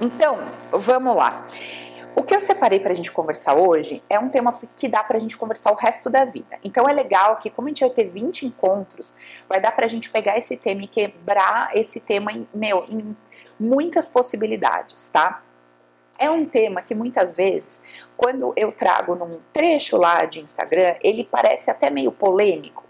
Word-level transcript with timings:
Então, 0.00 0.38
vamos 0.70 1.16
lá. 1.16 1.46
O 2.14 2.22
que 2.22 2.34
eu 2.34 2.40
separei 2.40 2.80
para 2.80 2.90
a 2.90 2.94
gente 2.94 3.12
conversar 3.12 3.54
hoje 3.54 4.02
é 4.10 4.18
um 4.18 4.28
tema 4.28 4.52
que 4.76 4.88
dá 4.88 5.04
para 5.04 5.16
a 5.16 5.20
gente 5.20 5.36
conversar 5.36 5.70
o 5.70 5.76
resto 5.76 6.10
da 6.10 6.24
vida. 6.24 6.58
Então 6.64 6.88
é 6.88 6.92
legal 6.92 7.36
que, 7.36 7.48
como 7.48 7.68
a 7.68 7.70
gente 7.70 7.80
vai 7.80 7.90
ter 7.90 8.04
20 8.04 8.46
encontros, 8.46 9.14
vai 9.48 9.60
dar 9.60 9.70
para 9.70 9.84
a 9.84 9.88
gente 9.88 10.10
pegar 10.10 10.36
esse 10.36 10.56
tema 10.56 10.82
e 10.82 10.88
quebrar 10.88 11.70
esse 11.76 12.00
tema 12.00 12.32
em, 12.32 12.46
meu, 12.52 12.84
em 12.88 13.16
muitas 13.58 14.08
possibilidades, 14.08 15.08
tá? 15.10 15.42
É 16.18 16.28
um 16.28 16.44
tema 16.44 16.82
que 16.82 16.92
muitas 16.92 17.36
vezes, 17.36 17.82
quando 18.16 18.52
eu 18.56 18.72
trago 18.72 19.14
num 19.14 19.38
trecho 19.52 19.96
lá 19.96 20.24
de 20.24 20.40
Instagram, 20.40 20.96
ele 21.00 21.22
parece 21.22 21.70
até 21.70 21.88
meio 21.88 22.10
polêmico, 22.10 22.84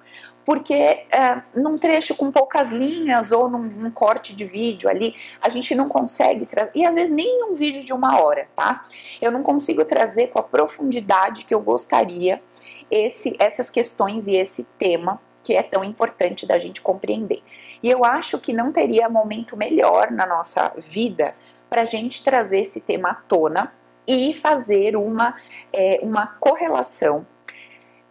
porque 0.49 0.73
é, 0.73 1.43
num 1.55 1.77
trecho 1.77 2.15
com 2.15 2.33
poucas 2.33 2.73
linhas 2.73 3.33
ou 3.33 3.51
num, 3.51 3.65
num, 3.65 3.91
corte 3.91 4.35
de 4.35 4.47
vídeo 4.47 4.89
ali, 4.89 5.15
a 5.43 5.51
gente 5.51 5.75
não 5.75 5.91
consegue 5.91 6.47
trazer, 6.47 6.71
e 6.75 6.87
às 6.87 6.95
vezes 6.95 7.15
nem 7.15 7.45
um 7.45 7.55
vídeo 7.55 7.85
de 7.85 7.93
uma 7.93 8.19
hora, 8.19 8.47
tá? 8.57 8.83
Eu 9.21 9.31
não 9.31 9.43
consigo 9.43 9.85
trazer 9.85 10.29
com 10.29 10.39
a 10.39 10.43
profundidade 10.43 11.45
que 11.45 11.55
eu 11.55 11.61
gostaria 11.61 12.43
esse, 12.91 13.37
essas 13.39 13.69
questões 13.69 14.27
e 14.27 14.37
esse 14.37 14.65
tema 14.79 15.21
que 15.43 15.55
é 15.55 15.63
tão 15.63 15.85
importante 15.85 16.47
da 16.47 16.57
gente 16.57 16.81
compreender. 16.81 17.43
E 17.83 17.91
eu 17.91 18.03
acho 18.03 18.39
que 18.39 18.55
não 18.55 18.73
teria 18.73 19.07
momento 19.07 19.55
melhor 19.55 20.11
na 20.11 20.27
nossa 20.27 20.73
vida 20.79 21.35
para 21.69 21.83
a 21.83 21.85
gente 21.85 22.25
trazer 22.25 22.61
esse 22.61 22.81
tema 22.81 23.11
à 23.11 23.15
tona 23.15 23.75
e 24.07 24.33
fazer 24.33 24.97
uma, 24.97 25.35
é, 25.71 26.01
uma 26.03 26.27
correlação 26.27 27.27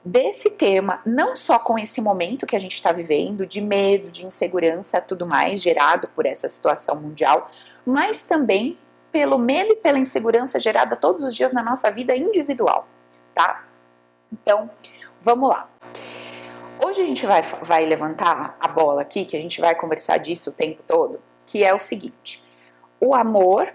desse 0.08 0.50
tema, 0.50 1.02
não 1.06 1.36
só 1.36 1.60
com 1.60 1.78
esse 1.78 2.00
momento 2.00 2.48
que 2.48 2.56
a 2.56 2.60
gente 2.60 2.76
está 2.76 2.94
vivendo, 2.94 3.46
de 3.46 3.60
medo, 3.60 4.10
de 4.10 4.26
insegurança, 4.26 5.02
tudo 5.02 5.28
mais, 5.28 5.62
gerado 5.62 6.08
por 6.10 6.26
essa 6.26 6.48
situação 6.48 6.96
mundial, 6.96 7.52
mas 7.86 8.22
também 8.22 8.78
pelo 9.12 9.38
medo 9.38 9.74
e 9.74 9.76
pela 9.76 10.00
insegurança 10.00 10.60
gerada 10.60 10.96
todos 10.96 11.24
os 11.24 11.36
dias 11.36 11.52
na 11.52 11.62
nossa 11.62 11.92
vida 11.92 12.16
individual, 12.16 12.88
tá? 13.34 13.66
Então, 14.32 14.70
vamos 15.20 15.50
lá. 15.50 15.70
Hoje 16.84 17.02
a 17.02 17.06
gente 17.06 17.26
vai, 17.26 17.42
vai 17.42 17.86
levantar 17.86 18.56
a 18.60 18.68
bola 18.68 19.02
aqui, 19.02 19.26
que 19.26 19.36
a 19.36 19.42
gente 19.42 19.60
vai 19.60 19.76
conversar 19.76 20.18
disso 20.20 20.52
o 20.52 20.54
tempo 20.54 20.82
todo, 20.88 21.20
que 21.46 21.64
é 21.66 21.74
o 21.74 21.80
seguinte: 21.80 22.44
o 23.00 23.14
amor 23.14 23.74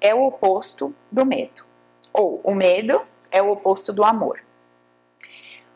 é 0.00 0.12
o 0.14 0.22
oposto 0.22 0.92
do 1.12 1.24
medo, 1.24 1.62
ou 2.12 2.40
o 2.42 2.54
medo 2.54 3.00
é 3.30 3.40
o 3.40 3.52
oposto 3.52 3.92
do 3.92 4.02
amor. 4.02 4.40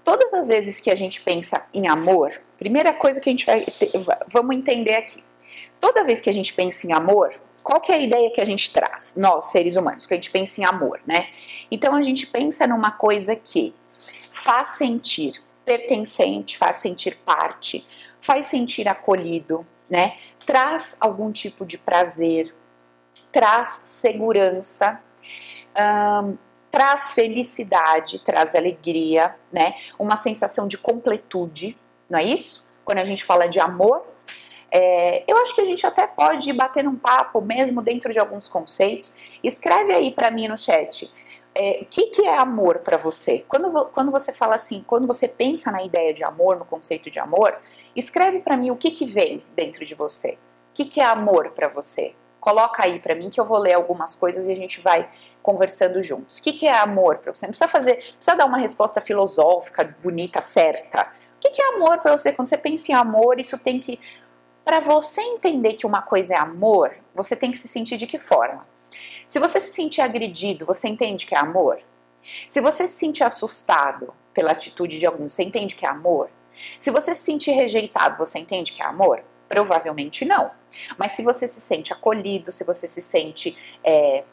Todas 0.04 0.34
as 0.34 0.48
vezes 0.48 0.80
que 0.80 0.90
a 0.90 0.94
gente 0.94 1.20
pensa 1.22 1.64
em 1.72 1.88
amor, 1.88 2.32
primeira 2.58 2.92
coisa 2.92 3.20
que 3.20 3.28
a 3.28 3.32
gente 3.32 3.46
vai 3.46 3.64
ter, 3.64 3.90
vamos 4.28 4.54
entender 4.54 4.94
aqui. 4.94 5.24
Toda 5.80 6.04
vez 6.04 6.20
que 6.20 6.28
a 6.28 6.32
gente 6.32 6.52
pensa 6.52 6.86
em 6.86 6.92
amor, 6.92 7.34
qual 7.62 7.80
que 7.80 7.90
é 7.90 7.94
a 7.94 7.98
ideia 7.98 8.30
que 8.30 8.40
a 8.40 8.44
gente 8.44 8.70
traz, 8.70 9.16
nós, 9.16 9.46
seres 9.46 9.76
humanos, 9.76 10.04
que 10.04 10.12
a 10.12 10.16
gente 10.16 10.30
pensa 10.30 10.60
em 10.60 10.64
amor, 10.64 11.00
né? 11.06 11.28
Então 11.70 11.96
a 11.96 12.02
gente 12.02 12.26
pensa 12.26 12.66
numa 12.66 12.90
coisa 12.90 13.34
que 13.34 13.74
faz 14.30 14.76
sentir 14.76 15.42
pertencente, 15.64 16.58
faz 16.58 16.76
sentir 16.76 17.16
parte, 17.24 17.86
faz 18.20 18.46
sentir 18.46 18.86
acolhido, 18.86 19.66
né? 19.88 20.18
Traz 20.44 20.98
algum 21.00 21.32
tipo 21.32 21.64
de 21.64 21.78
prazer, 21.78 22.54
traz 23.32 23.82
segurança, 23.86 25.00
traz 26.74 27.14
felicidade, 27.14 28.18
traz 28.18 28.56
alegria, 28.56 29.36
né? 29.52 29.76
Uma 29.96 30.16
sensação 30.16 30.66
de 30.66 30.76
completude, 30.76 31.78
não 32.10 32.18
é 32.18 32.24
isso? 32.24 32.66
Quando 32.84 32.98
a 32.98 33.04
gente 33.04 33.24
fala 33.24 33.46
de 33.46 33.60
amor, 33.60 34.04
é, 34.72 35.22
eu 35.28 35.36
acho 35.36 35.54
que 35.54 35.60
a 35.60 35.64
gente 35.64 35.86
até 35.86 36.04
pode 36.04 36.52
bater 36.52 36.88
um 36.88 36.96
papo, 36.96 37.40
mesmo 37.40 37.80
dentro 37.80 38.12
de 38.12 38.18
alguns 38.18 38.48
conceitos. 38.48 39.14
Escreve 39.40 39.92
aí 39.92 40.10
para 40.10 40.32
mim 40.32 40.48
no 40.48 40.58
chat. 40.58 41.08
É, 41.54 41.78
o 41.82 41.84
que, 41.84 42.06
que 42.06 42.22
é 42.22 42.36
amor 42.36 42.80
para 42.80 42.96
você? 42.96 43.44
Quando, 43.46 43.84
quando 43.92 44.10
você 44.10 44.32
fala 44.32 44.56
assim, 44.56 44.82
quando 44.84 45.06
você 45.06 45.28
pensa 45.28 45.70
na 45.70 45.84
ideia 45.84 46.12
de 46.12 46.24
amor, 46.24 46.58
no 46.58 46.64
conceito 46.64 47.08
de 47.08 47.20
amor, 47.20 47.56
escreve 47.94 48.40
para 48.40 48.56
mim 48.56 48.72
o 48.72 48.76
que, 48.76 48.90
que 48.90 49.06
vem 49.06 49.44
dentro 49.54 49.86
de 49.86 49.94
você. 49.94 50.40
O 50.72 50.74
que, 50.74 50.86
que 50.86 51.00
é 51.00 51.04
amor 51.04 51.52
para 51.52 51.68
você? 51.68 52.16
Coloca 52.44 52.84
aí 52.84 52.98
para 52.98 53.14
mim 53.14 53.30
que 53.30 53.40
eu 53.40 53.44
vou 53.46 53.56
ler 53.56 53.72
algumas 53.72 54.14
coisas 54.14 54.46
e 54.46 54.52
a 54.52 54.54
gente 54.54 54.78
vai 54.78 55.08
conversando 55.42 56.02
juntos. 56.02 56.36
O 56.36 56.42
que, 56.42 56.52
que 56.52 56.66
é 56.66 56.76
amor 56.76 57.16
para 57.16 57.32
você? 57.32 57.46
Não 57.46 57.52
precisa 57.52 57.68
fazer, 57.68 57.94
precisa 57.94 58.36
dar 58.36 58.44
uma 58.44 58.58
resposta 58.58 59.00
filosófica, 59.00 59.96
bonita, 60.02 60.42
certa. 60.42 61.10
O 61.36 61.40
que, 61.40 61.48
que 61.48 61.62
é 61.62 61.74
amor 61.74 62.00
para 62.00 62.14
você? 62.14 62.34
Quando 62.34 62.48
você 62.48 62.58
pensa 62.58 62.92
em 62.92 62.94
amor, 62.94 63.40
isso 63.40 63.56
tem 63.56 63.80
que. 63.80 63.98
Para 64.62 64.78
você 64.78 65.22
entender 65.22 65.72
que 65.72 65.86
uma 65.86 66.02
coisa 66.02 66.34
é 66.34 66.36
amor, 66.36 66.94
você 67.14 67.34
tem 67.34 67.50
que 67.50 67.56
se 67.56 67.66
sentir 67.66 67.96
de 67.96 68.06
que 68.06 68.18
forma? 68.18 68.66
Se 69.26 69.38
você 69.38 69.58
se 69.58 69.72
sentir 69.72 70.02
agredido, 70.02 70.66
você 70.66 70.86
entende 70.86 71.24
que 71.24 71.34
é 71.34 71.38
amor? 71.38 71.80
Se 72.46 72.60
você 72.60 72.86
se 72.86 72.98
sentir 72.98 73.24
assustado 73.24 74.12
pela 74.34 74.50
atitude 74.52 74.98
de 74.98 75.06
alguém, 75.06 75.30
você 75.30 75.42
entende 75.42 75.74
que 75.74 75.86
é 75.86 75.88
amor? 75.88 76.28
Se 76.78 76.90
você 76.90 77.14
se 77.14 77.22
sentir 77.22 77.52
rejeitado, 77.52 78.18
você 78.18 78.38
entende 78.38 78.70
que 78.70 78.82
é 78.82 78.86
amor? 78.86 79.24
Provavelmente 79.48 80.24
não. 80.24 80.50
Mas 80.98 81.12
se 81.12 81.22
você 81.22 81.46
se 81.46 81.60
sente 81.60 81.92
acolhido, 81.92 82.50
se 82.50 82.64
você 82.64 82.86
se 82.86 83.00
sente 83.00 83.56
é, 83.84 84.24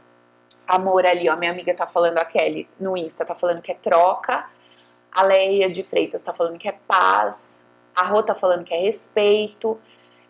amor 0.67 1.05
ali, 1.05 1.29
ó, 1.29 1.35
minha 1.35 1.51
amiga 1.51 1.73
tá 1.73 1.85
falando, 1.85 2.17
a 2.17 2.25
Kelly 2.25 2.67
no 2.79 2.95
Insta 2.97 3.25
tá 3.25 3.35
falando 3.35 3.61
que 3.61 3.71
é 3.71 3.75
troca, 3.75 4.45
a 5.11 5.23
Leia 5.23 5.69
de 5.69 5.83
Freitas 5.83 6.21
tá 6.23 6.33
falando 6.33 6.57
que 6.57 6.67
é 6.67 6.71
paz, 6.87 7.69
a 7.95 8.03
Rô 8.03 8.23
tá 8.23 8.33
falando 8.33 8.63
que 8.63 8.73
é 8.73 8.79
respeito, 8.79 9.79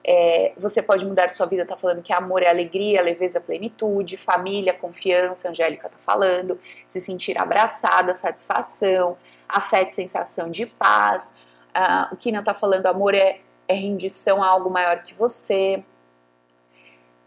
é, 0.03 0.53
você 0.57 0.81
pode 0.81 1.05
mudar 1.05 1.29
sua 1.29 1.45
vida, 1.45 1.65
tá 1.65 1.77
falando 1.77 2.01
que 2.01 2.11
amor 2.11 2.41
é 2.41 2.49
alegria, 2.49 3.01
leveza, 3.01 3.39
plenitude, 3.39 4.17
família, 4.17 4.73
confiança, 4.73 5.49
Angélica 5.49 5.89
tá 5.89 5.97
falando, 5.99 6.59
se 6.87 6.99
sentir 6.99 7.37
abraçada, 7.37 8.13
satisfação, 8.13 9.15
afeto, 9.47 9.93
sensação 9.93 10.49
de 10.49 10.65
paz. 10.65 11.35
Ah, 11.73 12.09
o 12.11 12.15
Kina 12.15 12.43
tá 12.43 12.53
falando, 12.53 12.87
amor 12.87 13.13
é 13.13 13.41
é 13.71 13.73
rendição 13.73 14.43
a 14.43 14.47
algo 14.47 14.69
maior 14.69 15.01
que 15.01 15.13
você, 15.13 15.83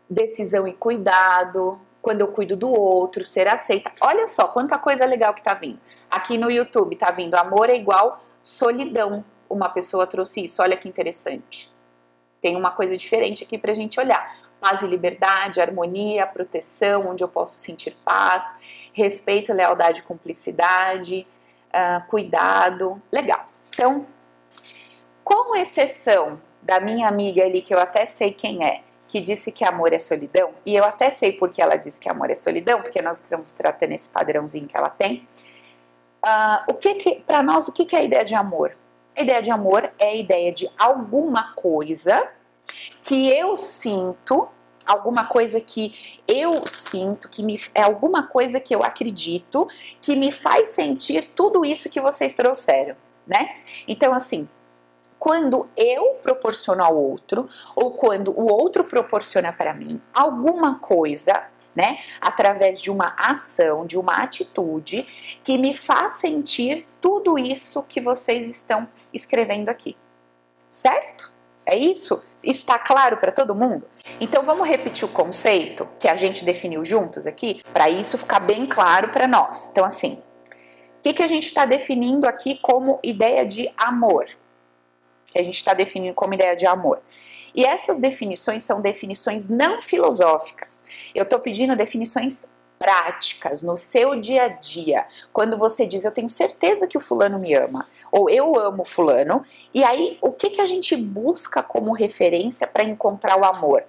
decisão 0.08 0.68
e 0.68 0.72
cuidado, 0.72 1.80
quando 2.00 2.20
eu 2.20 2.28
cuido 2.28 2.54
do 2.54 2.70
outro, 2.70 3.24
ser 3.24 3.48
aceita. 3.48 3.90
Olha 4.00 4.26
só 4.26 4.46
quanta 4.46 4.78
coisa 4.78 5.06
legal 5.06 5.32
que 5.32 5.42
tá 5.42 5.54
vindo. 5.54 5.80
Aqui 6.10 6.36
no 6.36 6.50
YouTube 6.50 6.96
tá 6.96 7.10
vindo 7.10 7.34
amor 7.34 7.70
é 7.70 7.74
igual 7.74 8.22
solidão. 8.42 9.24
Uma 9.48 9.68
pessoa 9.68 10.06
trouxe 10.06 10.44
isso, 10.44 10.62
olha 10.62 10.76
que 10.76 10.88
interessante. 10.88 11.72
Tem 12.40 12.56
uma 12.56 12.70
coisa 12.70 12.96
diferente 12.96 13.42
aqui 13.42 13.56
pra 13.56 13.72
gente 13.72 13.98
olhar. 13.98 14.36
Paz 14.60 14.82
e 14.82 14.86
liberdade, 14.86 15.60
harmonia, 15.60 16.26
proteção, 16.26 17.08
onde 17.08 17.24
eu 17.24 17.28
posso 17.28 17.54
sentir 17.54 17.96
paz, 18.04 18.58
respeito, 18.92 19.52
lealdade 19.52 20.02
cumplicidade, 20.02 21.26
uh, 21.70 22.06
cuidado. 22.08 23.00
Legal. 23.10 23.44
Então, 23.70 24.06
com 25.24 25.56
exceção 25.56 26.40
da 26.62 26.78
minha 26.78 27.08
amiga 27.08 27.42
ali, 27.42 27.62
que 27.62 27.74
eu 27.74 27.78
até 27.78 28.06
sei 28.06 28.32
quem 28.32 28.64
é, 28.64 28.82
que 29.08 29.20
disse 29.20 29.50
que 29.50 29.64
amor 29.64 29.92
é 29.92 29.98
solidão, 29.98 30.50
e 30.64 30.76
eu 30.76 30.84
até 30.84 31.10
sei 31.10 31.32
porque 31.32 31.60
ela 31.60 31.76
disse 31.76 31.98
que 32.00 32.08
amor 32.08 32.30
é 32.30 32.34
solidão, 32.34 32.80
porque 32.80 33.02
nós 33.02 33.18
estamos 33.18 33.50
tratando 33.52 33.92
esse 33.92 34.08
padrãozinho 34.08 34.66
que 34.66 34.76
ela 34.76 34.90
tem. 34.90 35.26
Uh, 36.24 36.72
o 36.72 36.74
que, 36.74 36.94
que 36.94 37.14
para 37.26 37.42
nós 37.42 37.68
o 37.68 37.72
que, 37.72 37.84
que 37.84 37.96
é 37.96 38.00
a 38.00 38.02
ideia 38.02 38.24
de 38.24 38.34
amor? 38.34 38.76
A 39.16 39.22
ideia 39.22 39.42
de 39.42 39.50
amor 39.50 39.92
é 39.98 40.06
a 40.06 40.14
ideia 40.14 40.52
de 40.52 40.68
alguma 40.78 41.52
coisa 41.54 42.26
que 43.02 43.28
eu 43.28 43.56
sinto, 43.56 44.48
alguma 44.86 45.26
coisa 45.26 45.60
que 45.60 46.20
eu 46.26 46.66
sinto, 46.66 47.28
que 47.28 47.42
me, 47.42 47.60
é 47.74 47.82
alguma 47.82 48.26
coisa 48.26 48.58
que 48.58 48.74
eu 48.74 48.82
acredito, 48.82 49.68
que 50.00 50.16
me 50.16 50.30
faz 50.30 50.70
sentir 50.70 51.26
tudo 51.34 51.64
isso 51.64 51.90
que 51.90 52.00
vocês 52.00 52.32
trouxeram, 52.32 52.96
né? 53.26 53.56
Então, 53.86 54.12
assim, 54.12 54.48
quando 55.24 55.66
eu 55.74 56.18
proporciono 56.22 56.84
ao 56.84 56.94
outro 56.94 57.48
ou 57.74 57.92
quando 57.92 58.38
o 58.38 58.46
outro 58.46 58.84
proporciona 58.84 59.54
para 59.54 59.72
mim 59.72 59.98
alguma 60.12 60.78
coisa, 60.78 61.44
né, 61.74 61.98
através 62.20 62.78
de 62.78 62.90
uma 62.90 63.14
ação, 63.16 63.86
de 63.86 63.96
uma 63.96 64.16
atitude 64.18 65.06
que 65.42 65.56
me 65.56 65.72
faz 65.72 66.18
sentir 66.18 66.86
tudo 67.00 67.38
isso 67.38 67.82
que 67.84 68.02
vocês 68.02 68.50
estão 68.50 68.86
escrevendo 69.14 69.70
aqui. 69.70 69.96
Certo? 70.68 71.32
É 71.64 71.74
isso? 71.74 72.22
Está 72.42 72.78
claro 72.78 73.16
para 73.16 73.32
todo 73.32 73.54
mundo? 73.54 73.86
Então 74.20 74.42
vamos 74.42 74.68
repetir 74.68 75.08
o 75.08 75.10
conceito 75.10 75.88
que 75.98 76.06
a 76.06 76.16
gente 76.16 76.44
definiu 76.44 76.84
juntos 76.84 77.26
aqui, 77.26 77.62
para 77.72 77.88
isso 77.88 78.18
ficar 78.18 78.40
bem 78.40 78.66
claro 78.66 79.08
para 79.08 79.26
nós. 79.26 79.70
Então, 79.70 79.86
assim, 79.86 80.22
o 80.98 81.02
que, 81.02 81.14
que 81.14 81.22
a 81.22 81.28
gente 81.28 81.46
está 81.46 81.64
definindo 81.64 82.26
aqui 82.26 82.58
como 82.58 83.00
ideia 83.02 83.46
de 83.46 83.72
amor? 83.78 84.26
Que 85.34 85.40
a 85.40 85.44
gente 85.44 85.56
está 85.56 85.74
definindo 85.74 86.14
como 86.14 86.32
ideia 86.32 86.56
de 86.56 86.64
amor. 86.64 87.02
E 87.54 87.66
essas 87.66 87.98
definições 87.98 88.62
são 88.62 88.80
definições 88.80 89.48
não 89.48 89.82
filosóficas. 89.82 90.82
Eu 91.14 91.24
estou 91.24 91.38
pedindo 91.38 91.76
definições 91.76 92.46
práticas 92.78 93.62
no 93.62 93.76
seu 93.76 94.18
dia 94.18 94.44
a 94.44 94.48
dia. 94.48 95.06
Quando 95.32 95.58
você 95.58 95.86
diz, 95.86 96.04
eu 96.04 96.10
tenho 96.10 96.28
certeza 96.28 96.86
que 96.86 96.96
o 96.96 97.00
fulano 97.00 97.38
me 97.38 97.54
ama, 97.54 97.86
ou 98.10 98.30
eu 98.30 98.58
amo 98.58 98.84
fulano, 98.84 99.44
e 99.72 99.84
aí 99.84 100.18
o 100.22 100.32
que, 100.32 100.50
que 100.50 100.60
a 100.60 100.66
gente 100.66 100.96
busca 100.96 101.62
como 101.62 101.92
referência 101.92 102.66
para 102.66 102.82
encontrar 102.82 103.38
o 103.38 103.44
amor? 103.44 103.84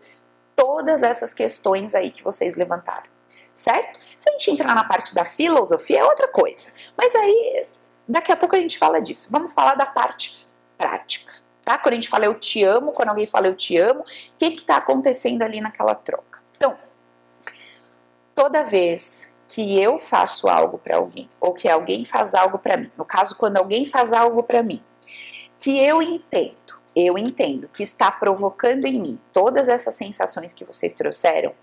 todas 0.56 1.04
essas 1.04 1.34
questões 1.34 1.94
aí 1.94 2.10
que 2.10 2.24
vocês 2.24 2.56
levantaram, 2.56 3.08
certo? 3.54 4.00
Se 4.18 4.30
a 4.30 4.32
gente 4.32 4.52
entrar 4.52 4.74
na 4.74 4.84
parte 4.84 5.14
da 5.14 5.26
filosofia 5.26 6.00
é 6.00 6.04
outra 6.04 6.28
coisa, 6.28 6.70
mas 6.98 7.14
aí 7.14 7.68
daqui 8.08 8.32
a 8.32 8.38
pouco 8.38 8.56
a 8.56 8.60
gente 8.60 8.78
fala 8.78 9.02
disso. 9.02 9.28
Vamos 9.32 9.54
falar 9.54 9.76
da 9.76 9.86
parte 9.86 10.45
prática, 10.78 11.34
tá? 11.64 11.78
Quando 11.78 11.94
a 11.94 11.96
gente 11.96 12.10
fala 12.10 12.26
eu 12.26 12.36
te 12.36 12.64
amo, 12.64 12.92
quando 12.92 13.10
alguém 13.10 13.26
fala 13.26 13.48
eu 13.48 13.56
te 13.56 13.78
amo, 13.78 14.02
o 14.02 14.06
que 14.38 14.52
que 14.52 14.64
tá 14.64 14.78
acontecendo 14.78 15.42
ali 15.44 15.62
naquela 15.62 15.96
troca? 15.96 16.42
Então, 16.56 16.78
toda 18.34 18.64
vez 18.64 19.42
que 19.48 19.80
eu 19.80 19.98
faço 19.98 20.48
algo 20.48 20.78
para 20.78 20.98
alguém 20.98 21.28
ou 21.40 21.54
que 21.54 21.70
alguém 21.70 22.04
faz 22.04 22.34
algo 22.34 22.58
para 22.60 22.78
mim, 22.78 22.92
no 22.98 23.06
caso 23.06 23.36
quando 23.36 23.58
alguém 23.58 23.86
faz 23.86 24.12
algo 24.12 24.44
para 24.44 24.62
mim, 24.62 24.84
que 25.60 25.78
eu 25.80 26.02
entendo 26.02 26.65
eu 26.96 27.18
entendo 27.18 27.68
que 27.68 27.84
está 27.84 28.10
provocando 28.10 28.86
em 28.86 29.00
mim 29.00 29.22
todas 29.34 29.68
essas 29.68 29.96
sensações 29.96 30.54
que 30.54 30.64
vocês 30.64 30.94
trouxeram, 30.94 31.54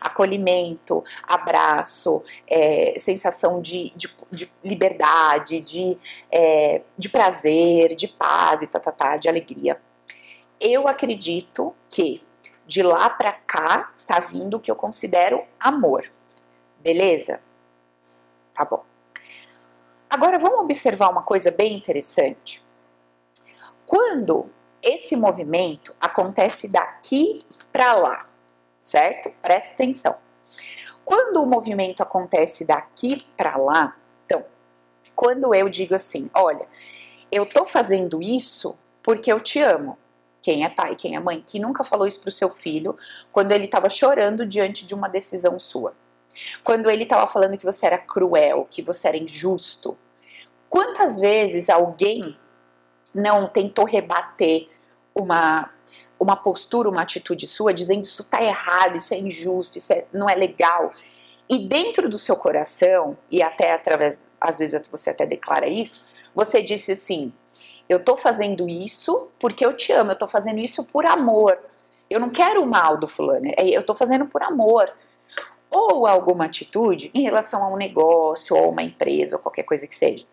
acolhimento, 0.00 1.04
abraço, 1.22 2.24
é, 2.46 2.94
sensação 2.98 3.60
de, 3.60 3.90
de, 3.94 4.08
de, 4.30 4.50
liberdade, 4.64 5.60
de, 5.60 5.98
é, 6.32 6.80
de 6.96 7.10
prazer, 7.10 7.94
de 7.94 8.08
paz 8.08 8.62
e 8.62 8.66
tá, 8.66 8.80
tá, 8.80 8.90
tá, 8.90 9.16
de 9.18 9.28
alegria. 9.28 9.78
Eu 10.58 10.88
acredito 10.88 11.74
que 11.90 12.26
de 12.66 12.82
lá 12.82 13.10
para 13.10 13.32
cá 13.32 13.92
tá 14.06 14.20
vindo 14.20 14.56
o 14.56 14.60
que 14.60 14.70
eu 14.70 14.76
considero 14.76 15.44
amor. 15.60 16.08
Beleza? 16.78 17.40
Tá 18.54 18.64
bom. 18.64 18.82
Agora 20.08 20.38
vamos 20.38 20.60
observar 20.60 21.10
uma 21.10 21.22
coisa 21.22 21.50
bem 21.50 21.74
interessante. 21.74 22.64
Quando 23.84 24.50
esse 24.88 25.14
movimento 25.16 25.94
acontece 26.00 26.68
daqui 26.68 27.44
para 27.70 27.92
lá, 27.94 28.26
certo? 28.82 29.30
Presta 29.42 29.74
atenção. 29.74 30.16
Quando 31.04 31.42
o 31.42 31.46
movimento 31.46 32.02
acontece 32.02 32.64
daqui 32.64 33.24
para 33.36 33.56
lá, 33.56 33.96
então, 34.24 34.44
quando 35.14 35.54
eu 35.54 35.68
digo 35.68 35.94
assim, 35.94 36.30
olha, 36.34 36.66
eu 37.30 37.44
tô 37.44 37.64
fazendo 37.64 38.22
isso 38.22 38.78
porque 39.02 39.30
eu 39.32 39.40
te 39.40 39.60
amo. 39.60 39.98
Quem 40.40 40.64
é 40.64 40.68
pai, 40.68 40.96
quem 40.96 41.16
é 41.16 41.20
mãe, 41.20 41.42
que 41.46 41.58
nunca 41.58 41.84
falou 41.84 42.06
isso 42.06 42.20
pro 42.20 42.30
seu 42.30 42.48
filho 42.48 42.96
quando 43.32 43.52
ele 43.52 43.64
estava 43.66 43.90
chorando 43.90 44.46
diante 44.46 44.86
de 44.86 44.94
uma 44.94 45.08
decisão 45.08 45.58
sua? 45.58 45.94
Quando 46.64 46.90
ele 46.90 47.02
estava 47.02 47.26
falando 47.26 47.58
que 47.58 47.66
você 47.66 47.86
era 47.86 47.98
cruel, 47.98 48.66
que 48.70 48.80
você 48.80 49.08
era 49.08 49.16
injusto? 49.16 49.98
Quantas 50.68 51.18
vezes 51.18 51.68
alguém 51.68 52.38
não 53.14 53.48
tentou 53.48 53.84
rebater 53.84 54.68
uma 55.18 55.70
uma 56.18 56.34
postura, 56.36 56.88
uma 56.88 57.02
atitude 57.02 57.46
sua 57.46 57.72
dizendo 57.72 58.02
isso 58.02 58.22
está 58.22 58.42
errado, 58.42 58.96
isso 58.96 59.14
é 59.14 59.18
injusto, 59.18 59.78
isso 59.78 59.92
é, 59.92 60.04
não 60.12 60.28
é 60.28 60.34
legal. 60.34 60.92
E 61.48 61.66
dentro 61.66 62.08
do 62.08 62.18
seu 62.18 62.36
coração, 62.36 63.16
e 63.30 63.42
até 63.42 63.72
através, 63.72 64.28
às 64.40 64.58
vezes 64.58 64.80
você 64.90 65.10
até 65.10 65.24
declara 65.24 65.68
isso, 65.68 66.10
você 66.34 66.60
disse 66.60 66.92
assim: 66.92 67.32
eu 67.88 67.98
estou 67.98 68.16
fazendo 68.16 68.68
isso 68.68 69.28
porque 69.38 69.64
eu 69.64 69.74
te 69.74 69.92
amo, 69.92 70.10
eu 70.10 70.14
estou 70.14 70.28
fazendo 70.28 70.58
isso 70.58 70.84
por 70.84 71.06
amor. 71.06 71.58
Eu 72.10 72.20
não 72.20 72.30
quero 72.30 72.62
o 72.62 72.66
mal 72.66 72.96
do 72.96 73.06
fulano, 73.06 73.46
é, 73.56 73.68
eu 73.68 73.80
estou 73.80 73.94
fazendo 73.94 74.26
por 74.26 74.42
amor. 74.42 74.92
Ou 75.70 76.06
alguma 76.06 76.46
atitude 76.46 77.10
em 77.12 77.22
relação 77.22 77.62
a 77.62 77.68
um 77.68 77.76
negócio, 77.76 78.56
ou 78.56 78.70
uma 78.70 78.82
empresa, 78.82 79.36
ou 79.36 79.42
qualquer 79.42 79.64
coisa 79.64 79.86
que 79.86 79.94
seja, 79.94 80.24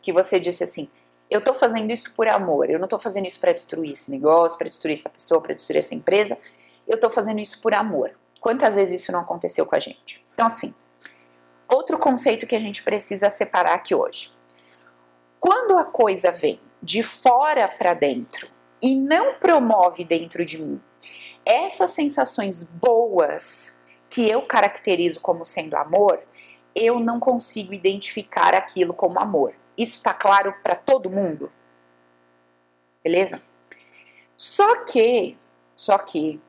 que 0.00 0.12
você 0.12 0.40
disse 0.40 0.64
assim: 0.64 0.88
eu 1.30 1.40
estou 1.40 1.54
fazendo 1.54 1.90
isso 1.90 2.14
por 2.14 2.26
amor, 2.26 2.70
eu 2.70 2.78
não 2.78 2.86
estou 2.86 2.98
fazendo 2.98 3.26
isso 3.26 3.38
para 3.38 3.52
destruir 3.52 3.92
esse 3.92 4.10
negócio, 4.10 4.56
para 4.56 4.68
destruir 4.68 4.94
essa 4.94 5.10
pessoa, 5.10 5.40
para 5.40 5.54
destruir 5.54 5.78
essa 5.78 5.94
empresa, 5.94 6.38
eu 6.86 6.94
estou 6.94 7.10
fazendo 7.10 7.40
isso 7.40 7.60
por 7.60 7.74
amor. 7.74 8.12
Quantas 8.40 8.76
vezes 8.76 9.02
isso 9.02 9.12
não 9.12 9.20
aconteceu 9.20 9.66
com 9.66 9.76
a 9.76 9.80
gente? 9.80 10.24
Então, 10.32 10.46
assim, 10.46 10.74
outro 11.68 11.98
conceito 11.98 12.46
que 12.46 12.56
a 12.56 12.60
gente 12.60 12.82
precisa 12.82 13.28
separar 13.28 13.74
aqui 13.74 13.94
hoje. 13.94 14.30
Quando 15.38 15.76
a 15.76 15.84
coisa 15.84 16.32
vem 16.32 16.60
de 16.82 17.02
fora 17.02 17.68
para 17.68 17.94
dentro 17.94 18.48
e 18.80 18.96
não 18.96 19.34
promove 19.34 20.04
dentro 20.04 20.44
de 20.44 20.58
mim 20.58 20.80
essas 21.44 21.92
sensações 21.92 22.62
boas 22.62 23.78
que 24.10 24.28
eu 24.28 24.42
caracterizo 24.42 25.20
como 25.20 25.44
sendo 25.44 25.76
amor, 25.76 26.20
eu 26.74 27.00
não 27.00 27.18
consigo 27.18 27.72
identificar 27.72 28.54
aquilo 28.54 28.92
como 28.92 29.18
amor. 29.18 29.54
Isso 29.78 29.98
está 29.98 30.12
claro 30.12 30.54
para 30.62 30.74
todo 30.74 31.08
mundo? 31.08 31.52
Beleza? 33.02 33.40
Só 34.36 34.84
que, 34.84 35.38
só 35.76 35.96
que, 35.98 36.40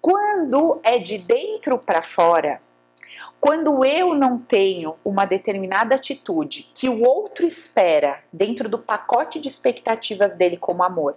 quando 0.00 0.80
é 0.82 0.98
de 0.98 1.18
dentro 1.18 1.78
para 1.78 2.02
fora, 2.02 2.60
quando 3.42 3.84
eu 3.84 4.14
não 4.14 4.38
tenho 4.38 4.94
uma 5.04 5.24
determinada 5.24 5.96
atitude 5.96 6.70
que 6.72 6.88
o 6.88 7.02
outro 7.02 7.44
espera 7.44 8.22
dentro 8.32 8.68
do 8.68 8.78
pacote 8.78 9.40
de 9.40 9.48
expectativas 9.48 10.36
dele 10.36 10.56
como 10.56 10.84
amor, 10.84 11.16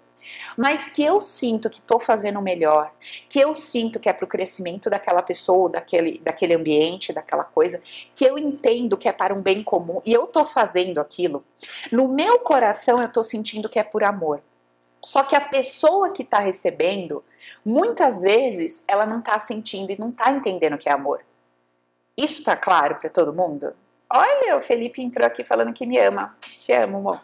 mas 0.57 0.89
que 0.89 1.03
eu 1.03 1.21
sinto 1.21 1.69
que 1.69 1.77
estou 1.77 1.99
fazendo 1.99 2.41
melhor, 2.41 2.91
que 3.29 3.39
eu 3.39 3.53
sinto 3.53 3.99
que 3.99 4.09
é 4.09 4.13
para 4.13 4.25
o 4.25 4.27
crescimento 4.27 4.89
daquela 4.89 5.21
pessoa, 5.21 5.69
daquele, 5.69 6.17
daquele 6.17 6.55
ambiente, 6.55 7.13
daquela 7.13 7.43
coisa, 7.43 7.79
que 8.15 8.25
eu 8.25 8.39
entendo 8.39 8.97
que 8.97 9.07
é 9.07 9.11
para 9.11 9.31
um 9.31 9.41
bem 9.43 9.61
comum 9.61 10.01
e 10.03 10.11
eu 10.11 10.23
estou 10.23 10.45
fazendo 10.45 10.99
aquilo, 10.99 11.45
no 11.91 12.07
meu 12.07 12.39
coração 12.39 12.97
eu 12.97 13.05
estou 13.05 13.23
sentindo 13.23 13.69
que 13.69 13.77
é 13.77 13.83
por 13.83 14.03
amor. 14.03 14.41
Só 14.99 15.21
que 15.21 15.35
a 15.35 15.41
pessoa 15.41 16.09
que 16.09 16.23
está 16.23 16.39
recebendo, 16.39 17.23
muitas 17.63 18.23
vezes, 18.23 18.83
ela 18.87 19.05
não 19.05 19.19
está 19.19 19.39
sentindo 19.39 19.91
e 19.91 19.99
não 19.99 20.09
está 20.09 20.31
entendendo 20.31 20.75
que 20.75 20.89
é 20.89 20.91
amor. 20.91 21.23
Isso 22.17 22.39
está 22.39 22.55
claro 22.55 22.95
para 22.95 23.09
todo 23.09 23.33
mundo? 23.33 23.73
Olha, 24.09 24.55
o 24.55 24.61
Felipe 24.61 25.01
entrou 25.01 25.25
aqui 25.25 25.43
falando 25.43 25.73
que 25.73 25.85
me 25.85 25.97
ama. 25.97 26.35
Te 26.39 26.71
amo, 26.71 26.97
amor. 26.97 27.21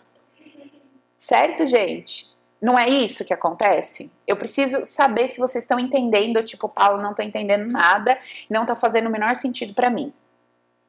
Certo, 1.18 1.66
gente? 1.66 2.32
Não 2.62 2.78
é 2.78 2.88
isso 2.88 3.26
que 3.26 3.34
acontece? 3.34 4.12
Eu 4.28 4.36
preciso 4.36 4.86
saber 4.86 5.28
se 5.28 5.40
vocês 5.40 5.64
estão 5.64 5.80
entendendo, 5.80 6.44
tipo, 6.44 6.68
Paulo, 6.70 7.02
não 7.02 7.12
estou 7.12 7.26
entendendo 7.26 7.72
nada, 7.72 8.18
não 8.50 8.64
está 8.64 8.76
fazendo 8.76 9.08
o 9.08 9.12
menor 9.12 9.36
sentido 9.36 9.74
para 9.74 9.90
mim. 9.90 10.14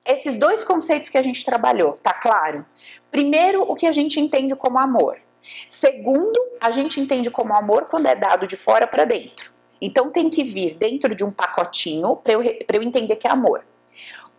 Esses 0.05 0.37
dois 0.37 0.65
conceitos 0.65 1.09
que 1.09 1.17
a 1.17 1.23
gente 1.23 1.45
trabalhou, 1.45 1.99
tá 2.03 2.13
claro? 2.13 2.67
Primeiro, 3.11 3.63
o 3.63 3.75
que 3.75 3.87
a 3.87 3.93
gente 3.93 4.19
entende 4.19 4.55
como 4.57 4.79
amor. 4.79 5.19
Segundo, 5.69 6.39
a 6.61 6.71
gente 6.71 7.01
entende 7.01 7.31
como 7.31 7.55
amor 7.55 7.87
quando 7.87 8.07
é 8.07 8.15
dado 8.15 8.47
de 8.47 8.57
fora 8.57 8.87
para 8.87 9.05
dentro. 9.05 9.53
Então 9.81 10.11
tem 10.11 10.29
que 10.29 10.45
vir 10.45 10.77
dentro 10.77 11.15
de 11.15 11.25
um 11.25 11.31
pacotinho 11.31 12.17
para 12.17 12.35
eu, 12.35 12.43
eu 12.43 12.83
entender 12.83 13.17
que 13.17 13.27
é 13.27 13.31
amor. 13.31 13.65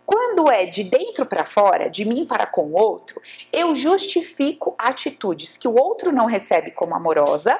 Quando 0.04 0.50
é 0.50 0.66
de 0.66 0.84
dentro 0.84 1.24
para 1.24 1.44
fora, 1.44 1.88
de 1.88 2.04
mim 2.04 2.26
para 2.26 2.46
com 2.46 2.66
o 2.66 2.74
outro, 2.74 3.20
eu 3.52 3.74
justifico 3.74 4.74
atitudes 4.76 5.56
que 5.56 5.66
o 5.66 5.76
outro 5.76 6.12
não 6.12 6.26
recebe 6.26 6.70
como 6.72 6.94
amorosa, 6.94 7.58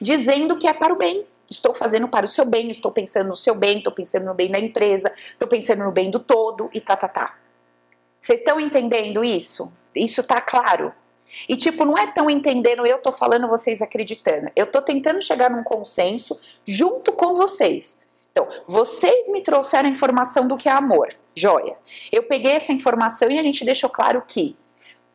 dizendo 0.00 0.58
que 0.58 0.66
é 0.66 0.72
para 0.72 0.92
o 0.92 0.96
bem. 0.96 1.24
Estou 1.48 1.72
fazendo 1.72 2.08
para 2.08 2.26
o 2.26 2.28
seu 2.28 2.44
bem, 2.44 2.70
estou 2.70 2.90
pensando 2.90 3.28
no 3.28 3.36
seu 3.36 3.54
bem, 3.54 3.78
estou 3.78 3.92
pensando 3.92 4.24
no 4.24 4.34
bem 4.34 4.50
da 4.50 4.58
empresa, 4.58 5.12
estou 5.16 5.46
pensando 5.46 5.84
no 5.84 5.92
bem 5.92 6.10
do 6.10 6.18
todo 6.18 6.68
e 6.72 6.80
tá, 6.80 6.96
tá, 6.96 7.06
tá. 7.06 7.36
Vocês 8.18 8.40
estão 8.40 8.58
entendendo 8.58 9.22
isso? 9.22 9.72
Isso 9.94 10.22
tá 10.22 10.40
claro? 10.40 10.92
E 11.48 11.56
tipo, 11.56 11.84
não 11.84 11.98
é 11.98 12.06
tão 12.10 12.30
entendendo, 12.30 12.86
eu 12.86 12.98
tô 12.98 13.12
falando, 13.12 13.46
vocês 13.48 13.82
acreditando. 13.82 14.50
Eu 14.56 14.66
tô 14.66 14.80
tentando 14.80 15.20
chegar 15.20 15.50
num 15.50 15.62
consenso 15.62 16.40
junto 16.64 17.12
com 17.12 17.34
vocês. 17.34 18.03
Então, 18.36 18.48
vocês 18.66 19.28
me 19.28 19.40
trouxeram 19.40 19.88
a 19.88 19.92
informação 19.92 20.48
do 20.48 20.56
que 20.56 20.68
é 20.68 20.72
amor. 20.72 21.14
Joia. 21.36 21.76
Eu 22.10 22.24
peguei 22.24 22.50
essa 22.50 22.72
informação 22.72 23.30
e 23.30 23.38
a 23.38 23.42
gente 23.42 23.64
deixou 23.64 23.88
claro 23.88 24.24
que 24.26 24.56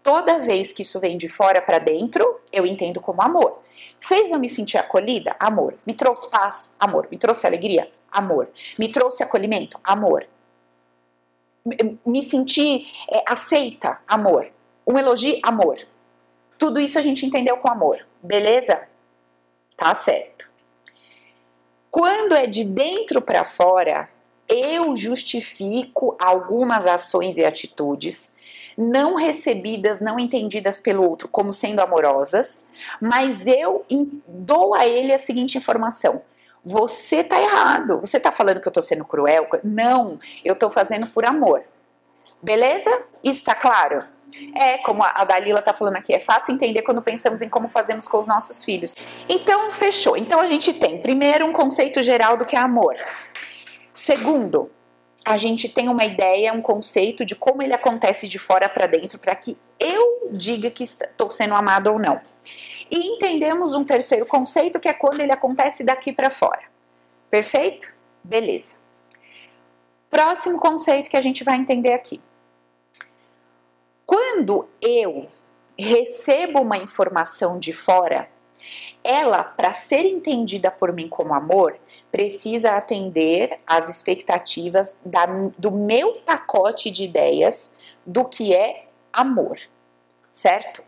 toda 0.02 0.40
vez 0.40 0.72
que 0.72 0.84
isso 0.84 1.02
vem 1.02 1.18
de 1.18 1.28
fora 1.28 1.62
para 1.62 1.80
dentro, 1.80 2.40
eu 2.50 2.66
entendo 2.66 3.02
como 3.02 3.22
amor. 3.22 3.60
Fez 4.00 4.32
eu 4.32 4.40
me 4.40 4.48
sentir 4.48 4.78
acolhida? 4.78 5.36
Amor. 5.38 5.76
Me 5.86 5.94
trouxe 5.94 6.32
paz? 6.32 6.74
Amor. 6.80 7.10
Me 7.12 7.18
trouxe 7.18 7.46
alegria? 7.46 7.92
Amor. 8.10 8.50
Me 8.78 8.88
trouxe 8.88 9.22
acolhimento? 9.22 9.78
Amor. 9.84 10.26
Me 12.06 12.24
senti 12.24 12.88
é, 13.12 13.22
aceita? 13.28 14.00
Amor. 14.08 14.50
Um 14.88 14.98
elogio? 14.98 15.38
Amor. 15.44 15.78
Tudo 16.58 16.80
isso 16.80 16.98
a 16.98 17.02
gente 17.02 17.26
entendeu 17.26 17.58
com 17.58 17.70
amor. 17.70 18.00
Beleza? 18.24 18.88
Tá 19.76 19.94
certo. 19.94 20.49
Quando 21.92 22.36
é 22.36 22.46
de 22.46 22.64
dentro 22.64 23.22
para 23.22 23.44
fora, 23.44 24.10
eu 24.48 24.96
justifico 24.96 26.16
algumas 26.20 26.86
ações 26.86 27.38
e 27.38 27.46
atitudes 27.46 28.36
não 28.78 29.16
recebidas, 29.16 30.00
não 30.00 30.18
entendidas 30.18 30.80
pelo 30.80 31.04
outro 31.04 31.28
como 31.28 31.54
sendo 31.54 31.82
amorosas, 31.82 32.66
mas 33.02 33.46
eu 33.46 33.86
dou 34.28 34.74
a 34.74 34.88
ele 34.88 35.14
a 35.14 35.20
seguinte 35.20 35.58
informação: 35.58 36.22
você 36.64 37.24
tá 37.24 37.42
errado, 37.42 38.00
você 38.00 38.20
tá 38.20 38.32
falando 38.32 38.62
que 38.62 38.68
eu 38.68 38.72
tô 38.72 38.82
sendo 38.82 39.04
cruel? 39.04 39.48
Não, 39.64 40.20
eu 40.46 40.56
tô 40.56 40.70
fazendo 40.70 41.08
por 41.08 41.26
amor. 41.26 41.64
Beleza? 42.42 42.90
Isso 43.24 43.44
tá 43.44 43.54
claro? 43.54 44.04
É, 44.54 44.78
como 44.80 45.04
a 45.04 45.24
Dalila 45.24 45.62
tá 45.62 45.74
falando 45.74 45.96
aqui, 45.96 46.14
é 46.14 46.20
fácil 46.20 46.54
entender 46.54 46.82
quando 46.82 47.02
pensamos 47.02 47.42
em 47.42 47.50
como 47.50 47.68
fazemos 47.68 48.08
com 48.08 48.20
os 48.20 48.28
nossos 48.28 48.64
filhos. 48.64 48.96
Então, 49.28 49.72
fechou. 49.72 50.16
Então 50.16 50.40
a 50.40 50.48
gente 50.48 50.74
tem, 50.74 51.02
primeiro, 51.02 51.46
um 51.46 51.54
conceito 51.54 52.02
geral 52.04 52.38
do 52.38 52.46
que 52.46 52.56
é 52.56 52.60
amor. 52.60 52.96
Segundo, 53.94 54.72
a 55.26 55.38
gente 55.38 55.68
tem 55.68 55.90
uma 55.90 56.06
ideia, 56.06 56.54
um 56.54 56.62
conceito 56.62 57.26
de 57.26 57.36
como 57.36 57.62
ele 57.62 57.74
acontece 57.74 58.28
de 58.28 58.40
fora 58.40 58.70
para 58.70 58.88
dentro, 58.88 59.20
para 59.20 59.36
que 59.36 59.58
eu 59.80 60.30
diga 60.32 60.72
que 60.72 60.84
estou 60.84 61.30
sendo 61.30 61.54
amado 61.54 61.92
ou 61.92 62.00
não. 62.00 62.22
E 62.90 62.98
entendemos 63.08 63.76
um 63.76 63.84
terceiro 63.84 64.26
conceito, 64.26 64.80
que 64.80 64.90
é 64.90 64.94
quando 64.94 65.20
ele 65.20 65.32
acontece 65.32 65.84
daqui 65.84 66.12
para 66.12 66.32
fora. 66.32 66.62
Perfeito? 67.30 67.94
Beleza. 68.24 68.78
Próximo 70.10 70.60
conceito 70.60 71.10
que 71.10 71.18
a 71.18 71.22
gente 71.22 71.44
vai 71.44 71.56
entender 71.56 71.94
aqui. 71.94 72.20
Quando 74.10 74.68
eu 74.82 75.28
recebo 75.78 76.62
uma 76.62 76.80
informação 76.80 77.60
de 77.60 77.72
fora, 77.72 78.28
ela, 79.04 79.44
para 79.44 79.72
ser 79.76 80.00
entendida 80.00 80.72
por 80.72 80.92
mim 80.92 81.08
como 81.08 81.32
amor, 81.32 81.78
precisa 82.12 82.72
atender 82.72 83.60
às 83.68 83.88
expectativas 83.88 85.00
da, 85.06 85.28
do 85.56 85.70
meu 85.70 86.14
pacote 86.26 86.90
de 86.90 87.04
ideias 87.04 87.76
do 88.04 88.26
que 88.26 88.52
é 88.52 88.88
amor, 89.14 89.60
certo? 90.32 90.84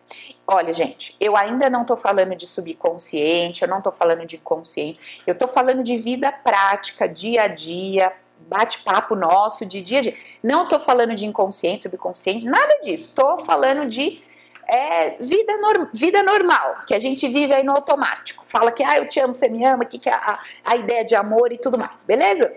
Olha, 0.47 0.73
gente, 0.73 1.15
eu 1.19 1.37
ainda 1.37 1.69
não 1.69 1.85
tô 1.85 1.95
falando 1.95 2.35
de 2.35 2.47
subconsciente, 2.47 3.61
eu 3.61 3.67
não 3.67 3.83
tô 3.83 3.91
falando 3.91 4.25
de 4.25 4.37
inconsciente, 4.37 5.21
eu 5.27 5.37
tô 5.37 5.47
falando 5.47 5.83
de 5.83 5.95
vida 5.95 6.31
prática, 6.31 7.07
dia 7.07 7.43
a 7.43 7.47
dia, 7.47 8.11
bate-papo 8.47 9.15
nosso 9.15 9.65
de 9.65 9.81
dia 9.81 9.99
a 9.99 10.01
dia. 10.01 10.17
Não 10.43 10.63
estou 10.63 10.79
falando 10.79 11.15
de 11.15 11.25
inconsciente, 11.25 11.83
subconsciente, 11.83 12.45
nada 12.45 12.79
disso. 12.81 13.09
Estou 13.09 13.37
falando 13.39 13.87
de 13.87 14.21
é, 14.67 15.17
vida, 15.19 15.57
norm, 15.57 15.87
vida 15.93 16.23
normal, 16.23 16.77
que 16.87 16.93
a 16.93 16.99
gente 16.99 17.27
vive 17.27 17.53
aí 17.53 17.63
no 17.63 17.73
automático. 17.73 18.43
Fala 18.47 18.71
que, 18.71 18.83
ah, 18.83 18.97
eu 18.97 19.07
te 19.07 19.19
amo, 19.19 19.33
você 19.33 19.49
me 19.49 19.65
ama, 19.65 19.85
que, 19.85 19.99
que 19.99 20.09
é 20.09 20.13
a, 20.13 20.39
a 20.63 20.75
ideia 20.75 21.03
de 21.03 21.15
amor 21.15 21.51
e 21.51 21.57
tudo 21.57 21.77
mais, 21.77 22.03
beleza? 22.03 22.53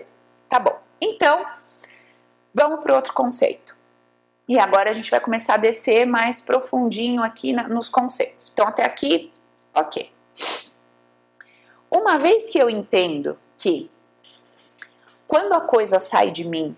Tá 0.47 0.59
bom. 0.59 0.77
Então, 1.01 1.45
vamos 2.53 2.81
para 2.81 2.95
outro 2.95 3.13
conceito. 3.13 3.75
E 4.47 4.59
agora 4.59 4.91
a 4.91 4.93
gente 4.93 5.11
vai 5.11 5.19
começar 5.19 5.55
a 5.55 5.57
descer 5.57 6.05
mais 6.05 6.39
profundinho 6.39 7.23
aqui 7.23 7.51
na, 7.51 7.67
nos 7.67 7.89
conceitos. 7.89 8.49
Então, 8.53 8.67
até 8.67 8.85
aqui, 8.85 9.33
ok. 9.73 10.11
Uma 11.89 12.17
vez 12.17 12.49
que 12.49 12.57
eu 12.57 12.69
entendo 12.69 13.37
que 13.57 13.89
quando 15.27 15.53
a 15.53 15.61
coisa 15.61 15.99
sai 15.99 16.29
de 16.29 16.43
mim 16.43 16.75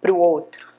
para 0.00 0.12
o 0.12 0.18
outro, 0.18 0.72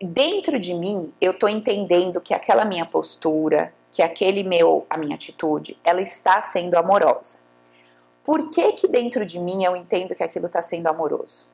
dentro 0.00 0.58
de 0.58 0.72
mim 0.72 1.12
eu 1.20 1.32
estou 1.32 1.48
entendendo 1.48 2.20
que 2.20 2.32
aquela 2.32 2.64
minha 2.64 2.86
postura, 2.86 3.74
que 3.90 4.02
aquele 4.02 4.42
meu, 4.44 4.86
a 4.88 4.96
minha 4.96 5.14
atitude, 5.14 5.76
ela 5.82 6.00
está 6.00 6.40
sendo 6.42 6.76
amorosa. 6.76 7.38
Por 8.22 8.50
que 8.50 8.72
que 8.72 8.86
dentro 8.86 9.24
de 9.24 9.38
mim 9.38 9.64
eu 9.64 9.74
entendo 9.74 10.14
que 10.14 10.22
aquilo 10.22 10.46
está 10.46 10.62
sendo 10.62 10.86
amoroso? 10.86 11.46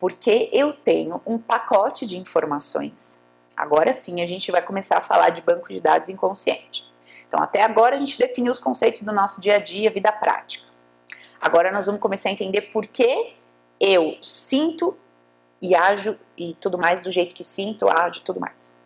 Porque 0.00 0.48
eu 0.52 0.72
tenho 0.72 1.20
um 1.26 1.38
pacote 1.38 2.06
de 2.06 2.16
informações. 2.16 3.22
Agora 3.56 3.92
sim 3.92 4.22
a 4.22 4.26
gente 4.26 4.50
vai 4.50 4.62
começar 4.62 4.98
a 4.98 5.02
falar 5.02 5.30
de 5.30 5.42
banco 5.42 5.68
de 5.68 5.80
dados 5.80 6.08
inconsciente. 6.08 6.90
Então 7.28 7.42
até 7.42 7.62
agora 7.62 7.96
a 7.96 7.98
gente 7.98 8.18
definiu 8.18 8.50
os 8.50 8.60
conceitos 8.60 9.02
do 9.02 9.12
nosso 9.12 9.40
dia 9.40 9.56
a 9.56 9.58
dia, 9.58 9.90
vida 9.90 10.10
prática. 10.10 10.66
Agora 11.40 11.70
nós 11.70 11.86
vamos 11.86 12.00
começar 12.00 12.28
a 12.28 12.32
entender 12.32 12.62
por 12.62 12.86
que 12.86 13.34
eu 13.84 14.16
sinto 14.22 14.96
e 15.60 15.74
ajo 15.74 16.16
e 16.38 16.54
tudo 16.54 16.78
mais 16.78 17.00
do 17.00 17.10
jeito 17.10 17.34
que 17.34 17.42
sinto, 17.42 17.88
ajo 17.88 18.20
e 18.20 18.22
tudo 18.22 18.38
mais. 18.38 18.80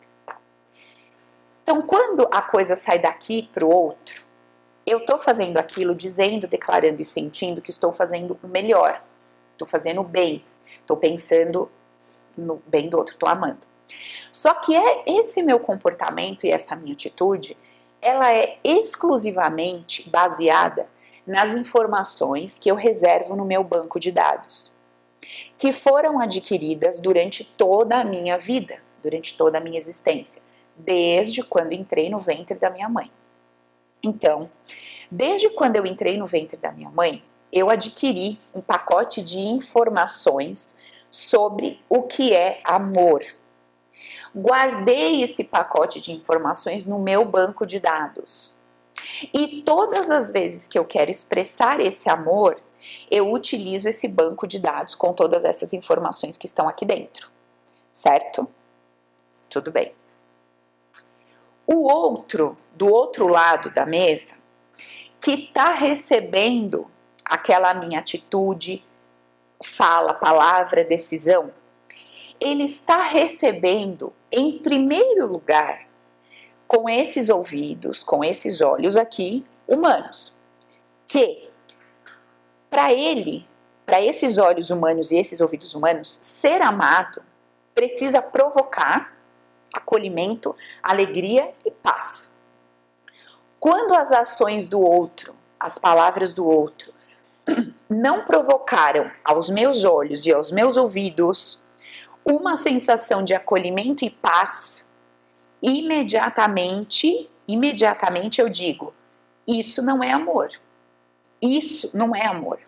Então, 1.62 1.82
quando 1.82 2.26
a 2.30 2.40
coisa 2.40 2.74
sai 2.74 2.98
daqui 2.98 3.50
para 3.52 3.66
o 3.66 3.70
outro, 3.70 4.24
eu 4.86 4.98
estou 4.98 5.18
fazendo 5.18 5.58
aquilo, 5.58 5.94
dizendo, 5.94 6.46
declarando 6.46 7.02
e 7.02 7.04
sentindo 7.04 7.60
que 7.60 7.70
estou 7.70 7.92
fazendo 7.92 8.38
o 8.42 8.48
melhor, 8.48 9.02
estou 9.52 9.68
fazendo 9.68 10.00
o 10.00 10.04
bem, 10.04 10.42
estou 10.80 10.96
pensando 10.96 11.70
no 12.38 12.62
bem 12.66 12.88
do 12.88 12.96
outro, 12.96 13.14
estou 13.14 13.28
amando. 13.28 13.66
Só 14.32 14.54
que 14.54 14.74
é 14.74 15.02
esse 15.06 15.42
meu 15.42 15.60
comportamento 15.60 16.46
e 16.46 16.50
essa 16.50 16.74
minha 16.74 16.94
atitude, 16.94 17.56
ela 18.00 18.32
é 18.32 18.58
exclusivamente 18.64 20.08
baseada 20.08 20.88
nas 21.26 21.52
informações 21.52 22.58
que 22.58 22.70
eu 22.70 22.76
reservo 22.76 23.36
no 23.36 23.44
meu 23.44 23.62
banco 23.62 24.00
de 24.00 24.10
dados 24.10 24.75
que 25.58 25.72
foram 25.72 26.20
adquiridas 26.20 27.00
durante 27.00 27.44
toda 27.44 28.00
a 28.00 28.04
minha 28.04 28.36
vida, 28.38 28.80
durante 29.02 29.36
toda 29.36 29.58
a 29.58 29.60
minha 29.60 29.78
existência, 29.78 30.42
desde 30.76 31.42
quando 31.42 31.72
entrei 31.72 32.08
no 32.08 32.18
ventre 32.18 32.58
da 32.58 32.70
minha 32.70 32.88
mãe. 32.88 33.10
Então, 34.02 34.50
desde 35.10 35.50
quando 35.50 35.76
eu 35.76 35.86
entrei 35.86 36.16
no 36.16 36.26
ventre 36.26 36.56
da 36.56 36.70
minha 36.72 36.90
mãe, 36.90 37.22
eu 37.52 37.70
adquiri 37.70 38.38
um 38.54 38.60
pacote 38.60 39.22
de 39.22 39.38
informações 39.38 40.82
sobre 41.10 41.80
o 41.88 42.02
que 42.02 42.34
é 42.34 42.60
amor. 42.64 43.24
Guardei 44.34 45.22
esse 45.22 45.44
pacote 45.44 46.00
de 46.00 46.12
informações 46.12 46.84
no 46.84 46.98
meu 46.98 47.24
banco 47.24 47.64
de 47.64 47.80
dados. 47.80 48.58
E 49.32 49.62
todas 49.62 50.10
as 50.10 50.32
vezes 50.32 50.66
que 50.66 50.78
eu 50.78 50.84
quero 50.84 51.10
expressar 51.10 51.80
esse 51.80 52.08
amor, 52.08 52.60
eu 53.10 53.32
utilizo 53.32 53.88
esse 53.88 54.08
banco 54.08 54.46
de 54.46 54.58
dados 54.58 54.94
com 54.94 55.12
todas 55.12 55.44
essas 55.44 55.72
informações 55.72 56.36
que 56.36 56.46
estão 56.46 56.68
aqui 56.68 56.84
dentro, 56.84 57.30
certo? 57.92 58.48
Tudo 59.48 59.70
bem. 59.70 59.92
O 61.66 61.90
outro, 61.90 62.56
do 62.74 62.86
outro 62.86 63.26
lado 63.26 63.70
da 63.70 63.84
mesa, 63.84 64.36
que 65.20 65.32
está 65.32 65.74
recebendo 65.74 66.90
aquela 67.24 67.74
minha 67.74 67.98
atitude, 67.98 68.84
fala, 69.62 70.14
palavra, 70.14 70.84
decisão, 70.84 71.52
ele 72.40 72.64
está 72.64 73.02
recebendo, 73.02 74.12
em 74.30 74.58
primeiro 74.58 75.26
lugar, 75.26 75.86
com 76.66 76.88
esses 76.88 77.28
ouvidos, 77.28 78.02
com 78.02 78.22
esses 78.22 78.60
olhos 78.60 78.96
aqui, 78.96 79.44
humanos, 79.66 80.38
que 81.06 81.45
para 82.70 82.92
ele, 82.92 83.46
para 83.84 84.02
esses 84.02 84.38
olhos 84.38 84.70
humanos 84.70 85.10
e 85.10 85.16
esses 85.16 85.40
ouvidos 85.40 85.74
humanos, 85.74 86.08
ser 86.08 86.60
amado 86.62 87.22
precisa 87.74 88.22
provocar 88.22 89.16
acolhimento, 89.72 90.56
alegria 90.82 91.52
e 91.64 91.70
paz. 91.70 92.36
Quando 93.60 93.94
as 93.94 94.10
ações 94.12 94.68
do 94.68 94.80
outro, 94.80 95.34
as 95.58 95.78
palavras 95.78 96.32
do 96.32 96.46
outro, 96.46 96.92
não 97.88 98.24
provocaram 98.24 99.10
aos 99.24 99.50
meus 99.50 99.84
olhos 99.84 100.24
e 100.26 100.32
aos 100.32 100.50
meus 100.50 100.76
ouvidos 100.76 101.62
uma 102.24 102.56
sensação 102.56 103.22
de 103.22 103.34
acolhimento 103.34 104.04
e 104.04 104.10
paz, 104.10 104.90
imediatamente, 105.62 107.30
imediatamente 107.46 108.40
eu 108.40 108.48
digo, 108.48 108.92
isso 109.46 109.80
não 109.80 110.02
é 110.02 110.12
amor. 110.12 110.50
Isso 111.40 111.96
não 111.96 112.14
é 112.14 112.26
amor. 112.26 112.58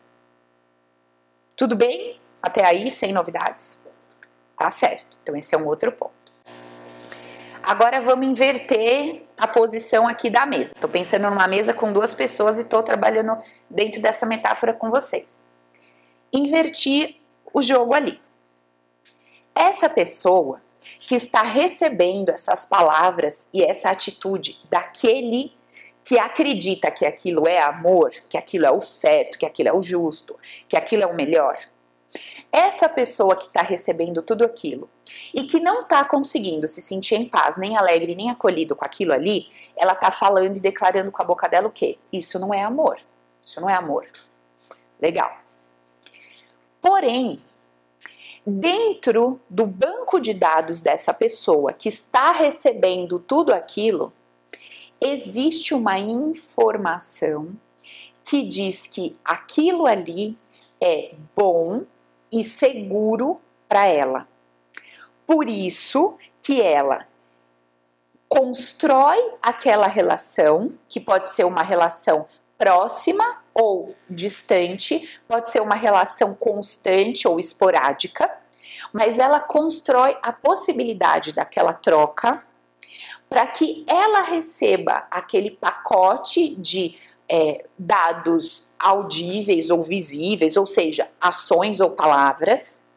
Tudo 1.56 1.74
bem? 1.74 2.20
Até 2.42 2.64
aí, 2.64 2.90
sem 2.92 3.12
novidades? 3.12 3.84
Tá 4.56 4.70
certo. 4.70 5.16
Então, 5.22 5.36
esse 5.36 5.54
é 5.54 5.58
um 5.58 5.66
outro 5.66 5.90
ponto. 5.92 6.12
Agora 7.62 8.00
vamos 8.00 8.26
inverter 8.26 9.26
a 9.36 9.46
posição 9.46 10.06
aqui 10.06 10.30
da 10.30 10.46
mesa. 10.46 10.72
Estou 10.74 10.88
pensando 10.88 11.28
numa 11.28 11.46
mesa 11.46 11.74
com 11.74 11.92
duas 11.92 12.14
pessoas 12.14 12.58
e 12.58 12.62
estou 12.62 12.82
trabalhando 12.82 13.36
dentro 13.68 14.00
dessa 14.00 14.24
metáfora 14.24 14.72
com 14.72 14.90
vocês. 14.90 15.46
Invertir 16.32 17.16
o 17.52 17.60
jogo 17.60 17.94
ali. 17.94 18.20
Essa 19.54 19.88
pessoa 19.88 20.62
que 20.98 21.14
está 21.14 21.42
recebendo 21.42 22.30
essas 22.30 22.64
palavras 22.64 23.48
e 23.52 23.62
essa 23.62 23.90
atitude 23.90 24.60
daquele 24.70 25.57
que 26.08 26.18
acredita 26.18 26.90
que 26.90 27.04
aquilo 27.04 27.46
é 27.46 27.60
amor, 27.60 28.10
que 28.30 28.38
aquilo 28.38 28.64
é 28.64 28.70
o 28.70 28.80
certo, 28.80 29.38
que 29.38 29.44
aquilo 29.44 29.68
é 29.68 29.72
o 29.74 29.82
justo, 29.82 30.38
que 30.66 30.74
aquilo 30.74 31.02
é 31.02 31.06
o 31.06 31.14
melhor. 31.14 31.58
Essa 32.50 32.88
pessoa 32.88 33.36
que 33.36 33.44
está 33.44 33.60
recebendo 33.60 34.22
tudo 34.22 34.42
aquilo 34.42 34.88
e 35.34 35.42
que 35.42 35.60
não 35.60 35.82
está 35.82 36.02
conseguindo 36.06 36.66
se 36.66 36.80
sentir 36.80 37.16
em 37.16 37.28
paz, 37.28 37.58
nem 37.58 37.76
alegre, 37.76 38.14
nem 38.14 38.30
acolhido 38.30 38.74
com 38.74 38.86
aquilo 38.86 39.12
ali, 39.12 39.50
ela 39.76 39.92
está 39.92 40.10
falando 40.10 40.56
e 40.56 40.60
declarando 40.60 41.12
com 41.12 41.20
a 41.20 41.26
boca 41.26 41.46
dela 41.46 41.68
o 41.68 41.70
quê? 41.70 41.98
Isso 42.10 42.38
não 42.38 42.54
é 42.54 42.62
amor. 42.62 42.98
Isso 43.44 43.60
não 43.60 43.68
é 43.68 43.74
amor. 43.74 44.06
Legal. 44.98 45.30
Porém, 46.80 47.38
dentro 48.46 49.38
do 49.50 49.66
banco 49.66 50.18
de 50.18 50.32
dados 50.32 50.80
dessa 50.80 51.12
pessoa 51.12 51.74
que 51.74 51.90
está 51.90 52.32
recebendo 52.32 53.18
tudo 53.18 53.52
aquilo, 53.52 54.10
existe 55.00 55.74
uma 55.74 55.98
informação 55.98 57.54
que 58.24 58.42
diz 58.42 58.86
que 58.86 59.16
aquilo 59.24 59.86
ali 59.86 60.36
é 60.80 61.14
bom 61.34 61.84
e 62.30 62.44
seguro 62.44 63.40
para 63.68 63.86
ela. 63.86 64.28
Por 65.26 65.48
isso 65.48 66.18
que 66.42 66.60
ela 66.60 67.06
constrói 68.28 69.18
aquela 69.40 69.86
relação, 69.86 70.72
que 70.88 71.00
pode 71.00 71.30
ser 71.30 71.44
uma 71.44 71.62
relação 71.62 72.26
próxima 72.58 73.42
ou 73.54 73.94
distante, 74.08 75.18
pode 75.26 75.48
ser 75.48 75.62
uma 75.62 75.74
relação 75.74 76.34
constante 76.34 77.26
ou 77.26 77.40
esporádica, 77.40 78.30
mas 78.92 79.18
ela 79.18 79.40
constrói 79.40 80.16
a 80.22 80.32
possibilidade 80.32 81.32
daquela 81.32 81.72
troca 81.72 82.42
para 83.28 83.46
que 83.46 83.84
ela 83.86 84.22
receba 84.22 85.06
aquele 85.10 85.50
pacote 85.50 86.54
de 86.56 86.98
é, 87.28 87.66
dados 87.78 88.68
audíveis 88.78 89.68
ou 89.68 89.82
visíveis, 89.82 90.56
ou 90.56 90.66
seja, 90.66 91.08
ações 91.20 91.78
ou 91.78 91.90
palavras, 91.90 92.88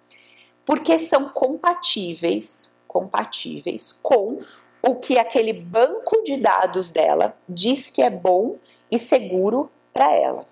porque 0.66 0.98
são 0.98 1.28
compatíveis, 1.30 2.78
compatíveis 2.88 3.92
com 3.92 4.40
o 4.82 4.96
que 4.96 5.20
aquele 5.20 5.54
banco 5.54 6.24
de 6.24 6.38
dados 6.38 6.92
dela 6.92 7.38
diz 7.48 7.90
que 7.90 8.02
é 8.02 8.10
bom 8.10 8.58
e 8.90 8.98
seguro 8.98 9.70
para 9.94 10.14
ela. 10.14 10.46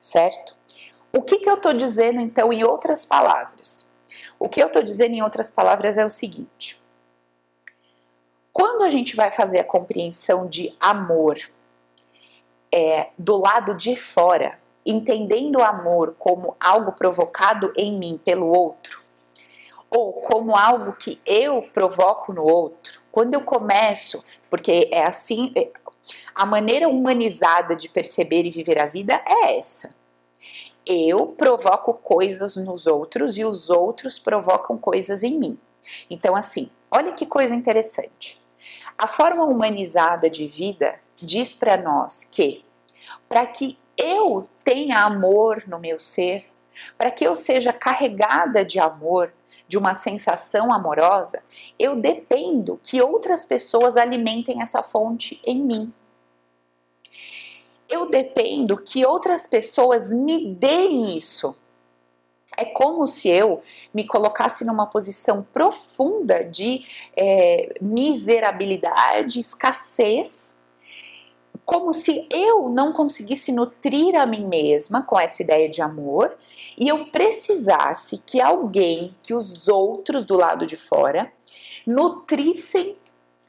Certo? 0.00 0.56
O 1.12 1.22
que, 1.22 1.38
que 1.38 1.48
eu 1.48 1.54
estou 1.54 1.72
dizendo 1.72 2.20
então 2.20 2.52
em 2.52 2.64
outras 2.64 3.04
palavras? 3.04 3.94
O 4.38 4.48
que 4.48 4.62
eu 4.62 4.66
estou 4.66 4.82
dizendo 4.82 5.14
em 5.14 5.22
outras 5.22 5.50
palavras 5.50 5.96
é 5.96 6.04
o 6.04 6.10
seguinte: 6.10 6.78
quando 8.54 8.84
a 8.84 8.90
gente 8.90 9.16
vai 9.16 9.32
fazer 9.32 9.58
a 9.58 9.64
compreensão 9.64 10.46
de 10.46 10.72
amor 10.78 11.40
é, 12.72 13.08
do 13.18 13.36
lado 13.36 13.74
de 13.74 13.96
fora, 13.96 14.60
entendendo 14.86 15.56
o 15.56 15.64
amor 15.64 16.14
como 16.16 16.56
algo 16.60 16.92
provocado 16.92 17.72
em 17.76 17.98
mim 17.98 18.16
pelo 18.24 18.46
outro, 18.46 19.00
ou 19.90 20.12
como 20.12 20.56
algo 20.56 20.92
que 20.92 21.20
eu 21.26 21.62
provoco 21.62 22.32
no 22.32 22.44
outro, 22.44 23.00
quando 23.10 23.34
eu 23.34 23.40
começo, 23.40 24.24
porque 24.48 24.88
é 24.92 25.02
assim, 25.02 25.52
é, 25.56 25.68
a 26.32 26.46
maneira 26.46 26.88
humanizada 26.88 27.74
de 27.74 27.88
perceber 27.88 28.44
e 28.44 28.52
viver 28.52 28.78
a 28.78 28.86
vida 28.86 29.20
é 29.26 29.58
essa. 29.58 29.92
Eu 30.86 31.26
provoco 31.26 31.92
coisas 31.92 32.54
nos 32.54 32.86
outros 32.86 33.36
e 33.36 33.44
os 33.44 33.68
outros 33.68 34.16
provocam 34.16 34.78
coisas 34.78 35.24
em 35.24 35.36
mim. 35.36 35.58
Então, 36.08 36.36
assim, 36.36 36.70
olha 36.88 37.12
que 37.14 37.26
coisa 37.26 37.52
interessante. 37.52 38.43
A 38.96 39.06
forma 39.06 39.44
humanizada 39.44 40.30
de 40.30 40.46
vida 40.46 41.00
diz 41.16 41.54
para 41.54 41.76
nós 41.76 42.24
que 42.24 42.64
para 43.28 43.46
que 43.46 43.78
eu 43.96 44.48
tenha 44.62 45.04
amor 45.04 45.64
no 45.66 45.78
meu 45.78 45.98
ser, 45.98 46.46
para 46.96 47.10
que 47.10 47.24
eu 47.24 47.34
seja 47.34 47.72
carregada 47.72 48.64
de 48.64 48.78
amor, 48.78 49.32
de 49.66 49.78
uma 49.78 49.94
sensação 49.94 50.72
amorosa, 50.72 51.42
eu 51.78 51.96
dependo 51.96 52.78
que 52.82 53.00
outras 53.00 53.44
pessoas 53.44 53.96
alimentem 53.96 54.60
essa 54.60 54.82
fonte 54.82 55.40
em 55.44 55.60
mim. 55.60 55.92
Eu 57.88 58.08
dependo 58.08 58.76
que 58.76 59.04
outras 59.04 59.46
pessoas 59.46 60.12
me 60.12 60.54
deem 60.54 61.16
isso. 61.16 61.56
É 62.56 62.64
como 62.64 63.06
se 63.06 63.28
eu 63.28 63.62
me 63.92 64.06
colocasse 64.06 64.64
numa 64.64 64.86
posição 64.86 65.46
profunda 65.52 66.44
de 66.44 66.84
é, 67.16 67.74
miserabilidade, 67.80 69.40
escassez, 69.40 70.56
como 71.64 71.94
se 71.94 72.26
eu 72.30 72.68
não 72.68 72.92
conseguisse 72.92 73.50
nutrir 73.50 74.14
a 74.16 74.26
mim 74.26 74.46
mesma 74.46 75.02
com 75.02 75.18
essa 75.18 75.42
ideia 75.42 75.68
de 75.68 75.80
amor 75.80 76.36
e 76.76 76.88
eu 76.88 77.06
precisasse 77.06 78.18
que 78.26 78.40
alguém, 78.40 79.16
que 79.22 79.32
os 79.32 79.68
outros 79.68 80.24
do 80.24 80.36
lado 80.36 80.66
de 80.66 80.76
fora, 80.76 81.32
nutrissem 81.86 82.96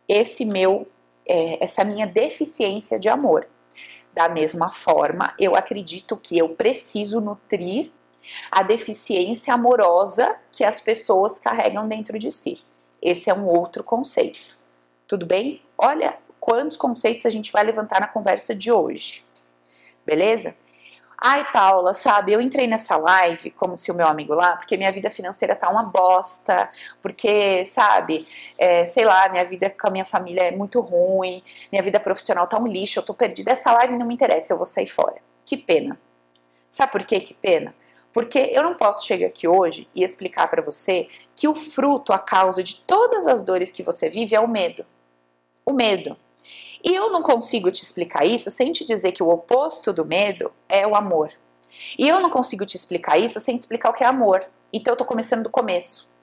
esse 0.07 0.45
meu, 0.45 0.87
é, 1.27 1.63
essa 1.63 1.83
minha 1.83 2.07
deficiência 2.07 2.99
de 2.99 3.09
amor. 3.09 3.47
Da 4.13 4.29
mesma 4.29 4.69
forma, 4.69 5.33
eu 5.37 5.55
acredito 5.55 6.15
que 6.15 6.37
eu 6.37 6.49
preciso 6.49 7.19
nutrir 7.19 7.91
a 8.51 8.63
deficiência 8.63 9.53
amorosa 9.53 10.35
que 10.51 10.63
as 10.63 10.79
pessoas 10.79 11.39
carregam 11.39 11.87
dentro 11.87 12.17
de 12.17 12.31
si. 12.31 12.63
Esse 13.01 13.29
é 13.29 13.33
um 13.33 13.47
outro 13.47 13.83
conceito. 13.83 14.57
Tudo 15.07 15.25
bem? 15.25 15.61
Olha 15.77 16.17
quantos 16.39 16.77
conceitos 16.77 17.25
a 17.25 17.29
gente 17.29 17.51
vai 17.51 17.63
levantar 17.63 17.99
na 17.99 18.07
conversa 18.07 18.53
de 18.53 18.71
hoje. 18.71 19.23
Beleza? 20.05 20.55
Ai, 21.17 21.49
Paula, 21.51 21.93
sabe, 21.93 22.33
eu 22.33 22.41
entrei 22.41 22.67
nessa 22.67 22.97
live, 22.97 23.49
como 23.51 23.77
se 23.77 23.89
o 23.89 23.95
meu 23.95 24.05
amigo 24.05 24.33
lá, 24.33 24.57
porque 24.57 24.77
minha 24.77 24.91
vida 24.91 25.09
financeira 25.09 25.55
tá 25.55 25.69
uma 25.69 25.83
bosta, 25.83 26.69
porque, 27.01 27.65
sabe, 27.65 28.27
é, 28.57 28.85
sei 28.85 29.05
lá, 29.05 29.27
minha 29.29 29.45
vida 29.45 29.69
com 29.69 29.87
a 29.87 29.89
minha 29.89 30.05
família 30.05 30.41
é 30.41 30.51
muito 30.51 30.81
ruim, 30.81 31.41
minha 31.71 31.81
vida 31.81 31.99
profissional 31.99 32.45
tá 32.47 32.59
um 32.59 32.67
lixo, 32.67 32.99
eu 32.99 33.03
tô 33.03 33.13
perdida, 33.13 33.51
essa 33.51 33.71
live 33.71 33.97
não 33.97 34.05
me 34.05 34.13
interessa, 34.13 34.53
eu 34.53 34.57
vou 34.57 34.65
sair 34.65 34.87
fora. 34.87 35.15
Que 35.45 35.55
pena. 35.57 35.99
Sabe 36.69 36.91
por 36.91 37.03
quê? 37.03 37.19
Que 37.19 37.33
pena? 37.33 37.73
Porque 38.15 38.39
eu 38.53 38.63
não 38.63 38.75
posso 38.75 39.05
chegar 39.05 39.27
aqui 39.27 39.45
hoje 39.45 39.89
e 39.93 40.01
explicar 40.01 40.49
para 40.49 40.61
você 40.61 41.09
que 41.35 41.49
o 41.49 41.53
fruto, 41.53 42.13
a 42.13 42.17
causa 42.17 42.63
de 42.63 42.79
todas 42.79 43.27
as 43.27 43.43
dores 43.43 43.71
que 43.71 43.83
você 43.83 44.09
vive 44.09 44.33
é 44.33 44.39
o 44.39 44.47
medo. 44.47 44.85
O 45.65 45.73
medo. 45.73 46.15
E 46.81 46.95
eu 46.95 47.11
não 47.11 47.21
consigo 47.21 47.69
te 47.69 47.83
explicar 47.83 48.25
isso 48.25 48.49
sem 48.49 48.71
te 48.71 48.85
dizer 48.85 49.11
que 49.11 49.21
o 49.21 49.27
oposto 49.27 49.91
do 49.91 50.05
medo 50.05 50.49
é 50.69 50.87
o 50.87 50.95
amor. 50.95 51.29
E 51.99 52.07
eu 52.07 52.21
não 52.21 52.29
consigo 52.29 52.65
te 52.65 52.77
explicar 52.77 53.17
isso 53.17 53.37
sem 53.41 53.57
te 53.57 53.63
explicar 53.63 53.89
o 53.89 53.93
que 53.93 54.05
é 54.05 54.07
amor. 54.07 54.45
Então 54.71 54.93
eu 54.93 54.97
tô 54.97 55.03
começando 55.03 55.43
do 55.43 55.49
começo. 55.49 56.14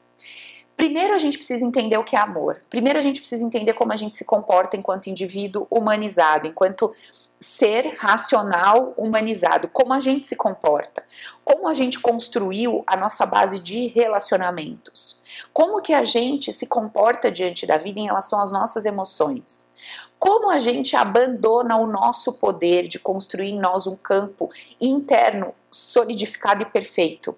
Primeiro 0.76 1.14
a 1.14 1.18
gente 1.18 1.38
precisa 1.38 1.64
entender 1.64 1.96
o 1.96 2.04
que 2.04 2.16
é 2.16 2.18
amor. 2.18 2.61
Primeiro 2.68 2.98
a 2.98 3.02
gente 3.02 3.20
precisa 3.20 3.44
entender 3.44 3.72
como 3.74 3.92
a 3.92 3.96
gente 3.96 4.16
se 4.16 4.24
comporta 4.24 4.76
enquanto 4.76 5.08
indivíduo 5.08 5.66
humanizado, 5.70 6.48
enquanto 6.48 6.92
ser 7.38 7.96
racional 7.98 8.94
humanizado, 8.96 9.68
como 9.68 9.92
a 9.92 10.00
gente 10.00 10.26
se 10.26 10.37
comporta, 10.37 11.04
como 11.44 11.66
a 11.68 11.74
gente 11.74 11.98
construiu 11.98 12.85
a 12.87 12.96
nossa 12.96 13.26
base 13.26 13.58
de 13.58 13.88
relacionamentos, 13.88 15.22
como 15.52 15.82
que 15.82 15.92
a 15.92 16.04
gente 16.04 16.52
se 16.52 16.66
comporta 16.66 17.30
diante 17.30 17.66
da 17.66 17.76
vida 17.76 17.98
em 17.98 18.06
relação 18.06 18.40
às 18.40 18.52
nossas 18.52 18.87
emoções, 18.87 19.72
como 20.18 20.50
a 20.50 20.58
gente 20.58 20.94
abandona 20.94 21.76
o 21.76 21.87
nosso 21.87 22.35
poder 22.35 22.87
de 22.87 23.00
construir 23.00 23.50
em 23.50 23.61
nós 23.61 23.88
um 23.88 23.96
campo 23.96 24.48
interno 24.80 25.52
solidificado 25.68 26.62
e 26.62 26.66
perfeito 26.66 27.37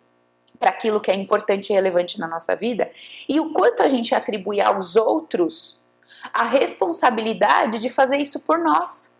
para 0.58 0.70
aquilo 0.70 1.00
que 1.00 1.10
é 1.10 1.14
importante 1.14 1.70
e 1.70 1.74
relevante 1.74 2.18
na 2.18 2.28
nossa 2.28 2.54
vida 2.54 2.90
e 3.28 3.40
o 3.40 3.52
quanto 3.52 3.82
a 3.82 3.88
gente 3.88 4.14
atribui 4.14 4.60
aos 4.60 4.96
outros 4.96 5.82
a 6.32 6.44
responsabilidade 6.44 7.80
de 7.80 7.90
fazer 7.90 8.16
isso 8.18 8.40
por 8.40 8.58
nós 8.58 9.14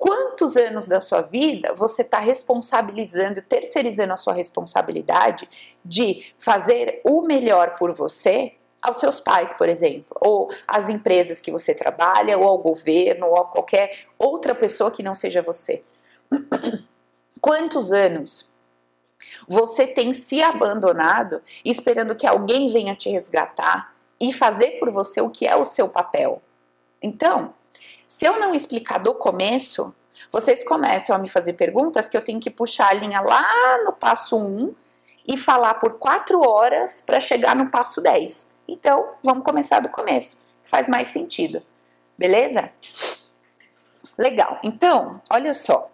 quantos 0.00 0.56
anos 0.56 0.86
da 0.86 0.98
sua 0.98 1.20
vida 1.20 1.74
você 1.74 2.00
está 2.00 2.18
responsabilizando, 2.18 3.42
terceirizando 3.42 4.14
a 4.14 4.16
sua 4.16 4.32
responsabilidade 4.32 5.46
de 5.84 6.32
fazer 6.38 7.02
o 7.04 7.20
melhor 7.20 7.76
por 7.76 7.92
você 7.92 8.54
aos 8.80 8.98
seus 8.98 9.20
pais, 9.20 9.52
por 9.52 9.68
exemplo, 9.68 10.16
ou 10.22 10.50
às 10.66 10.88
empresas 10.88 11.38
que 11.38 11.50
você 11.50 11.74
trabalha, 11.74 12.38
ou 12.38 12.44
ao 12.44 12.56
governo, 12.56 13.26
ou 13.26 13.36
a 13.36 13.44
qualquer 13.44 14.06
outra 14.18 14.54
pessoa 14.54 14.90
que 14.90 15.02
não 15.02 15.12
seja 15.12 15.42
você. 15.42 15.84
Quantos 17.42 17.92
anos 17.92 18.54
você 19.46 19.86
tem 19.86 20.12
se 20.12 20.42
abandonado 20.42 21.42
esperando 21.64 22.14
que 22.14 22.26
alguém 22.26 22.68
venha 22.68 22.94
te 22.94 23.08
resgatar 23.08 23.94
e 24.20 24.32
fazer 24.32 24.78
por 24.78 24.90
você 24.90 25.20
o 25.20 25.30
que 25.30 25.46
é 25.46 25.56
o 25.56 25.64
seu 25.64 25.88
papel? 25.88 26.42
Então, 27.02 27.54
se 28.06 28.26
eu 28.26 28.38
não 28.38 28.54
explicar 28.54 28.98
do 28.98 29.14
começo, 29.14 29.94
vocês 30.30 30.62
começam 30.62 31.14
a 31.14 31.18
me 31.18 31.28
fazer 31.28 31.54
perguntas 31.54 32.08
que 32.08 32.16
eu 32.16 32.22
tenho 32.22 32.40
que 32.40 32.50
puxar 32.50 32.88
a 32.88 32.92
linha 32.92 33.20
lá 33.20 33.78
no 33.84 33.92
passo 33.92 34.36
1 34.36 34.74
e 35.26 35.36
falar 35.36 35.74
por 35.74 35.94
4 35.94 36.40
horas 36.40 37.00
para 37.00 37.20
chegar 37.20 37.54
no 37.56 37.70
passo 37.70 38.00
10. 38.00 38.56
Então, 38.68 39.10
vamos 39.22 39.44
começar 39.44 39.80
do 39.80 39.88
começo, 39.88 40.46
que 40.62 40.70
faz 40.70 40.88
mais 40.88 41.08
sentido. 41.08 41.62
Beleza? 42.16 42.70
Legal. 44.18 44.58
Então, 44.62 45.20
olha 45.30 45.54
só. 45.54 45.90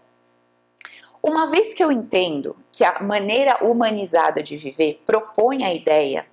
Uma 1.28 1.48
vez 1.48 1.74
que 1.74 1.82
eu 1.82 1.90
entendo 1.90 2.56
que 2.70 2.84
a 2.84 3.02
maneira 3.02 3.58
humanizada 3.60 4.40
de 4.40 4.56
viver 4.56 5.02
propõe 5.04 5.64
a 5.64 5.74
ideia 5.74 6.24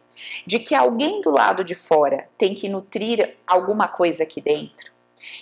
de 0.46 0.60
que 0.60 0.76
alguém 0.76 1.20
do 1.20 1.32
lado 1.32 1.64
de 1.64 1.74
fora 1.74 2.30
tem 2.38 2.54
que 2.54 2.70
nutrir 2.70 3.36
alguma 3.48 3.88
coisa 3.88 4.22
aqui 4.22 4.40
dentro, 4.40 4.92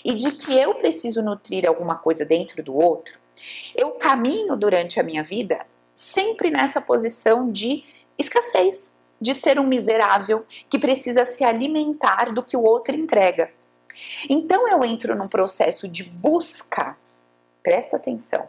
e 0.06 0.14
de 0.14 0.32
que 0.32 0.54
eu 0.54 0.76
preciso 0.76 1.22
nutrir 1.22 1.68
alguma 1.68 1.96
coisa 1.96 2.24
dentro 2.24 2.64
do 2.64 2.74
outro, 2.74 3.20
eu 3.76 3.92
caminho 3.92 4.56
durante 4.56 5.02
a 5.02 5.04
minha 5.04 5.22
vida 5.22 5.66
sempre 5.94 6.50
nessa 6.50 6.80
posição 6.80 7.52
de 7.52 7.84
escassez, 8.18 9.02
de 9.20 9.36
ser 9.36 9.60
um 9.60 9.68
miserável 9.68 10.46
que 10.70 10.80
precisa 10.80 11.26
se 11.26 11.44
alimentar 11.44 12.32
do 12.32 12.42
que 12.42 12.56
o 12.56 12.64
outro 12.64 12.96
entrega. 12.96 13.52
Então 14.30 14.66
eu 14.70 14.82
entro 14.86 15.14
num 15.14 15.28
processo 15.28 15.90
de 15.90 16.06
busca, 16.06 16.96
presta 17.62 17.98
atenção. 17.98 18.48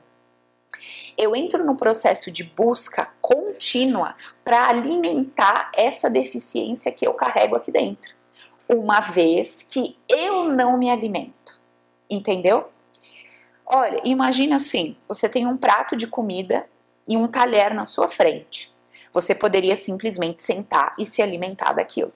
Eu 1.17 1.37
entro 1.37 1.65
num 1.65 1.77
processo 1.77 2.31
de 2.31 2.45
busca 2.45 3.11
contínua 3.21 4.15
para 4.45 4.69
alimentar 4.69 5.71
essa 5.75 6.09
deficiência 6.09 6.93
que 6.93 7.07
eu 7.07 7.15
carrego 7.15 7.57
aqui 7.57 7.71
dentro. 7.71 8.15
uma 8.69 9.01
vez 9.01 9.63
que 9.63 9.99
eu 10.09 10.49
não 10.49 10.79
me 10.79 10.91
alimento. 10.91 11.61
Entendeu? 12.09 12.71
Olha, 13.67 14.01
imagina 14.05 14.57
assim: 14.57 14.97
você 15.07 15.29
tem 15.29 15.47
um 15.47 15.57
prato 15.57 15.97
de 15.97 16.07
comida 16.07 16.67
e 17.09 17.17
um 17.17 17.27
talher 17.27 17.75
na 17.75 17.85
sua 17.85 18.09
frente. 18.09 18.71
Você 19.13 19.35
poderia 19.35 19.77
simplesmente 19.77 20.41
sentar 20.41 20.95
e 20.99 21.05
se 21.05 21.21
alimentar 21.21 21.73
daquilo. 21.73 22.13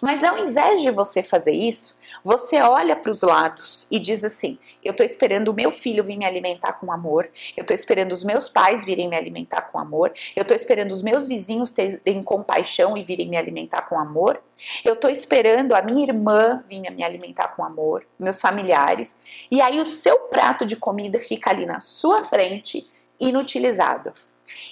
Mas 0.00 0.22
ao 0.24 0.38
invés 0.38 0.82
de 0.82 0.90
você 0.90 1.22
fazer 1.22 1.52
isso, 1.52 1.98
você 2.28 2.60
olha 2.60 2.94
para 2.94 3.10
os 3.10 3.22
lados 3.22 3.86
e 3.90 3.98
diz 3.98 4.22
assim: 4.22 4.58
eu 4.84 4.90
estou 4.90 5.06
esperando 5.06 5.48
o 5.48 5.54
meu 5.54 5.72
filho 5.72 6.04
vir 6.04 6.18
me 6.18 6.26
alimentar 6.26 6.74
com 6.74 6.92
amor, 6.92 7.30
eu 7.56 7.62
estou 7.62 7.74
esperando 7.74 8.12
os 8.12 8.22
meus 8.22 8.50
pais 8.50 8.84
virem 8.84 9.08
me 9.08 9.16
alimentar 9.16 9.62
com 9.62 9.78
amor, 9.78 10.12
eu 10.36 10.42
estou 10.42 10.54
esperando 10.54 10.90
os 10.90 11.02
meus 11.02 11.26
vizinhos 11.26 11.70
terem 11.70 12.22
compaixão 12.22 12.98
e 12.98 13.02
virem 13.02 13.30
me 13.30 13.38
alimentar 13.38 13.80
com 13.80 13.98
amor, 13.98 14.42
eu 14.84 14.92
estou 14.92 15.10
esperando 15.10 15.74
a 15.74 15.80
minha 15.80 16.02
irmã 16.04 16.62
vir 16.68 16.80
me 16.80 17.02
alimentar 17.02 17.48
com 17.56 17.64
amor, 17.64 18.06
meus 18.18 18.42
familiares, 18.42 19.22
e 19.50 19.62
aí 19.62 19.80
o 19.80 19.86
seu 19.86 20.18
prato 20.18 20.66
de 20.66 20.76
comida 20.76 21.18
fica 21.20 21.48
ali 21.48 21.64
na 21.64 21.80
sua 21.80 22.24
frente, 22.24 22.86
inutilizado. 23.18 24.12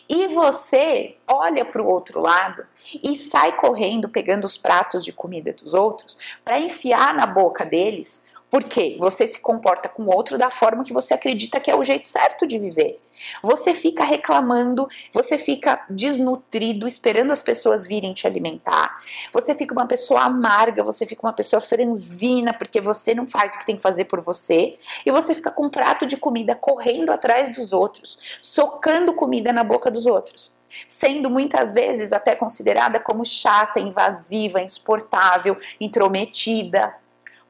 E 0.09 0.29
você 0.29 1.17
olha 1.27 1.65
para 1.65 1.83
o 1.83 1.87
outro 1.87 2.21
lado 2.21 2.67
e 3.03 3.17
sai 3.17 3.57
correndo 3.57 4.09
pegando 4.09 4.45
os 4.45 4.57
pratos 4.57 5.05
de 5.05 5.13
comida 5.13 5.53
dos 5.53 5.75
outros 5.75 6.17
para 6.45 6.59
enfiar 6.59 7.15
na 7.15 7.27
boca 7.27 7.65
deles, 7.65 8.29
porque 8.51 8.97
você 8.99 9.27
se 9.27 9.41
comporta 9.41 9.89
com 9.89 10.05
o 10.05 10.15
outro 10.15 10.39
da 10.39 10.51
forma 10.51 10.85
que 10.85 10.93
você 10.93 11.15
acredita 11.15 11.61
que 11.61 11.71
é 11.71 11.77
o 11.77 11.85
jeito 11.85 12.09
certo 12.09 12.47
de 12.47 12.59
viver. 12.59 13.01
Você 13.43 13.75
fica 13.75 14.05
reclamando, 14.05 14.89
você 15.13 15.39
fica 15.39 15.83
desnutrido, 15.89 16.87
esperando 16.87 17.33
as 17.33 17.43
pessoas 17.43 17.87
virem 17.87 18.13
te 18.13 18.27
alimentar. 18.27 19.03
Você 19.33 19.55
fica 19.55 19.73
uma 19.73 19.87
pessoa 19.87 20.23
amarga, 20.23 20.83
você 20.83 21.07
fica 21.07 21.27
uma 21.27 21.33
pessoa 21.33 21.61
franzina, 21.61 22.53
porque 22.53 22.81
você 22.81 23.15
não 23.15 23.27
faz 23.27 23.55
o 23.55 23.59
que 23.59 23.67
tem 23.67 23.77
que 23.77 23.83
fazer 23.83 24.05
por 24.05 24.21
você. 24.21 24.79
E 25.05 25.11
você 25.11 25.35
fica 25.35 25.51
com 25.51 25.67
um 25.67 25.71
prato 25.71 26.07
de 26.07 26.17
comida 26.17 26.55
correndo 26.55 27.11
atrás 27.11 27.55
dos 27.55 27.73
outros, 27.73 28.39
socando 28.43 29.15
comida 29.15 29.53
na 29.53 29.65
boca 29.65 29.91
dos 29.91 30.07
outros. 30.07 30.59
Sendo 30.87 31.31
muitas 31.31 31.73
vezes 31.73 32.13
até 32.13 32.35
considerada 32.35 33.01
como 33.01 33.25
chata, 33.25 33.81
invasiva, 33.81 34.61
insuportável, 34.61 35.57
intrometida 35.81 36.95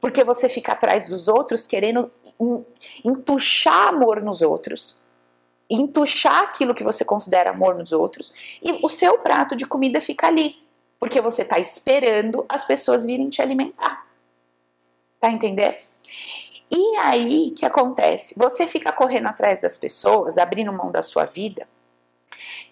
porque 0.07 0.23
você 0.23 0.47
fica 0.47 0.71
atrás 0.71 1.09
dos 1.09 1.27
outros 1.27 1.67
querendo 1.67 2.09
entuchar 3.03 3.89
amor 3.89 4.23
nos 4.23 4.41
outros 4.41 5.05
entuchar 5.69 6.43
aquilo 6.43 6.73
que 6.73 6.81
você 6.81 7.03
considera 7.03 7.49
amor 7.49 7.75
nos 7.75 7.91
outros 7.91 8.31
e 8.63 8.79
o 8.81 8.87
seu 8.87 9.17
prato 9.19 9.53
de 9.53 9.65
comida 9.65 9.99
fica 9.99 10.27
ali, 10.27 10.55
porque 10.97 11.19
você 11.19 11.41
está 11.41 11.59
esperando 11.59 12.45
as 12.47 12.63
pessoas 12.63 13.05
virem 13.05 13.27
te 13.27 13.41
alimentar. 13.41 14.07
Tá 15.19 15.29
entendendo? 15.29 15.75
E 16.71 16.97
aí, 16.99 17.49
o 17.51 17.53
que 17.53 17.65
acontece? 17.65 18.33
Você 18.37 18.65
fica 18.65 18.93
correndo 18.93 19.27
atrás 19.27 19.59
das 19.59 19.77
pessoas, 19.77 20.37
abrindo 20.37 20.71
mão 20.71 20.89
da 20.89 21.03
sua 21.03 21.25
vida, 21.25 21.67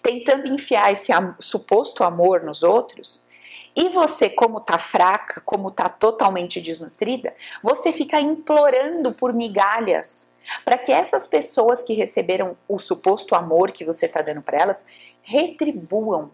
tentando 0.02 0.48
enfiar 0.48 0.90
esse 0.90 1.12
suposto 1.38 2.02
amor 2.02 2.42
nos 2.42 2.62
outros, 2.62 3.28
e 3.76 3.90
você, 3.90 4.30
como 4.30 4.58
tá 4.58 4.78
fraca, 4.78 5.42
como 5.42 5.70
tá 5.70 5.86
totalmente 5.86 6.62
desnutrida, 6.62 7.34
você 7.62 7.92
fica 7.92 8.18
implorando 8.18 9.12
por 9.12 9.34
migalhas 9.34 10.34
para 10.64 10.78
que 10.78 10.90
essas 10.90 11.26
pessoas 11.26 11.82
que 11.82 11.92
receberam 11.92 12.56
o 12.66 12.78
suposto 12.78 13.34
amor 13.34 13.70
que 13.70 13.84
você 13.84 14.06
está 14.06 14.22
dando 14.22 14.40
para 14.40 14.58
elas 14.58 14.86
retribuam, 15.20 16.30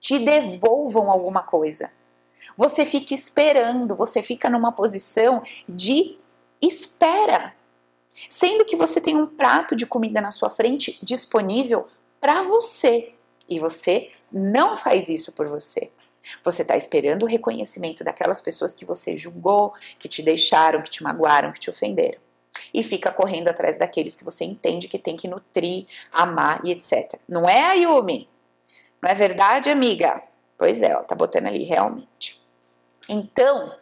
te 0.00 0.18
devolvam 0.18 1.10
alguma 1.10 1.42
coisa. 1.42 1.92
Você 2.56 2.86
fica 2.86 3.12
esperando, 3.12 3.94
você 3.94 4.22
fica 4.22 4.48
numa 4.48 4.72
posição 4.72 5.42
de 5.68 6.18
espera, 6.62 7.54
sendo 8.30 8.64
que 8.64 8.76
você 8.76 8.98
tem 8.98 9.14
um 9.14 9.26
prato 9.26 9.76
de 9.76 9.84
comida 9.84 10.22
na 10.22 10.30
sua 10.30 10.48
frente 10.48 10.98
disponível 11.02 11.86
para 12.18 12.42
você 12.42 13.12
e 13.46 13.58
você 13.58 14.10
não 14.32 14.76
faz 14.78 15.10
isso 15.10 15.32
por 15.32 15.46
você. 15.46 15.90
Você 16.44 16.62
está 16.62 16.76
esperando 16.76 17.22
o 17.24 17.26
reconhecimento 17.26 18.04
daquelas 18.04 18.40
pessoas 18.40 18.74
que 18.74 18.84
você 18.84 19.16
julgou, 19.16 19.72
que 19.98 20.08
te 20.08 20.22
deixaram, 20.22 20.82
que 20.82 20.90
te 20.90 21.02
magoaram, 21.02 21.52
que 21.52 21.60
te 21.60 21.70
ofenderam 21.70 22.20
e 22.74 22.82
fica 22.82 23.12
correndo 23.12 23.48
atrás 23.48 23.76
daqueles 23.76 24.14
que 24.14 24.24
você 24.24 24.44
entende 24.44 24.88
que 24.88 24.98
tem 24.98 25.16
que 25.16 25.28
nutrir, 25.28 25.86
amar 26.12 26.60
e 26.64 26.72
etc. 26.72 27.14
Não 27.28 27.48
é, 27.48 27.66
Ayumi? 27.66 28.28
Não 29.00 29.10
é 29.10 29.14
verdade, 29.14 29.70
amiga? 29.70 30.22
Pois 30.58 30.82
é, 30.82 30.90
ela 30.90 31.04
tá 31.04 31.14
botando 31.14 31.46
ali, 31.46 31.64
realmente. 31.64 32.40
Então, 33.08 33.74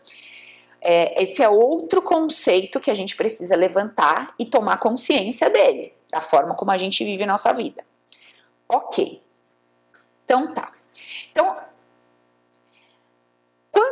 é, 0.81 1.23
esse 1.23 1.43
é 1.43 1.49
outro 1.49 2.01
conceito 2.01 2.79
que 2.79 2.91
a 2.91 2.95
gente 2.95 3.17
precisa 3.17 3.57
levantar 3.57 4.35
e 4.39 4.47
tomar 4.47 4.79
consciência 4.79 5.51
dele, 5.51 5.93
da 6.11 6.21
forma 6.21 6.55
como 6.55 6.71
a 6.71 6.79
gente 6.79 7.05
vive 7.05 7.27
nossa 7.27 7.53
vida. 7.53 7.85
Ok. 8.69 9.23
Então 10.25 10.55
tá. 10.55 10.73
Então, 11.33 11.57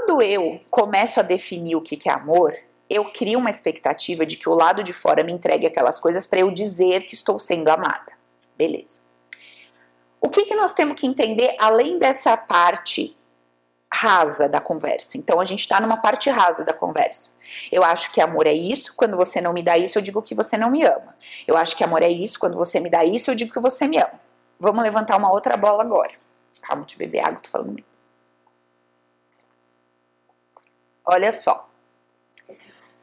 quando 0.07 0.23
eu 0.23 0.61
começo 0.71 1.19
a 1.19 1.23
definir 1.23 1.75
o 1.75 1.81
que 1.81 2.09
é 2.09 2.13
amor, 2.13 2.55
eu 2.89 3.11
crio 3.11 3.41
uma 3.41 3.51
expectativa 3.51 4.25
de 4.25 4.37
que 4.37 4.49
o 4.49 4.55
lado 4.55 4.85
de 4.85 4.93
fora 4.93 5.25
me 5.25 5.33
entregue 5.33 5.67
aquelas 5.67 5.99
coisas 5.99 6.25
para 6.25 6.39
eu 6.39 6.51
dizer 6.53 7.05
que 7.07 7.15
estou 7.15 7.41
sendo 7.41 7.69
amada. 7.69 8.13
Beleza. 8.57 9.01
O 10.21 10.31
que, 10.31 10.45
que 10.45 10.55
nós 10.55 10.73
temos 10.73 10.99
que 10.99 11.09
entender 11.09 11.57
além 11.59 11.99
dessa 11.99 12.37
parte 12.37 13.17
rasa 13.93 14.49
da 14.49 14.61
conversa? 14.61 15.19
Então 15.19 15.41
a 15.41 15.45
gente 15.45 15.61
está 15.61 15.81
numa 15.81 15.97
parte 15.97 16.31
rasa 16.31 16.65
da 16.65 16.73
conversa. 16.73 17.33
Eu 17.73 17.83
acho 17.83 18.13
que 18.13 18.21
amor 18.21 18.47
é 18.47 18.55
isso, 18.55 18.95
quando 18.95 19.17
você 19.17 19.41
não 19.41 19.53
me 19.53 19.63
dá 19.65 19.77
isso, 19.77 19.99
eu 19.99 20.03
digo 20.03 20.23
que 20.23 20.37
você 20.37 20.57
não 20.57 20.71
me 20.71 20.85
ama. 20.85 21.17
Eu 21.49 21.57
acho 21.57 21.77
que 21.77 21.83
amor 21.83 22.03
é 22.03 22.09
isso, 22.09 22.39
quando 22.39 22.57
você 22.57 22.79
me 22.79 22.89
dá 22.89 23.05
isso, 23.05 23.29
eu 23.29 23.35
digo 23.35 23.53
que 23.53 23.61
você 23.61 23.89
me 23.89 23.99
ama. 23.99 24.21
Vamos 24.61 24.85
levantar 24.85 25.19
uma 25.19 25.33
outra 25.33 25.57
bola 25.57 25.83
agora. 25.83 26.13
Calma 26.63 26.85
de 26.85 26.97
beber 26.97 27.25
água, 27.25 27.41
tô 27.43 27.51
falando 27.51 27.73
muito. 27.73 27.96
Olha 31.09 31.33
só. 31.33 31.69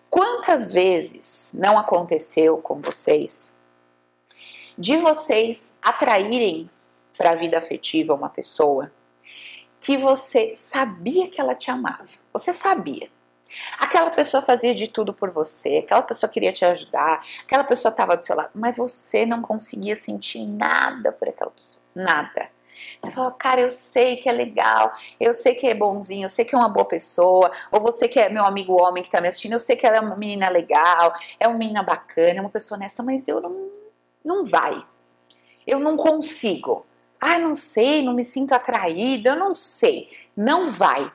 Quantas 0.09 0.73
vezes 0.73 1.55
não 1.57 1.77
aconteceu 1.77 2.57
com 2.57 2.81
vocês 2.81 3.57
de 4.77 4.97
vocês 4.97 5.77
atraírem 5.81 6.69
para 7.17 7.31
a 7.31 7.35
vida 7.35 7.57
afetiva 7.57 8.13
uma 8.13 8.29
pessoa 8.29 8.91
que 9.79 9.97
você 9.97 10.53
sabia 10.55 11.29
que 11.29 11.39
ela 11.39 11.55
te 11.55 11.71
amava? 11.71 12.05
Você 12.33 12.51
sabia. 12.51 13.09
Aquela 13.79 14.09
pessoa 14.09 14.41
fazia 14.43 14.73
de 14.73 14.87
tudo 14.87 15.13
por 15.13 15.29
você, 15.29 15.77
aquela 15.77 16.01
pessoa 16.01 16.29
queria 16.29 16.51
te 16.51 16.65
ajudar, 16.65 17.23
aquela 17.43 17.63
pessoa 17.63 17.91
estava 17.91 18.17
do 18.17 18.23
seu 18.23 18.35
lado, 18.35 18.51
mas 18.53 18.75
você 18.75 19.25
não 19.25 19.41
conseguia 19.41 19.95
sentir 19.95 20.45
nada 20.45 21.11
por 21.11 21.29
aquela 21.29 21.51
pessoa, 21.51 21.85
nada. 21.95 22.49
Você 22.99 23.11
fala, 23.11 23.31
cara, 23.31 23.61
eu 23.61 23.71
sei 23.71 24.17
que 24.17 24.29
é 24.29 24.31
legal, 24.31 24.93
eu 25.19 25.33
sei 25.33 25.55
que 25.55 25.67
é 25.67 25.73
bonzinho, 25.73 26.25
eu 26.25 26.29
sei 26.29 26.45
que 26.45 26.55
é 26.55 26.57
uma 26.57 26.69
boa 26.69 26.85
pessoa, 26.85 27.51
ou 27.71 27.81
você 27.81 28.07
que 28.07 28.19
é 28.19 28.29
meu 28.29 28.45
amigo 28.45 28.73
homem 28.81 29.03
que 29.03 29.09
tá 29.09 29.21
me 29.21 29.27
assistindo, 29.27 29.53
eu 29.53 29.59
sei 29.59 29.75
que 29.75 29.85
ela 29.85 29.97
é 29.97 29.99
uma 29.99 30.15
menina 30.15 30.49
legal, 30.49 31.13
é 31.39 31.47
uma 31.47 31.57
menina 31.57 31.83
bacana, 31.83 32.37
é 32.37 32.41
uma 32.41 32.49
pessoa 32.49 32.77
honesta, 32.77 33.03
mas 33.03 33.27
eu 33.27 33.41
não, 33.41 33.69
não 34.23 34.45
vai. 34.45 34.85
Eu 35.65 35.79
não 35.79 35.95
consigo. 35.95 36.85
Ah, 37.19 37.39
não 37.39 37.55
sei, 37.55 38.03
não 38.03 38.13
me 38.13 38.25
sinto 38.25 38.53
atraída, 38.53 39.29
eu 39.29 39.35
não 39.35 39.55
sei. 39.55 40.09
Não 40.35 40.69
vai. 40.69 41.11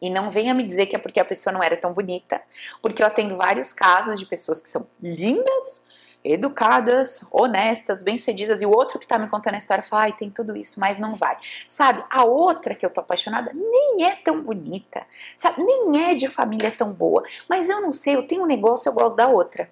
E 0.00 0.08
não 0.10 0.30
venha 0.30 0.54
me 0.54 0.62
dizer 0.62 0.86
que 0.86 0.94
é 0.94 0.98
porque 0.98 1.18
a 1.18 1.24
pessoa 1.24 1.52
não 1.52 1.62
era 1.62 1.76
tão 1.76 1.92
bonita, 1.92 2.40
porque 2.80 3.02
eu 3.02 3.06
atendo 3.06 3.36
vários 3.36 3.72
casos 3.72 4.18
de 4.18 4.26
pessoas 4.26 4.60
que 4.60 4.68
são 4.68 4.86
lindas, 5.02 5.87
educadas, 6.24 7.26
honestas, 7.32 8.02
bem-sucedidas, 8.02 8.60
e 8.60 8.66
o 8.66 8.70
outro 8.70 8.98
que 8.98 9.06
tá 9.06 9.18
me 9.18 9.28
contando 9.28 9.54
a 9.54 9.58
história 9.58 9.82
fala, 9.82 10.02
ai, 10.02 10.12
tem 10.12 10.30
tudo 10.30 10.56
isso, 10.56 10.80
mas 10.80 10.98
não 10.98 11.14
vai. 11.14 11.36
Sabe, 11.66 12.04
a 12.10 12.24
outra 12.24 12.74
que 12.74 12.84
eu 12.84 12.90
tô 12.90 13.00
apaixonada 13.00 13.52
nem 13.54 14.04
é 14.04 14.16
tão 14.16 14.42
bonita, 14.42 15.06
sabe, 15.36 15.62
nem 15.62 16.10
é 16.10 16.14
de 16.14 16.28
família 16.28 16.70
tão 16.70 16.92
boa, 16.92 17.22
mas 17.48 17.68
eu 17.68 17.80
não 17.80 17.92
sei, 17.92 18.16
eu 18.16 18.26
tenho 18.26 18.42
um 18.42 18.46
negócio, 18.46 18.88
eu 18.88 18.92
gosto 18.92 19.16
da 19.16 19.28
outra. 19.28 19.70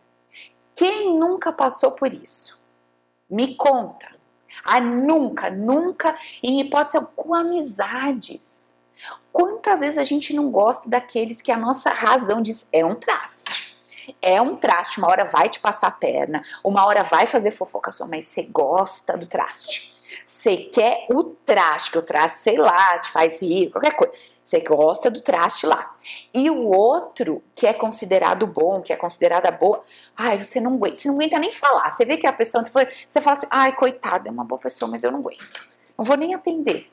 Quem 0.75 1.19
nunca 1.19 1.53
passou 1.53 1.93
por 1.93 2.13
isso? 2.13 2.63
Me 3.29 3.57
conta. 3.57 4.09
Ah, 4.65 4.81
nunca, 4.81 5.51
nunca, 5.51 6.17
em 6.43 6.61
hipótese 6.61 6.99
com 7.15 7.35
amizades. 7.35 8.83
Quantas 9.33 9.81
vezes 9.81 9.99
a 9.99 10.05
gente 10.05 10.35
não 10.35 10.51
gosta 10.51 10.89
daqueles 10.89 11.43
que 11.43 11.53
a 11.53 11.57
nossa 11.57 11.91
razão 11.91 12.41
diz 12.41 12.69
é 12.73 12.85
um 12.85 12.95
traste? 12.95 13.66
É 14.21 14.41
um 14.41 14.57
traste, 14.57 14.99
uma 14.99 15.09
hora 15.09 15.25
vai 15.25 15.49
te 15.49 15.61
passar 15.61 15.89
a 15.89 15.91
perna, 15.91 16.45
uma 16.63 16.85
hora 16.87 17.03
vai 17.03 17.27
fazer 17.27 17.51
fofoca 17.51 17.91
sua, 17.91 18.07
mas 18.07 18.25
você 18.27 18.43
gosta 18.43 19.17
do 19.17 19.27
traste. 19.27 19.95
Você 20.25 20.57
quer 20.57 21.07
o 21.11 21.25
traste, 21.25 21.91
que 21.91 21.99
o 21.99 22.03
traste, 22.03 22.39
sei 22.39 22.57
lá, 22.57 22.99
te 22.99 23.11
faz 23.11 23.41
rir, 23.41 23.71
qualquer 23.71 23.95
coisa. 23.95 24.15
Você 24.43 24.61
gosta 24.61 25.11
do 25.11 25.21
traste 25.21 25.67
lá. 25.67 25.97
E 26.33 26.49
o 26.49 26.67
outro, 26.67 27.43
que 27.55 27.67
é 27.67 27.73
considerado 27.73 28.47
bom, 28.47 28.81
que 28.81 28.93
é 28.93 28.97
considerada 28.97 29.51
boa, 29.51 29.83
ai, 30.17 30.39
você 30.39 30.61
não 30.61 30.75
aguenta, 30.75 30.95
você 30.95 31.09
não 31.09 31.17
aguenta 31.17 31.39
nem 31.39 31.51
falar. 31.51 31.91
Você 31.91 32.05
vê 32.05 32.17
que 32.17 32.29
a 32.29 32.33
pessoa, 32.33 32.63
você 32.63 33.21
fala 33.21 33.37
assim, 33.37 33.49
ai, 33.51 33.75
coitada, 33.75 34.29
é 34.29 34.31
uma 34.31 34.45
boa 34.45 34.61
pessoa, 34.61 34.89
mas 34.89 35.03
eu 35.03 35.11
não 35.11 35.19
aguento. 35.19 35.69
Não 35.99 36.05
vou 36.05 36.17
nem 36.17 36.33
atender. 36.33 36.89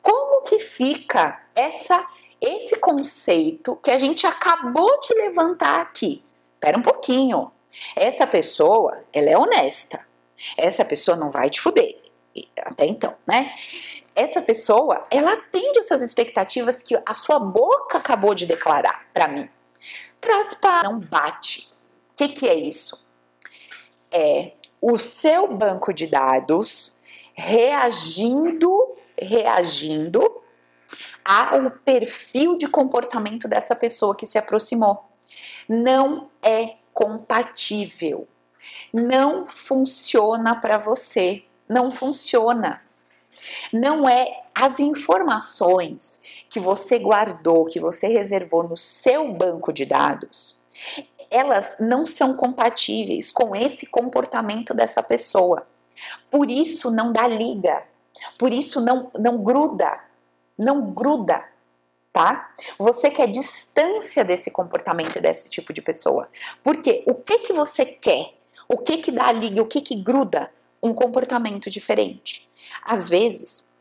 Como 0.00 0.40
que 0.42 0.58
fica 0.58 1.42
essa 1.54 2.02
esse 2.40 2.76
conceito 2.76 3.76
que 3.76 3.90
a 3.90 3.98
gente 3.98 4.26
acabou 4.26 4.98
de 5.00 5.14
levantar 5.14 5.80
aqui. 5.80 6.24
Espera 6.54 6.78
um 6.78 6.82
pouquinho. 6.82 7.52
Essa 7.94 8.26
pessoa, 8.26 9.04
ela 9.12 9.30
é 9.30 9.38
honesta. 9.38 10.06
Essa 10.56 10.84
pessoa 10.84 11.16
não 11.16 11.30
vai 11.30 11.50
te 11.50 11.60
fuder. 11.60 12.00
Até 12.64 12.86
então, 12.86 13.14
né? 13.26 13.52
Essa 14.14 14.40
pessoa, 14.40 15.04
ela 15.10 15.34
atende 15.34 15.78
essas 15.78 16.02
expectativas 16.02 16.82
que 16.82 16.98
a 17.06 17.14
sua 17.14 17.38
boca 17.38 17.98
acabou 17.98 18.34
de 18.34 18.46
declarar 18.46 19.06
para 19.12 19.28
mim. 19.28 19.48
Traz 20.20 20.54
para 20.54 20.88
não 20.88 20.98
bate. 20.98 21.68
O 22.12 22.16
que, 22.16 22.28
que 22.28 22.48
é 22.48 22.54
isso? 22.54 23.06
É 24.10 24.52
o 24.80 24.96
seu 24.98 25.46
banco 25.46 25.92
de 25.92 26.06
dados 26.06 27.00
reagindo, 27.34 28.96
reagindo 29.16 30.39
ao 31.24 31.70
perfil 31.70 32.56
de 32.56 32.66
comportamento 32.66 33.46
dessa 33.46 33.74
pessoa 33.74 34.16
que 34.16 34.26
se 34.26 34.38
aproximou. 34.38 35.04
Não 35.68 36.28
é 36.42 36.76
compatível. 36.92 38.26
Não 38.92 39.46
funciona 39.46 40.54
para 40.54 40.78
você. 40.78 41.44
Não 41.68 41.90
funciona. 41.90 42.82
Não 43.72 44.08
é 44.08 44.42
as 44.54 44.80
informações 44.80 46.22
que 46.48 46.60
você 46.60 46.98
guardou, 46.98 47.66
que 47.66 47.80
você 47.80 48.08
reservou 48.08 48.62
no 48.62 48.76
seu 48.76 49.32
banco 49.32 49.72
de 49.72 49.86
dados, 49.86 50.62
elas 51.30 51.76
não 51.78 52.04
são 52.04 52.34
compatíveis 52.34 53.30
com 53.30 53.54
esse 53.54 53.86
comportamento 53.86 54.74
dessa 54.74 55.02
pessoa. 55.02 55.66
Por 56.30 56.50
isso 56.50 56.90
não 56.90 57.12
dá 57.12 57.28
liga. 57.28 57.84
Por 58.36 58.52
isso 58.52 58.80
não 58.80 59.10
não 59.18 59.38
gruda 59.42 60.09
não 60.60 60.92
gruda, 60.92 61.42
tá? 62.12 62.52
Você 62.78 63.10
quer 63.10 63.26
distância 63.26 64.22
desse 64.22 64.50
comportamento 64.50 65.20
desse 65.20 65.48
tipo 65.48 65.72
de 65.72 65.80
pessoa. 65.80 66.28
Porque 66.62 67.02
o 67.06 67.14
que 67.14 67.38
que 67.38 67.52
você 67.52 67.86
quer? 67.86 68.34
O 68.68 68.76
que 68.76 68.98
que 68.98 69.10
dá 69.10 69.32
liga? 69.32 69.62
O 69.62 69.66
que 69.66 69.80
que 69.80 69.96
gruda? 69.96 70.52
Um 70.82 70.92
comportamento 70.92 71.70
diferente. 71.70 72.48
Às 72.84 73.08
vezes, 73.08 73.72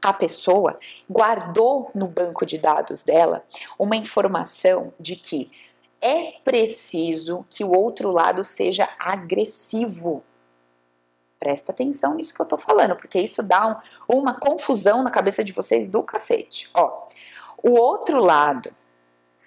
a 0.00 0.12
pessoa 0.12 0.78
guardou 1.08 1.90
no 1.94 2.08
banco 2.08 2.46
de 2.46 2.58
dados 2.58 3.02
dela 3.02 3.44
uma 3.78 3.94
informação 3.94 4.92
de 4.98 5.16
que 5.16 5.50
é 6.00 6.32
preciso 6.44 7.46
que 7.48 7.62
o 7.62 7.72
outro 7.72 8.10
lado 8.10 8.42
seja 8.42 8.88
agressivo 8.98 10.24
Presta 11.42 11.72
atenção 11.72 12.14
nisso 12.14 12.32
que 12.32 12.40
eu 12.40 12.46
tô 12.46 12.56
falando, 12.56 12.94
porque 12.94 13.18
isso 13.18 13.42
dá 13.42 13.82
um, 14.08 14.18
uma 14.20 14.38
confusão 14.38 15.02
na 15.02 15.10
cabeça 15.10 15.42
de 15.42 15.52
vocês 15.52 15.88
do 15.88 16.00
cacete. 16.00 16.70
Ó, 16.72 17.08
o 17.60 17.72
outro 17.72 18.24
lado. 18.24 18.72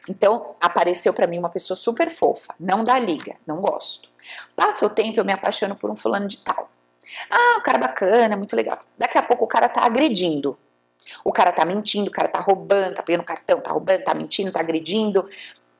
Então, 0.10 0.52
apareceu 0.60 1.14
para 1.14 1.26
mim 1.26 1.40
uma 1.40 1.48
pessoa 1.48 1.78
super 1.78 2.12
fofa, 2.12 2.54
não 2.60 2.84
dá 2.84 3.00
liga, 3.00 3.38
não 3.48 3.62
gosto. 3.62 4.10
Passa 4.58 4.86
o 4.86 4.90
tempo, 4.90 5.22
eu 5.22 5.24
me 5.24 5.32
apaixono 5.32 5.74
por 5.78 5.90
um 5.90 5.96
fulano 5.96 6.28
de 6.28 6.40
tal. 6.40 6.70
Ah, 7.32 7.60
o 7.60 7.64
cara 7.64 7.78
bacana, 7.78 8.36
muito 8.36 8.58
legal. 8.58 8.78
Daqui 8.98 9.18
a 9.18 9.24
pouco 9.24 9.46
o 9.46 9.48
cara 9.48 9.70
tá 9.70 9.86
agredindo. 9.86 10.60
O 11.24 11.32
cara 11.32 11.54
tá 11.54 11.64
mentindo, 11.64 12.10
o 12.10 12.12
cara 12.12 12.28
tá 12.28 12.42
roubando, 12.42 12.96
tá 12.96 13.04
pegando 13.04 13.24
cartão, 13.24 13.62
tá 13.62 13.72
roubando, 13.72 14.04
tá 14.04 14.14
mentindo, 14.14 14.52
tá 14.52 14.60
agredindo. 14.60 15.26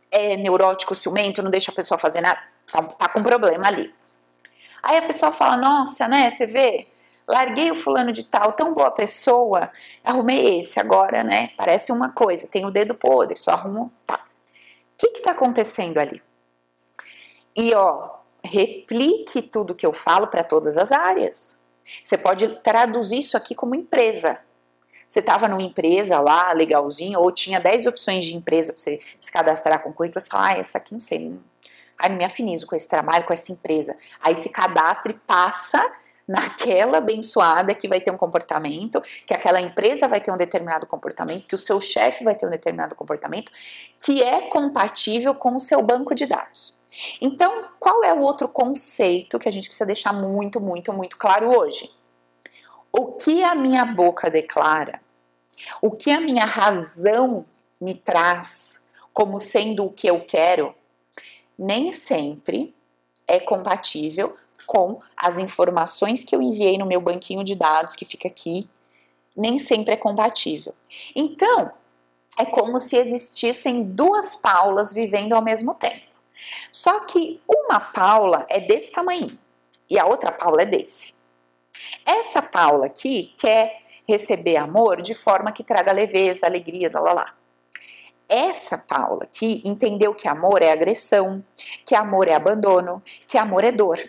É 0.10 0.38
neurótico, 0.38 0.96
ciumento, 0.96 1.44
não 1.44 1.52
deixa 1.52 1.74
a 1.74 1.76
pessoa 1.76 1.98
fazer 1.98 2.22
nada. 2.22 2.40
Tá, 2.72 2.82
tá 2.84 3.10
com 3.10 3.22
problema 3.22 3.68
ali. 3.68 3.94
Aí 4.86 4.98
a 4.98 5.02
pessoa 5.02 5.32
fala: 5.32 5.58
Nossa, 5.58 6.08
né? 6.08 6.30
Você 6.30 6.46
vê, 6.46 6.86
larguei 7.28 7.72
o 7.72 7.76
fulano 7.76 8.12
de 8.12 8.24
tal, 8.24 8.54
tão 8.54 8.72
boa 8.72 8.92
pessoa, 8.92 9.72
arrumei 10.04 10.62
esse 10.62 10.80
agora, 10.80 11.24
né? 11.24 11.50
Parece 11.58 11.92
uma 11.92 12.10
coisa, 12.10 12.48
tem 12.48 12.66
o 12.66 12.72
dedo 12.72 12.94
podre, 12.94 13.36
só 13.36 13.52
arrumo. 13.52 13.92
Tá. 14.06 14.16
O 14.16 14.98
que 14.98 15.10
que 15.10 15.22
tá 15.24 15.32
acontecendo 15.32 15.98
ali? 15.98 16.22
E 17.56 17.74
ó, 17.74 18.12
replique 18.44 19.42
tudo 19.42 19.74
que 19.74 19.86
eu 19.86 19.92
falo 19.92 20.28
para 20.28 20.44
todas 20.44 20.78
as 20.78 20.92
áreas. 20.92 21.66
Você 22.04 22.16
pode 22.16 22.48
traduzir 22.60 23.20
isso 23.20 23.36
aqui 23.36 23.56
como 23.56 23.74
empresa. 23.74 24.40
Você 25.08 25.20
estava 25.20 25.48
numa 25.48 25.62
empresa 25.62 26.20
lá, 26.20 26.52
legalzinho, 26.52 27.20
ou 27.20 27.32
tinha 27.32 27.60
10 27.60 27.88
opções 27.88 28.24
de 28.24 28.36
empresa 28.36 28.72
para 28.72 28.82
você 28.82 29.02
se 29.20 29.32
cadastrar 29.32 29.82
com 29.82 29.94
currículo, 29.94 30.22
você 30.22 30.30
fala, 30.30 30.48
ah, 30.50 30.58
essa 30.58 30.78
aqui 30.78 30.94
não 30.94 31.00
sei, 31.00 31.38
Ai, 31.98 32.10
não 32.10 32.18
me 32.18 32.26
afinizo 32.26 32.68
com 32.68 32.76
esse 32.76 32.88
trabalho, 32.88 33.26
com 33.26 33.34
essa 33.34 33.52
empresa. 33.52 33.98
Aí 34.22 34.36
se 34.36 34.50
cadastra 34.50 35.12
e 35.12 35.16
passa 35.16 35.92
naquela 36.28 36.98
abençoada 36.98 37.76
que 37.76 37.88
vai 37.88 38.02
ter 38.02 38.12
um 38.12 38.18
comportamento, 38.18 39.02
que 39.26 39.34
aquela 39.34 39.62
empresa 39.62 40.08
vai 40.08 40.20
ter 40.20 40.32
um 40.32 40.38
determinado 40.38 40.88
comportamento, 40.88 41.48
que 41.48 41.56
o 41.56 41.58
seu 41.58 41.80
chefe 41.80 42.24
vai 42.24 42.36
ter 42.36 42.48
um 42.48 42.50
determinado 42.50 42.96
comportamento, 42.96 43.52
que 44.02 44.24
é 44.24 44.42
compatível 44.50 45.36
com 45.36 45.56
o 45.56 45.60
seu 45.60 45.82
banco 45.82 46.16
de 46.16 46.26
dados. 46.26 46.84
Então, 47.22 47.70
qual 47.80 48.04
é 48.04 48.14
o 48.14 48.22
outro 48.22 48.48
conceito 48.48 49.38
que 49.38 49.48
a 49.48 49.52
gente 49.52 49.68
precisa 49.68 49.86
deixar 49.86 50.14
muito, 50.14 50.60
muito, 50.60 50.92
muito 50.94 51.18
claro 51.18 51.56
hoje? 51.56 51.92
O 52.92 53.14
que 53.14 53.44
a 53.44 53.54
minha 53.54 53.86
boca 53.86 54.30
declara, 54.30 55.02
o 55.82 55.92
que 55.92 56.10
a 56.10 56.20
minha 56.20 56.46
razão 56.46 57.46
me 57.80 57.94
traz 57.94 58.84
como 59.14 59.40
sendo 59.40 59.86
o 59.86 59.92
que 59.92 60.08
eu 60.08 60.22
quero, 60.26 60.74
nem 61.58 61.92
sempre 61.92 62.74
é 63.28 63.40
compatível 63.40 64.36
com 64.66 65.00
as 65.16 65.38
informações 65.38 66.24
que 66.24 66.36
eu 66.36 66.42
enviei 66.42 66.78
no 66.78 66.86
meu 66.86 67.00
banquinho 67.00 67.44
de 67.44 67.56
dados 67.56 67.96
que 67.96 68.06
fica 68.06 68.28
aqui, 68.28 68.70
nem 69.36 69.60
sempre 69.60 69.94
é 69.94 69.98
compatível. 69.98 70.74
Então, 71.16 71.72
é 72.38 72.46
como 72.46 72.80
se 72.80 72.98
existissem 72.98 73.84
duas 73.84 74.36
Paulas 74.36 74.94
vivendo 74.94 75.34
ao 75.34 75.42
mesmo 75.42 75.74
tempo. 75.76 76.06
Só 76.72 77.00
que 77.02 77.42
uma 77.48 77.80
Paula 77.80 78.46
é 78.50 78.60
desse 78.60 78.92
tamanho 78.92 79.38
e 79.90 79.98
a 79.98 80.06
outra 80.06 80.32
Paula 80.32 80.64
é 80.64 80.66
desse. 80.66 81.16
Essa 82.06 82.42
Paula 82.42 82.88
aqui 82.88 83.34
quer 83.38 83.82
receber 84.08 84.58
amor 84.58 85.02
de 85.02 85.16
forma 85.16 85.52
que 85.52 85.64
traga 85.64 85.92
leveza, 85.92 86.46
alegria, 86.46 86.92
lá 86.94 87.00
lá 87.00 87.14
lá. 87.14 87.34
Essa 88.28 88.78
Paula 88.78 89.24
aqui 89.24 89.62
entendeu 89.64 90.14
que 90.14 90.28
amor 90.28 90.62
é 90.62 90.72
agressão, 90.72 91.44
que 91.86 91.94
amor 91.94 92.28
é 92.28 92.34
abandono, 92.34 93.02
que 93.28 93.38
amor 93.38 93.64
é 93.64 93.72
dor. 93.72 94.00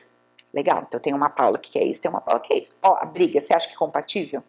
Legal, 0.53 0.85
então 0.87 0.99
tem 0.99 1.13
uma 1.13 1.29
Paula 1.29 1.59
que 1.59 1.71
quer 1.71 1.85
isso, 1.85 2.01
tem 2.01 2.11
uma 2.11 2.21
Paula 2.21 2.41
que 2.41 2.49
quer 2.49 2.63
isso. 2.63 2.77
Ó, 2.83 2.97
a 2.99 3.05
briga, 3.05 3.41
você 3.41 3.53
acha 3.53 3.69
que 3.69 3.75
é 3.75 3.77
compatível? 3.77 4.43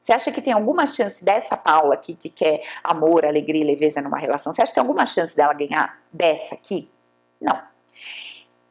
Você 0.00 0.12
acha 0.12 0.30
que 0.30 0.42
tem 0.42 0.52
alguma 0.52 0.86
chance 0.86 1.24
dessa 1.24 1.56
Paula 1.56 1.94
aqui 1.94 2.14
que 2.14 2.28
quer 2.28 2.62
amor, 2.84 3.24
alegria 3.24 3.62
e 3.62 3.66
leveza 3.66 4.02
numa 4.02 4.18
relação? 4.18 4.52
Você 4.52 4.62
acha 4.62 4.70
que 4.70 4.74
tem 4.74 4.82
alguma 4.82 5.06
chance 5.06 5.34
dela 5.34 5.54
ganhar 5.54 5.98
dessa 6.12 6.54
aqui? 6.54 6.90
Não. 7.40 7.58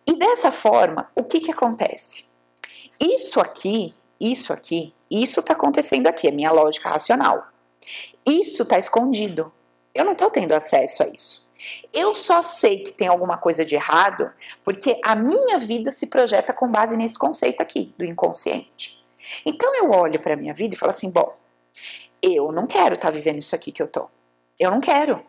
E 0.05 0.15
dessa 0.15 0.51
forma, 0.51 1.09
o 1.15 1.23
que 1.23 1.39
que 1.39 1.51
acontece? 1.51 2.25
Isso 2.99 3.39
aqui, 3.39 3.93
isso 4.19 4.53
aqui, 4.53 4.93
isso 5.09 5.39
está 5.39 5.53
acontecendo 5.53 6.07
aqui, 6.07 6.27
é 6.27 6.31
minha 6.31 6.51
lógica 6.51 6.89
racional. 6.89 7.47
Isso 8.25 8.63
está 8.63 8.77
escondido. 8.77 9.51
Eu 9.93 10.06
não 10.06 10.13
estou 10.13 10.29
tendo 10.29 10.53
acesso 10.53 11.03
a 11.03 11.08
isso. 11.08 11.43
Eu 11.93 12.13
só 12.13 12.41
sei 12.41 12.79
que 12.79 12.91
tem 12.91 13.08
alguma 13.08 13.38
coisa 13.38 13.65
de 13.65 13.75
errado 13.75 14.32
porque 14.63 14.99
a 15.03 15.15
minha 15.15 15.58
vida 15.60 15.91
se 15.91 16.08
projeta 16.08 16.51
com 16.51 16.69
base 16.69 16.97
nesse 16.97 17.17
conceito 17.17 17.62
aqui, 17.62 17.93
do 17.97 18.03
inconsciente. 18.03 19.03
Então 19.45 19.73
eu 19.75 19.91
olho 19.91 20.19
para 20.19 20.34
a 20.34 20.38
minha 20.38 20.53
vida 20.53 20.75
e 20.75 20.77
falo 20.77 20.89
assim: 20.89 21.10
bom, 21.10 21.36
eu 22.21 22.51
não 22.51 22.67
quero 22.67 22.95
estar 22.95 23.08
tá 23.08 23.12
vivendo 23.12 23.39
isso 23.39 23.56
aqui 23.56 23.71
que 23.71 23.82
eu 23.82 23.88
tô. 23.88 24.10
Eu 24.60 24.71
não 24.71 24.82
quero. 24.82 25.23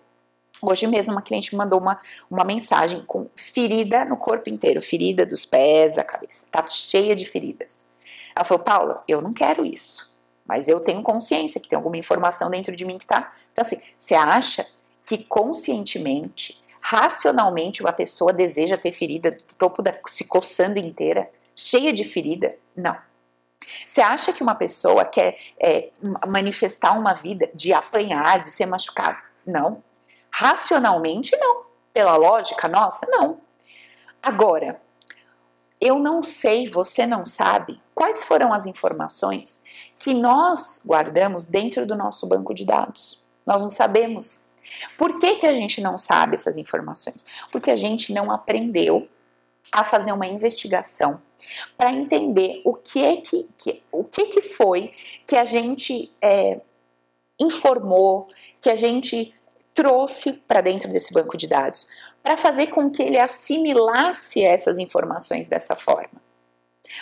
Hoje 0.62 0.86
mesmo 0.86 1.12
uma 1.12 1.22
cliente 1.22 1.52
me 1.52 1.58
mandou 1.58 1.78
uma, 1.78 1.98
uma 2.30 2.44
mensagem 2.44 3.02
com 3.02 3.28
ferida 3.36 4.04
no 4.04 4.16
corpo 4.16 4.48
inteiro, 4.48 4.80
ferida 4.80 5.26
dos 5.26 5.44
pés, 5.44 5.98
a 5.98 6.04
cabeça, 6.04 6.46
tá 6.50 6.66
cheia 6.66 7.14
de 7.14 7.26
feridas. 7.26 7.88
Ela 8.34 8.44
falou, 8.44 8.64
Paula, 8.64 9.04
eu 9.06 9.20
não 9.20 9.32
quero 9.32 9.64
isso, 9.64 10.13
mas 10.44 10.68
eu 10.68 10.80
tenho 10.80 11.02
consciência 11.02 11.60
que 11.60 11.68
tem 11.68 11.76
alguma 11.76 11.96
informação 11.96 12.50
dentro 12.50 12.74
de 12.76 12.84
mim 12.84 12.98
que 12.98 13.06
tá 13.06 13.32
então, 13.54 13.64
assim, 13.64 13.80
você 13.96 14.16
acha 14.16 14.66
que 15.06 15.22
conscientemente, 15.24 16.60
racionalmente, 16.80 17.80
uma 17.80 17.92
pessoa 17.92 18.32
deseja 18.32 18.76
ter 18.76 18.90
ferida 18.90 19.30
do 19.30 19.54
topo 19.56 19.80
da 19.80 19.94
se 20.08 20.26
coçando 20.26 20.78
inteira, 20.78 21.30
cheia 21.54 21.92
de 21.92 22.02
ferida? 22.02 22.56
Não. 22.76 22.96
Você 23.86 24.00
acha 24.00 24.32
que 24.32 24.42
uma 24.42 24.56
pessoa 24.56 25.04
quer 25.04 25.38
é, 25.58 25.90
manifestar 26.26 26.98
uma 26.98 27.14
vida 27.14 27.48
de 27.54 27.72
apanhar, 27.72 28.40
de 28.40 28.50
ser 28.50 28.66
machucado? 28.66 29.18
Não. 29.46 29.82
Racionalmente, 30.30 31.36
não. 31.36 31.62
Pela 31.92 32.16
lógica 32.16 32.66
nossa, 32.66 33.06
não. 33.08 33.40
Agora, 34.20 34.80
eu 35.80 35.98
não 36.00 36.24
sei, 36.24 36.68
você 36.68 37.06
não 37.06 37.24
sabe 37.24 37.80
quais 37.94 38.24
foram 38.24 38.52
as 38.52 38.66
informações 38.66 39.62
que 40.04 40.12
nós 40.12 40.82
guardamos 40.84 41.46
dentro 41.46 41.86
do 41.86 41.96
nosso 41.96 42.26
banco 42.26 42.52
de 42.52 42.66
dados. 42.66 43.24
Nós 43.46 43.62
não 43.62 43.70
sabemos. 43.70 44.50
Por 44.98 45.18
que, 45.18 45.36
que 45.36 45.46
a 45.46 45.54
gente 45.54 45.80
não 45.80 45.96
sabe 45.96 46.34
essas 46.34 46.58
informações? 46.58 47.24
Porque 47.50 47.70
a 47.70 47.76
gente 47.76 48.12
não 48.12 48.30
aprendeu 48.30 49.08
a 49.72 49.82
fazer 49.82 50.12
uma 50.12 50.26
investigação 50.26 51.22
para 51.74 51.90
entender 51.90 52.60
o 52.66 52.74
que 52.74 53.02
é 53.02 53.16
que, 53.16 53.48
que, 53.56 53.82
o 53.90 54.04
que, 54.04 54.26
que 54.26 54.42
foi 54.42 54.92
que 55.26 55.36
a 55.36 55.46
gente 55.46 56.12
é, 56.20 56.60
informou, 57.40 58.26
que 58.60 58.68
a 58.68 58.76
gente 58.76 59.34
trouxe 59.72 60.34
para 60.34 60.60
dentro 60.60 60.92
desse 60.92 61.14
banco 61.14 61.34
de 61.34 61.46
dados, 61.46 61.88
para 62.22 62.36
fazer 62.36 62.66
com 62.66 62.90
que 62.90 63.02
ele 63.02 63.18
assimilasse 63.18 64.44
essas 64.44 64.78
informações 64.78 65.46
dessa 65.46 65.74
forma, 65.74 66.20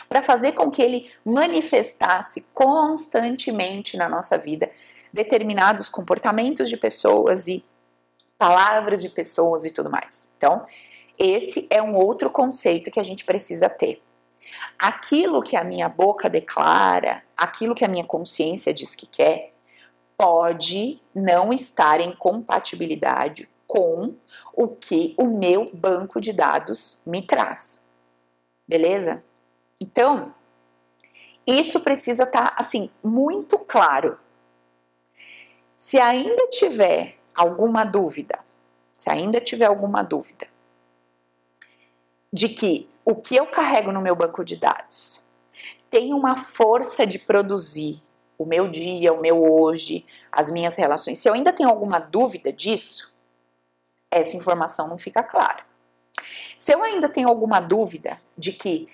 para 0.09 0.23
fazer 0.23 0.53
com 0.53 0.71
que 0.71 0.83
ele 0.83 1.11
manifestasse 1.25 2.47
constantemente 2.53 3.97
na 3.97 4.09
nossa 4.09 4.39
vida 4.39 4.71
determinados 5.13 5.89
comportamentos 5.89 6.69
de 6.69 6.77
pessoas 6.77 7.47
e 7.49 7.65
palavras 8.39 9.03
de 9.03 9.09
pessoas 9.09 9.65
e 9.65 9.71
tudo 9.71 9.91
mais. 9.91 10.31
Então, 10.37 10.65
esse 11.19 11.67
é 11.71 11.83
um 11.83 11.95
outro 11.95 12.31
conceito 12.31 12.91
que 12.91 12.99
a 12.99 13.03
gente 13.03 13.25
precisa 13.25 13.69
ter. 13.69 14.03
Aquilo 14.79 15.43
que 15.43 15.57
a 15.57 15.65
minha 15.65 15.89
boca 15.89 16.29
declara, 16.29 17.23
aquilo 17.37 17.75
que 17.75 17.85
a 17.85 17.89
minha 17.89 18.05
consciência 18.05 18.75
diz 18.75 18.95
que 18.95 19.07
quer, 19.07 19.53
pode 20.17 21.01
não 21.15 21.53
estar 21.53 22.01
em 22.01 22.15
compatibilidade 22.17 23.49
com 23.67 24.15
o 24.55 24.69
que 24.69 25.15
o 25.17 25.27
meu 25.27 25.71
banco 25.73 26.21
de 26.21 26.33
dados 26.33 27.03
me 27.07 27.23
traz. 27.23 27.91
Beleza? 28.69 29.23
Então, 29.83 30.33
isso 31.45 31.81
precisa 31.81 32.23
estar 32.23 32.51
tá, 32.51 32.55
assim 32.57 32.89
muito 33.03 33.59
claro. 33.59 34.17
Se 35.75 35.99
ainda 35.99 36.47
tiver 36.51 37.19
alguma 37.35 37.83
dúvida, 37.83 38.39
se 38.95 39.11
ainda 39.11 39.41
tiver 39.41 39.67
alguma 39.67 40.05
dúvida 40.05 40.47
de 42.33 42.49
que 42.49 42.89
o 43.05 43.17
que 43.17 43.35
eu 43.35 43.45
carrego 43.47 43.91
no 43.91 44.01
meu 44.01 44.15
banco 44.15 44.45
de 44.45 44.57
dados 44.57 45.29
tem 45.91 46.15
uma 46.15 46.37
força 46.37 47.05
de 47.05 47.19
produzir 47.19 48.01
o 48.39 48.47
meu 48.47 48.69
dia, 48.69 49.13
o 49.13 49.21
meu 49.21 49.43
hoje, 49.43 50.07
as 50.31 50.49
minhas 50.49 50.77
relações. 50.77 51.19
Se 51.19 51.29
eu 51.29 51.35
ainda 51.35 51.53
tenho 51.53 51.69
alguma 51.69 51.99
dúvida 51.99 52.53
disso, 52.53 53.13
essa 54.09 54.37
informação 54.37 54.87
não 54.87 54.97
fica 54.97 55.25
clara. 55.25 55.67
Se 56.57 56.73
eu 56.73 56.85
ainda 56.85 57.09
tenho 57.09 57.29
alguma 57.29 57.59
dúvida 57.59 58.21
de 58.39 58.53
que 58.53 58.89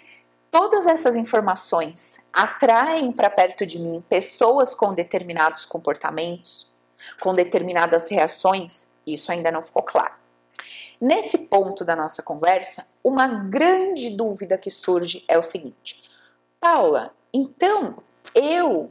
todas 0.50 0.86
essas 0.86 1.16
informações 1.16 2.28
atraem 2.32 3.12
para 3.12 3.30
perto 3.30 3.66
de 3.66 3.78
mim 3.78 4.04
pessoas 4.08 4.74
com 4.74 4.94
determinados 4.94 5.64
comportamentos, 5.64 6.72
com 7.20 7.34
determinadas 7.34 8.10
reações, 8.10 8.94
isso 9.06 9.30
ainda 9.30 9.50
não 9.50 9.62
ficou 9.62 9.82
claro. 9.82 10.14
Nesse 11.00 11.46
ponto 11.46 11.84
da 11.84 11.94
nossa 11.94 12.22
conversa, 12.22 12.88
uma 13.04 13.26
grande 13.26 14.10
dúvida 14.10 14.58
que 14.58 14.70
surge 14.70 15.24
é 15.28 15.38
o 15.38 15.42
seguinte: 15.42 16.10
Paula, 16.60 17.14
então 17.32 18.02
eu 18.34 18.90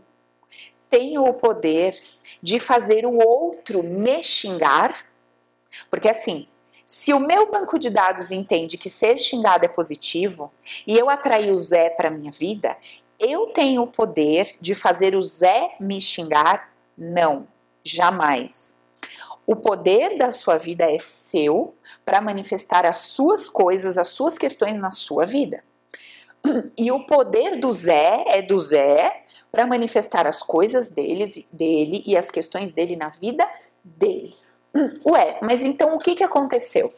tenho 0.89 1.25
o 1.25 1.33
poder 1.33 2.01
de 2.41 2.59
fazer 2.59 3.05
o 3.05 3.17
outro 3.17 3.83
me 3.83 4.23
xingar? 4.23 5.05
Porque 5.89 6.07
assim, 6.07 6.47
se 6.87 7.13
o 7.13 7.19
meu 7.19 7.51
banco 7.51 7.77
de 7.77 7.89
dados 7.89 8.31
entende 8.31 8.77
que 8.77 8.89
ser 8.89 9.17
xingado 9.17 9.65
é 9.65 9.67
positivo 9.67 10.49
e 10.87 10.97
eu 10.97 11.09
atrair 11.09 11.51
o 11.51 11.57
Zé 11.57 11.89
para 11.89 12.09
minha 12.09 12.31
vida, 12.31 12.77
eu 13.19 13.47
tenho 13.47 13.81
o 13.81 13.87
poder 13.87 14.55
de 14.61 14.73
fazer 14.73 15.13
o 15.13 15.21
Zé 15.21 15.75
me 15.81 15.99
xingar? 15.99 16.71
Não, 16.97 17.45
jamais. 17.83 18.77
O 19.45 19.53
poder 19.53 20.17
da 20.17 20.31
sua 20.31 20.57
vida 20.57 20.89
é 20.89 20.97
seu 20.97 21.75
para 22.05 22.21
manifestar 22.21 22.85
as 22.85 22.99
suas 22.99 23.49
coisas, 23.49 23.97
as 23.97 24.07
suas 24.07 24.37
questões 24.37 24.79
na 24.79 24.89
sua 24.89 25.25
vida. 25.25 25.61
E 26.77 26.89
o 26.89 27.05
poder 27.05 27.57
do 27.57 27.73
Zé 27.73 28.23
é 28.27 28.41
do 28.41 28.57
Zé 28.57 29.25
para 29.51 29.67
manifestar 29.67 30.25
as 30.25 30.41
coisas 30.41 30.89
deles, 30.89 31.45
dele 31.51 32.01
e 32.05 32.15
as 32.15 32.31
questões 32.31 32.71
dele 32.71 32.95
na 32.95 33.09
vida 33.09 33.45
dele. 33.83 34.46
Ué, 35.05 35.39
mas 35.41 35.63
então 35.63 35.95
o 35.95 35.99
que, 35.99 36.15
que 36.15 36.23
aconteceu? 36.23 36.93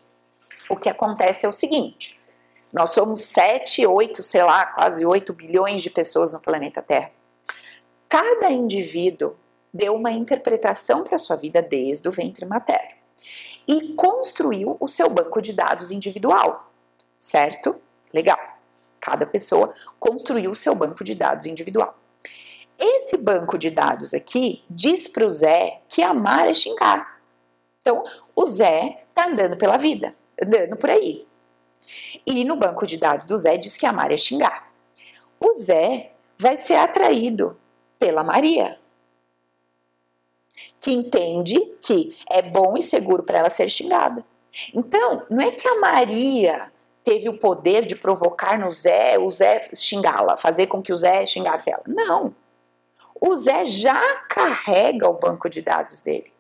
O 0.70 0.76
que 0.76 0.90
acontece 0.90 1.46
é 1.46 1.50
o 1.50 1.52
seguinte: 1.54 2.20
nós 2.72 2.92
somos 2.92 3.22
7, 3.22 3.86
8, 3.86 4.22
sei 4.22 4.44
lá, 4.44 4.66
quase 4.66 5.06
8 5.06 5.34
bilhões 5.34 5.82
de 5.82 5.90
pessoas 5.90 6.34
no 6.34 6.40
planeta 6.40 6.82
Terra. 6.82 7.12
Cada 8.08 8.52
indivíduo 8.52 9.36
deu 9.74 9.96
uma 9.96 10.12
interpretação 10.12 11.04
para 11.04 11.18
sua 11.18 11.36
vida 11.36 11.62
desde 11.62 12.08
o 12.08 12.12
ventre 12.12 12.46
materno 12.46 12.98
e 13.68 13.94
construiu 13.94 14.78
o 14.80 14.88
seu 14.88 15.10
banco 15.10 15.42
de 15.42 15.54
dados 15.54 15.92
individual, 15.92 16.72
certo? 17.20 17.76
Legal. 18.12 18.40
Cada 19.00 19.26
pessoa 19.26 19.74
construiu 20.00 20.52
o 20.52 20.56
seu 20.56 20.74
banco 20.74 21.04
de 21.04 21.14
dados 21.16 21.46
individual. 21.46 21.96
Esse 22.78 23.18
banco 23.18 23.58
de 23.58 23.70
dados 23.70 24.14
aqui 24.14 24.64
diz 24.70 25.08
para 25.08 25.26
o 25.26 25.30
Zé 25.30 25.82
que 25.88 26.02
amar 26.02 26.48
é 26.48 26.54
xingar. 26.54 27.19
Então, 27.90 28.04
o 28.36 28.46
Zé 28.46 29.04
tá 29.16 29.26
andando 29.26 29.58
pela 29.58 29.76
vida, 29.76 30.14
andando 30.40 30.78
por 30.78 30.92
aí. 30.92 31.26
E 32.24 32.46
no 32.46 32.56
banco 32.56 32.86
de 32.86 32.98
dados 32.98 33.26
do 33.26 33.36
Zé 33.36 33.58
diz 33.58 33.78
que 33.78 33.86
amar 33.88 34.12
é 34.12 34.18
xingar. 34.18 34.72
O 35.40 35.54
Zé 35.54 36.12
vai 36.38 36.56
ser 36.56 36.76
atraído 36.76 37.58
pela 37.98 38.24
Maria, 38.24 38.78
que 40.80 40.92
entende 40.92 41.60
que 41.82 42.16
é 42.30 42.44
bom 42.44 42.78
e 42.78 42.84
seguro 42.84 43.24
para 43.24 43.40
ela 43.40 43.50
ser 43.50 43.68
xingada. 43.70 44.24
Então, 44.74 45.26
não 45.28 45.42
é 45.42 45.52
que 45.52 45.68
a 45.68 45.80
Maria 45.80 46.72
teve 47.04 47.28
o 47.28 47.40
poder 47.40 47.88
de 47.88 47.96
provocar 47.96 48.60
no 48.60 48.72
Zé, 48.72 49.18
o 49.18 49.32
Zé 49.32 49.68
xingá-la, 49.74 50.38
fazer 50.38 50.68
com 50.68 50.80
que 50.80 50.94
o 50.94 50.98
Zé 50.98 51.26
xingasse 51.26 51.72
ela. 51.72 51.84
Não 51.88 52.36
o 53.20 53.36
Zé 53.36 53.66
já 53.66 54.02
carrega 54.30 55.10
o 55.10 55.14
banco 55.14 55.50
de 55.50 55.62
dados 55.62 56.02
dele, 56.02 56.32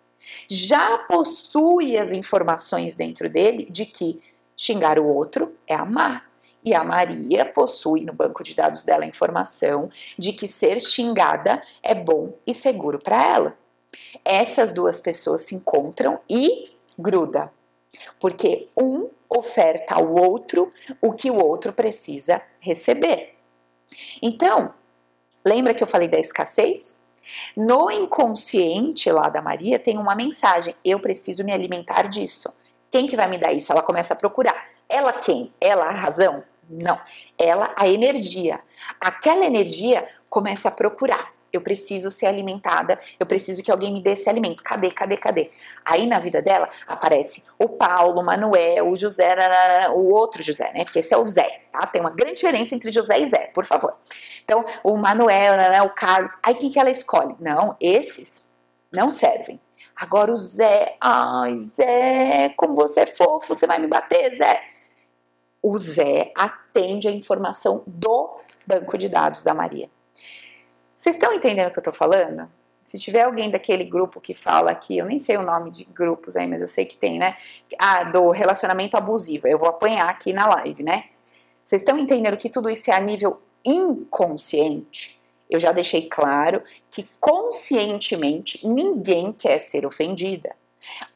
já 0.47 0.97
possui 0.99 1.97
as 1.97 2.11
informações 2.11 2.95
dentro 2.95 3.29
dele 3.29 3.67
de 3.69 3.85
que 3.85 4.21
xingar 4.55 4.99
o 4.99 5.05
outro 5.05 5.55
é 5.67 5.75
amar. 5.75 6.29
E 6.63 6.73
a 6.73 6.83
Maria 6.83 7.45
possui 7.45 8.03
no 8.03 8.11
banco 8.11 8.43
de 8.43 8.53
dados 8.53 8.83
dela 8.83 9.03
a 9.03 9.07
informação 9.07 9.89
de 10.17 10.33
que 10.33 10.47
ser 10.47 10.81
xingada 10.81 11.63
é 11.81 11.95
bom 11.95 12.33
e 12.45 12.53
seguro 12.53 12.99
para 12.99 13.23
ela. 13.23 13.57
Essas 14.25 14.71
duas 14.71 14.99
pessoas 14.99 15.41
se 15.41 15.55
encontram 15.55 16.19
e 16.29 16.69
gruda, 16.97 17.51
porque 18.19 18.67
um 18.77 19.09
oferta 19.29 19.95
ao 19.95 20.13
outro 20.13 20.71
o 21.01 21.13
que 21.13 21.31
o 21.31 21.41
outro 21.41 21.71
precisa 21.71 22.41
receber. 22.59 23.35
Então, 24.21 24.73
Lembra 25.45 25.73
que 25.73 25.81
eu 25.81 25.87
falei 25.87 26.07
da 26.07 26.19
escassez? 26.19 26.98
No 27.55 27.89
inconsciente 27.91 29.11
lá 29.11 29.29
da 29.29 29.41
Maria 29.41 29.79
tem 29.79 29.97
uma 29.97 30.15
mensagem: 30.15 30.75
eu 30.83 30.99
preciso 30.99 31.43
me 31.43 31.53
alimentar 31.53 32.07
disso. 32.07 32.53
Quem 32.91 33.07
que 33.07 33.15
vai 33.15 33.27
me 33.27 33.37
dar 33.37 33.53
isso? 33.53 33.71
Ela 33.71 33.83
começa 33.83 34.13
a 34.13 34.17
procurar. 34.17 34.67
Ela 34.87 35.13
quem? 35.13 35.53
Ela 35.61 35.85
a 35.85 35.91
razão? 35.91 36.43
Não. 36.69 36.99
Ela 37.37 37.73
a 37.75 37.87
energia. 37.87 38.59
Aquela 38.99 39.45
energia 39.45 40.07
começa 40.29 40.69
a 40.69 40.71
procurar 40.71 41.31
eu 41.51 41.62
preciso 41.62 42.12
ser 42.12 42.25
alimentada, 42.25 42.99
eu 43.19 43.25
preciso 43.25 43.63
que 43.63 43.71
alguém 43.71 43.93
me 43.93 44.01
dê 44.01 44.12
esse 44.12 44.29
alimento. 44.29 44.63
Cadê, 44.63 44.91
cadê, 44.91 45.17
cadê? 45.17 45.51
Aí 45.85 46.07
na 46.07 46.19
vida 46.19 46.41
dela 46.41 46.69
aparece 46.88 47.43
o 47.57 47.69
Paulo, 47.69 48.21
o 48.21 48.23
Manuel, 48.23 48.89
o 48.89 48.95
José, 48.95 49.35
o 49.89 50.13
outro 50.13 50.43
José, 50.43 50.71
né? 50.73 50.83
Porque 50.83 50.99
esse 50.99 51.13
é 51.13 51.17
o 51.17 51.25
Zé, 51.25 51.62
tá? 51.71 51.85
Tem 51.88 52.01
uma 52.01 52.12
grande 52.12 52.35
diferença 52.35 52.75
entre 52.75 52.91
José 52.91 53.19
e 53.19 53.27
Zé, 53.27 53.51
por 53.53 53.65
favor. 53.65 53.95
Então, 54.43 54.65
o 54.83 54.97
Manuel, 54.97 55.85
o 55.85 55.89
Carlos, 55.89 56.31
aí 56.43 56.55
quem 56.55 56.71
que 56.71 56.79
ela 56.79 56.89
escolhe? 56.89 57.35
Não, 57.39 57.75
esses 57.79 58.45
não 58.91 59.12
servem. 59.12 59.59
Agora 59.95 60.31
o 60.31 60.38
Zé, 60.38 60.95
ai 61.01 61.55
Zé, 61.57 62.53
como 62.55 62.73
você 62.73 63.01
é 63.01 63.05
fofo, 63.05 63.53
você 63.53 63.67
vai 63.67 63.79
me 63.79 63.88
bater, 63.88 64.35
Zé. 64.35 64.62
O 65.62 65.77
Zé 65.77 66.31
atende 66.38 67.07
a 67.07 67.12
informação 67.12 67.83
do 67.85 68.38
banco 68.65 68.97
de 68.97 69.09
dados 69.09 69.43
da 69.43 69.53
Maria. 69.53 69.89
Vocês 70.99 71.15
estão 71.15 71.31
entendendo 71.31 71.69
o 71.69 71.71
que 71.71 71.79
eu 71.79 71.81
estou 71.81 71.93
falando? 71.93 72.51
Se 72.83 72.99
tiver 72.99 73.21
alguém 73.21 73.49
daquele 73.49 73.85
grupo 73.85 74.19
que 74.19 74.33
fala 74.33 74.71
aqui, 74.71 74.97
eu 74.97 75.05
nem 75.05 75.17
sei 75.17 75.38
o 75.38 75.41
nome 75.41 75.71
de 75.71 75.85
grupos 75.85 76.35
aí, 76.35 76.45
mas 76.45 76.59
eu 76.59 76.67
sei 76.67 76.83
que 76.83 76.97
tem, 76.97 77.17
né? 77.17 77.38
Ah, 77.79 78.03
do 78.03 78.31
relacionamento 78.31 78.97
abusivo. 78.97 79.47
Eu 79.47 79.57
vou 79.57 79.69
apanhar 79.69 80.09
aqui 80.09 80.33
na 80.33 80.45
live, 80.45 80.84
né? 80.84 81.05
Vocês 81.63 81.84
estão 81.84 81.97
entendendo 81.97 82.36
que 82.36 82.49
tudo 82.49 82.69
isso 82.69 82.91
é 82.91 82.93
a 82.93 82.99
nível 82.99 83.41
inconsciente? 83.63 85.17
Eu 85.49 85.57
já 85.57 85.71
deixei 85.71 86.01
claro 86.09 86.61
que 86.91 87.07
conscientemente 87.17 88.67
ninguém 88.67 89.32
quer 89.32 89.57
ser 89.57 89.86
ofendida. 89.86 90.53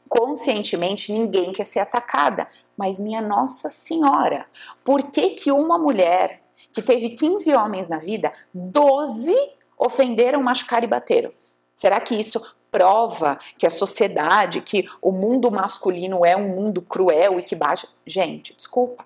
Conscientemente 0.07 1.11
ninguém 1.11 1.51
quer 1.51 1.65
ser 1.65 1.79
atacada. 1.79 2.47
Mas 2.77 3.01
minha 3.01 3.21
Nossa 3.21 3.69
Senhora, 3.69 4.45
por 4.85 5.11
que 5.11 5.31
que 5.31 5.51
uma 5.51 5.77
mulher 5.77 6.41
que 6.71 6.81
teve 6.81 7.09
15 7.09 7.53
homens 7.53 7.89
na 7.89 7.97
vida, 7.97 8.31
12 8.53 9.35
ofenderam, 9.83 10.41
machucaram 10.41 10.85
e 10.85 10.87
bateram. 10.87 11.31
Será 11.73 11.99
que 11.99 12.15
isso 12.15 12.55
prova 12.71 13.37
que 13.57 13.67
a 13.67 13.69
sociedade, 13.69 14.61
que 14.61 14.89
o 15.01 15.11
mundo 15.11 15.51
masculino 15.51 16.25
é 16.25 16.35
um 16.35 16.47
mundo 16.47 16.81
cruel 16.81 17.39
e 17.39 17.43
que 17.43 17.55
baixa? 17.55 17.87
Gente, 18.05 18.55
desculpa. 18.55 19.05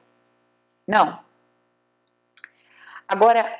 Não. 0.88 1.20
Agora, 3.08 3.52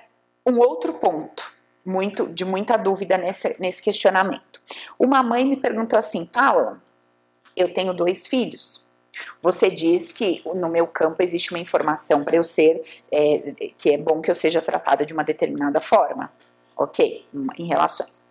um 0.46 0.60
outro 0.60 0.94
ponto 0.94 1.52
muito 1.86 2.28
de 2.28 2.44
muita 2.46 2.78
dúvida 2.78 3.18
nesse, 3.18 3.56
nesse 3.60 3.82
questionamento. 3.82 4.62
Uma 5.00 5.24
mãe 5.24 5.46
me 5.46 5.56
perguntou 5.56 5.98
assim, 5.98 6.26
Paula, 6.26 6.82
eu 7.56 7.74
tenho 7.74 7.94
dois 7.94 8.28
filhos. 8.28 8.86
Você 9.42 9.70
diz 9.70 10.12
que 10.12 10.44
no 10.54 10.70
meu 10.70 10.86
campo 10.86 11.24
existe 11.24 11.52
uma 11.52 11.60
informação 11.60 12.24
para 12.24 12.36
eu 12.36 12.44
ser, 12.44 12.82
é, 13.12 13.54
que 13.78 13.92
é 13.92 13.98
bom 13.98 14.22
que 14.22 14.30
eu 14.30 14.36
seja 14.36 14.62
tratada 14.62 15.06
de 15.06 15.14
uma 15.14 15.24
determinada 15.24 15.80
forma, 15.80 16.32
ok? 16.78 17.26
Em 17.58 17.66
relações. 17.66 18.28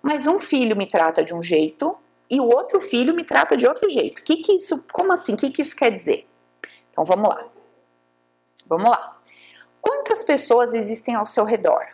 Mas 0.00 0.26
um 0.26 0.38
filho 0.38 0.76
me 0.76 0.86
trata 0.86 1.24
de 1.24 1.34
um 1.34 1.42
jeito 1.42 1.98
e 2.30 2.40
o 2.40 2.44
outro 2.44 2.80
filho 2.80 3.14
me 3.14 3.24
trata 3.24 3.56
de 3.56 3.66
outro 3.66 3.90
jeito. 3.90 4.22
Que 4.22 4.36
que 4.36 4.52
isso? 4.52 4.86
Como 4.92 5.12
assim? 5.12 5.34
O 5.34 5.36
que, 5.36 5.50
que 5.50 5.62
isso 5.62 5.74
quer 5.74 5.90
dizer? 5.92 6.28
Então 6.90 7.04
vamos 7.04 7.28
lá. 7.28 7.44
Vamos 8.68 8.90
lá. 8.90 9.18
Quantas 9.80 10.22
pessoas 10.22 10.74
existem 10.74 11.14
ao 11.14 11.26
seu 11.26 11.44
redor? 11.44 11.86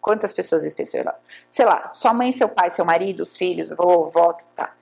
Quantas 0.00 0.32
pessoas 0.32 0.62
existem 0.62 0.84
ao 0.84 0.90
seu 0.90 0.98
redor? 1.00 1.14
Sei 1.50 1.64
lá, 1.64 1.90
sua 1.92 2.12
mãe, 2.12 2.32
seu 2.32 2.48
pai, 2.48 2.70
seu 2.70 2.84
marido, 2.84 3.20
os 3.20 3.36
filhos, 3.36 3.70
vovó, 3.70 4.32
tá. 4.54 4.74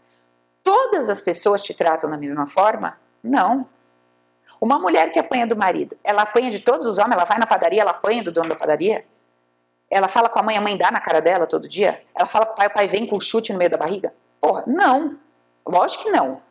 Todas 0.63 1.09
as 1.09 1.21
pessoas 1.21 1.63
te 1.63 1.73
tratam 1.75 2.11
da 2.11 2.17
mesma 2.17 2.47
forma? 2.47 2.99
Não. 3.23 3.67
Uma 4.61 4.79
mulher 4.79 5.11
que 5.11 5.19
apanha 5.19 5.47
do 5.47 5.57
marido, 5.57 5.97
ela 6.03 6.23
apanha 6.23 6.51
de 6.51 6.59
todos 6.59 6.87
os 6.87 6.99
homens, 6.99 7.15
ela 7.15 7.25
vai 7.25 7.39
na 7.39 7.47
padaria, 7.47 7.81
ela 7.81 7.93
apanha 7.93 8.23
do 8.23 8.33
dono 8.33 8.49
da 8.49 8.57
padaria? 8.57 9.05
Ela 9.91 10.09
fala 10.09 10.29
com 10.29 10.39
a 10.39 10.43
mãe, 10.43 10.57
a 10.57 10.61
mãe 10.61 10.77
dá 10.77 10.91
na 10.91 11.01
cara 11.01 11.21
dela 11.21 11.47
todo 11.47 11.69
dia? 11.69 12.03
Ela 12.15 12.27
fala 12.27 12.47
com 12.47 12.53
o 12.53 12.57
pai, 12.57 12.67
o 12.67 12.71
pai 12.71 12.87
vem 12.87 13.07
com 13.07 13.17
o 13.17 13.21
chute 13.21 13.53
no 13.53 13.59
meio 13.59 13.71
da 13.71 13.77
barriga? 13.77 14.13
Porra, 14.41 14.65
não. 14.67 15.19
Lógico 15.67 16.05
que 16.05 16.11
não. 16.11 16.43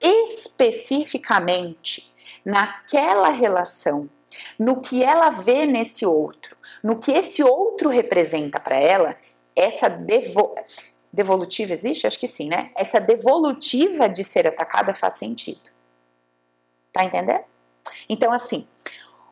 Especificamente 0.00 2.12
naquela 2.44 3.30
relação, 3.30 4.08
no 4.58 4.80
que 4.80 5.02
ela 5.02 5.30
vê 5.30 5.66
nesse 5.66 6.06
outro, 6.06 6.56
no 6.82 6.98
que 6.98 7.12
esse 7.12 7.42
outro 7.42 7.88
representa 7.88 8.60
para 8.60 8.76
ela, 8.76 9.16
essa 9.56 9.88
devo... 9.88 10.54
devolutiva 11.12 11.72
existe? 11.72 12.06
Acho 12.06 12.18
que 12.18 12.28
sim, 12.28 12.48
né? 12.48 12.70
Essa 12.74 13.00
devolutiva 13.00 14.08
de 14.08 14.22
ser 14.22 14.46
atacada 14.46 14.94
faz 14.94 15.18
sentido. 15.18 15.70
Tá 16.92 17.04
entendendo? 17.04 17.44
Então, 18.08 18.32
assim, 18.32 18.68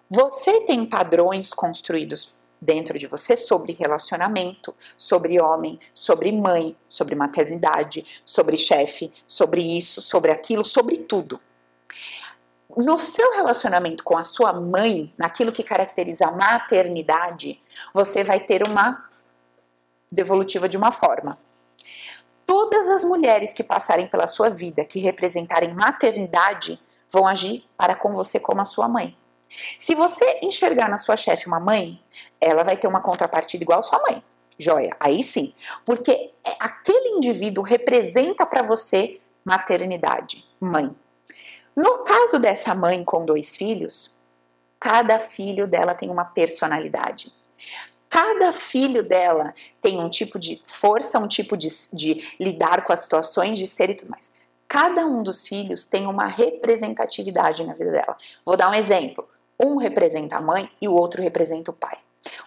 você 0.08 0.60
tem 0.62 0.86
padrões 0.86 1.52
construídos 1.52 2.36
dentro 2.60 2.98
de 2.98 3.06
você 3.06 3.36
sobre 3.36 3.72
relacionamento, 3.72 4.74
sobre 4.96 5.40
homem, 5.40 5.78
sobre 5.92 6.32
mãe, 6.32 6.76
sobre 6.88 7.14
maternidade, 7.14 8.04
sobre 8.24 8.56
chefe, 8.56 9.12
sobre 9.26 9.60
isso, 9.62 10.00
sobre 10.00 10.30
aquilo, 10.30 10.64
sobre 10.64 10.96
tudo. 10.96 11.40
No 12.76 12.98
seu 12.98 13.32
relacionamento 13.34 14.04
com 14.04 14.18
a 14.18 14.24
sua 14.24 14.52
mãe, 14.52 15.12
naquilo 15.16 15.52
que 15.52 15.62
caracteriza 15.62 16.26
a 16.26 16.32
maternidade, 16.32 17.60
você 17.94 18.22
vai 18.22 18.40
ter 18.40 18.66
uma 18.66 19.08
devolutiva 20.10 20.68
de 20.68 20.76
uma 20.76 20.92
forma. 20.92 21.38
Todas 22.44 22.88
as 22.88 23.02
mulheres 23.02 23.52
que 23.52 23.64
passarem 23.64 24.06
pela 24.06 24.26
sua 24.26 24.50
vida, 24.50 24.84
que 24.84 25.00
representarem 25.00 25.74
maternidade, 25.74 26.80
vão 27.10 27.26
agir 27.26 27.64
para 27.76 27.94
com 27.94 28.12
você 28.12 28.38
como 28.38 28.60
a 28.60 28.64
sua 28.64 28.88
mãe. 28.88 29.16
Se 29.78 29.94
você 29.94 30.40
enxergar 30.42 30.88
na 30.88 30.98
sua 30.98 31.16
chefe 31.16 31.46
uma 31.46 31.60
mãe, 31.60 32.00
ela 32.40 32.62
vai 32.62 32.76
ter 32.76 32.86
uma 32.86 33.00
contrapartida 33.00 33.62
igual 33.62 33.78
a 33.78 33.82
sua 33.82 34.00
mãe. 34.02 34.22
Joia, 34.58 34.96
aí 34.98 35.22
sim. 35.22 35.54
Porque 35.84 36.32
aquele 36.58 37.10
indivíduo 37.10 37.62
representa 37.62 38.46
para 38.46 38.62
você 38.62 39.20
maternidade, 39.44 40.44
mãe. 40.60 40.94
No 41.74 41.98
caso 42.04 42.38
dessa 42.38 42.74
mãe 42.74 43.04
com 43.04 43.26
dois 43.26 43.54
filhos, 43.54 44.20
cada 44.80 45.18
filho 45.18 45.66
dela 45.66 45.94
tem 45.94 46.10
uma 46.10 46.24
personalidade. 46.24 47.32
Cada 48.08 48.52
filho 48.52 49.02
dela 49.02 49.54
tem 49.82 50.00
um 50.00 50.08
tipo 50.08 50.38
de 50.38 50.62
força, 50.66 51.18
um 51.18 51.28
tipo 51.28 51.56
de, 51.56 51.68
de 51.92 52.34
lidar 52.40 52.82
com 52.84 52.92
as 52.92 53.00
situações, 53.00 53.58
de 53.58 53.66
ser 53.66 53.90
e 53.90 53.94
tudo 53.94 54.10
mais. 54.10 54.32
Cada 54.68 55.06
um 55.06 55.22
dos 55.22 55.46
filhos 55.46 55.84
tem 55.84 56.06
uma 56.06 56.26
representatividade 56.26 57.64
na 57.64 57.74
vida 57.74 57.90
dela. 57.90 58.16
Vou 58.44 58.56
dar 58.56 58.70
um 58.70 58.74
exemplo. 58.74 59.28
Um 59.60 59.76
representa 59.76 60.36
a 60.36 60.40
mãe 60.40 60.70
e 60.80 60.88
o 60.88 60.94
outro 60.94 61.22
representa 61.22 61.70
o 61.70 61.74
pai. 61.74 61.98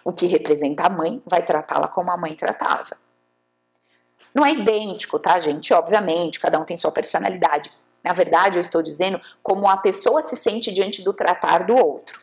O 0.04 0.12
que 0.12 0.26
representa 0.26 0.84
a 0.84 0.90
mãe 0.90 1.22
vai 1.26 1.44
tratá-la 1.44 1.88
como 1.88 2.10
a 2.10 2.16
mãe 2.16 2.34
tratava. 2.34 2.96
Não 4.34 4.46
é 4.46 4.52
idêntico, 4.52 5.18
tá, 5.18 5.40
gente? 5.40 5.72
Obviamente, 5.74 6.38
cada 6.38 6.58
um 6.58 6.64
tem 6.64 6.76
sua 6.76 6.92
personalidade. 6.92 7.70
Na 8.02 8.12
verdade, 8.12 8.58
eu 8.58 8.60
estou 8.60 8.82
dizendo 8.82 9.20
como 9.42 9.68
a 9.68 9.76
pessoa 9.76 10.22
se 10.22 10.36
sente 10.36 10.72
diante 10.72 11.02
do 11.02 11.12
tratar 11.12 11.66
do 11.66 11.76
outro 11.76 12.20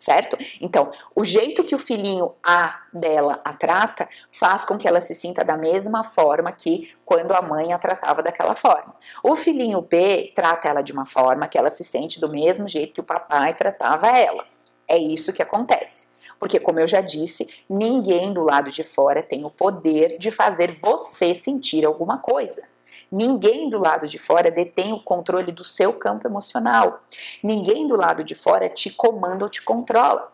certo? 0.00 0.36
Então, 0.60 0.90
o 1.14 1.24
jeito 1.24 1.62
que 1.62 1.74
o 1.74 1.78
filhinho 1.78 2.34
A 2.42 2.80
dela 2.92 3.40
a 3.44 3.52
trata 3.52 4.08
faz 4.32 4.64
com 4.64 4.78
que 4.78 4.88
ela 4.88 4.98
se 4.98 5.14
sinta 5.14 5.44
da 5.44 5.56
mesma 5.56 6.02
forma 6.02 6.50
que 6.50 6.94
quando 7.04 7.32
a 7.32 7.42
mãe 7.42 7.72
a 7.72 7.78
tratava 7.78 8.22
daquela 8.22 8.54
forma. 8.54 8.94
O 9.22 9.36
filhinho 9.36 9.82
B 9.82 10.32
trata 10.34 10.68
ela 10.68 10.82
de 10.82 10.92
uma 10.92 11.04
forma 11.04 11.46
que 11.46 11.58
ela 11.58 11.68
se 11.68 11.84
sente 11.84 12.18
do 12.18 12.30
mesmo 12.30 12.66
jeito 12.66 12.94
que 12.94 13.00
o 13.00 13.04
papai 13.04 13.52
tratava 13.52 14.08
ela. 14.08 14.46
É 14.88 14.96
isso 14.96 15.32
que 15.32 15.42
acontece. 15.42 16.08
Porque, 16.38 16.58
como 16.58 16.80
eu 16.80 16.88
já 16.88 17.02
disse, 17.02 17.46
ninguém 17.68 18.32
do 18.32 18.42
lado 18.42 18.70
de 18.70 18.82
fora 18.82 19.22
tem 19.22 19.44
o 19.44 19.50
poder 19.50 20.16
de 20.18 20.30
fazer 20.30 20.78
você 20.82 21.34
sentir 21.34 21.84
alguma 21.84 22.16
coisa. 22.18 22.62
Ninguém 23.10 23.68
do 23.68 23.78
lado 23.78 24.06
de 24.06 24.18
fora 24.18 24.50
detém 24.50 24.92
o 24.92 25.02
controle 25.02 25.50
do 25.50 25.64
seu 25.64 25.92
campo 25.92 26.26
emocional. 26.26 27.00
Ninguém 27.42 27.86
do 27.86 27.96
lado 27.96 28.22
de 28.22 28.34
fora 28.34 28.68
te 28.68 28.90
comanda 28.90 29.44
ou 29.44 29.48
te 29.48 29.62
controla. 29.62 30.30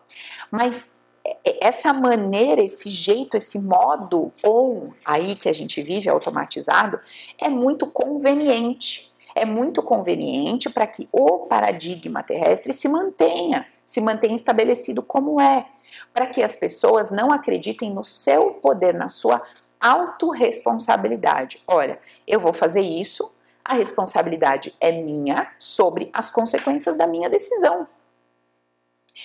Mas 0.51 0.97
essa 1.43 1.91
maneira, 1.91 2.61
esse 2.61 2.89
jeito, 2.89 3.35
esse 3.35 3.59
modo 3.59 4.31
on 4.45 4.91
aí 5.03 5.35
que 5.35 5.49
a 5.49 5.53
gente 5.53 5.81
vive 5.81 6.09
automatizado 6.09 6.99
é 7.39 7.49
muito 7.49 7.87
conveniente. 7.87 9.11
É 9.35 9.45
muito 9.45 9.83
conveniente 9.83 10.69
para 10.69 10.87
que 10.87 11.07
o 11.11 11.45
paradigma 11.45 12.23
terrestre 12.23 12.73
se 12.73 12.87
mantenha, 12.89 13.67
se 13.85 14.01
mantenha 14.01 14.35
estabelecido 14.35 15.03
como 15.03 15.39
é, 15.39 15.67
para 16.11 16.25
que 16.25 16.41
as 16.41 16.55
pessoas 16.55 17.11
não 17.11 17.31
acreditem 17.31 17.93
no 17.93 18.03
seu 18.03 18.51
poder, 18.53 18.95
na 18.95 19.09
sua 19.09 19.41
autorresponsabilidade. 19.79 21.61
Olha, 21.67 21.99
eu 22.27 22.39
vou 22.39 22.53
fazer 22.53 22.81
isso, 22.81 23.31
a 23.63 23.73
responsabilidade 23.73 24.73
é 24.79 24.91
minha 24.91 25.51
sobre 25.57 26.09
as 26.13 26.31
consequências 26.31 26.97
da 26.97 27.05
minha 27.05 27.29
decisão. 27.29 27.85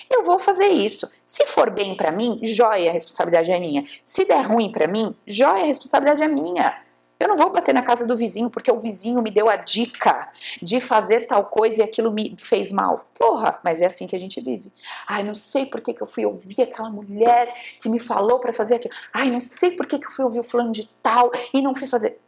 Eu 0.09 0.23
vou 0.23 0.39
fazer 0.39 0.67
isso. 0.67 1.11
Se 1.23 1.45
for 1.45 1.69
bem 1.69 1.95
para 1.95 2.11
mim, 2.11 2.39
joia, 2.43 2.89
a 2.89 2.93
responsabilidade 2.93 3.51
é 3.51 3.59
minha. 3.59 3.87
Se 4.03 4.25
der 4.25 4.41
ruim 4.41 4.71
para 4.71 4.87
mim, 4.87 5.15
joia, 5.25 5.63
a 5.63 5.67
responsabilidade 5.67 6.23
é 6.23 6.27
minha. 6.27 6.82
Eu 7.19 7.27
não 7.27 7.37
vou 7.37 7.49
bater 7.49 7.73
na 7.73 7.81
casa 7.81 8.05
do 8.05 8.17
vizinho 8.17 8.49
porque 8.49 8.71
o 8.71 8.79
vizinho 8.79 9.21
me 9.21 9.31
deu 9.31 9.49
a 9.49 9.55
dica 9.55 10.29
de 10.61 10.81
fazer 10.81 11.25
tal 11.25 11.45
coisa 11.45 11.81
e 11.81 11.83
aquilo 11.83 12.11
me 12.11 12.35
fez 12.37 12.71
mal. 12.71 13.05
Porra, 13.13 13.59
mas 13.63 13.81
é 13.81 13.85
assim 13.85 14.07
que 14.07 14.15
a 14.15 14.19
gente 14.19 14.41
vive. 14.41 14.71
Ai, 15.07 15.23
não 15.23 15.33
sei 15.33 15.65
por 15.65 15.79
que, 15.79 15.93
que 15.93 16.01
eu 16.01 16.07
fui 16.07 16.25
ouvir 16.25 16.61
aquela 16.61 16.89
mulher 16.89 17.53
que 17.79 17.87
me 17.87 17.99
falou 17.99 18.39
para 18.39 18.51
fazer 18.51 18.75
aquilo. 18.75 18.93
Ai, 19.13 19.29
não 19.29 19.39
sei 19.39 19.71
por 19.71 19.85
que, 19.85 19.99
que 19.99 20.07
eu 20.07 20.11
fui 20.11 20.25
ouvir 20.25 20.39
o 20.39 20.43
fulano 20.43 20.71
de 20.71 20.87
tal 21.01 21.31
e 21.53 21.61
não 21.61 21.73
fui 21.73 21.87
fazer. 21.87 22.19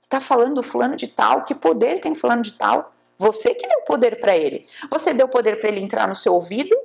Está 0.00 0.20
falando 0.20 0.56
do 0.56 0.62
fulano 0.62 0.94
de 0.94 1.08
tal? 1.08 1.44
Que 1.44 1.54
poder 1.54 2.00
tem 2.00 2.14
fulano 2.14 2.42
de 2.42 2.52
tal? 2.52 2.92
Você 3.18 3.54
que 3.54 3.66
deu 3.66 3.80
poder 3.82 4.20
para 4.20 4.36
ele. 4.36 4.66
Você 4.90 5.14
deu 5.14 5.26
poder 5.26 5.58
para 5.58 5.68
ele 5.68 5.80
entrar 5.80 6.06
no 6.06 6.14
seu 6.14 6.34
ouvido? 6.34 6.76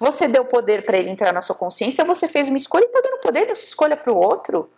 Você 0.00 0.26
deu 0.26 0.44
poder 0.44 0.84
para 0.84 0.96
ele 0.96 1.10
entrar 1.10 1.32
na 1.32 1.40
sua 1.40 1.54
consciência? 1.54 2.04
Você 2.04 2.26
fez 2.26 2.48
uma 2.48 2.56
escolha 2.56 2.84
e 2.84 2.86
está 2.86 3.00
dando 3.00 3.20
poder 3.20 3.46
dessa 3.46 3.64
escolha 3.64 3.96
para 3.96 4.12
o 4.12 4.16
outro? 4.16 4.70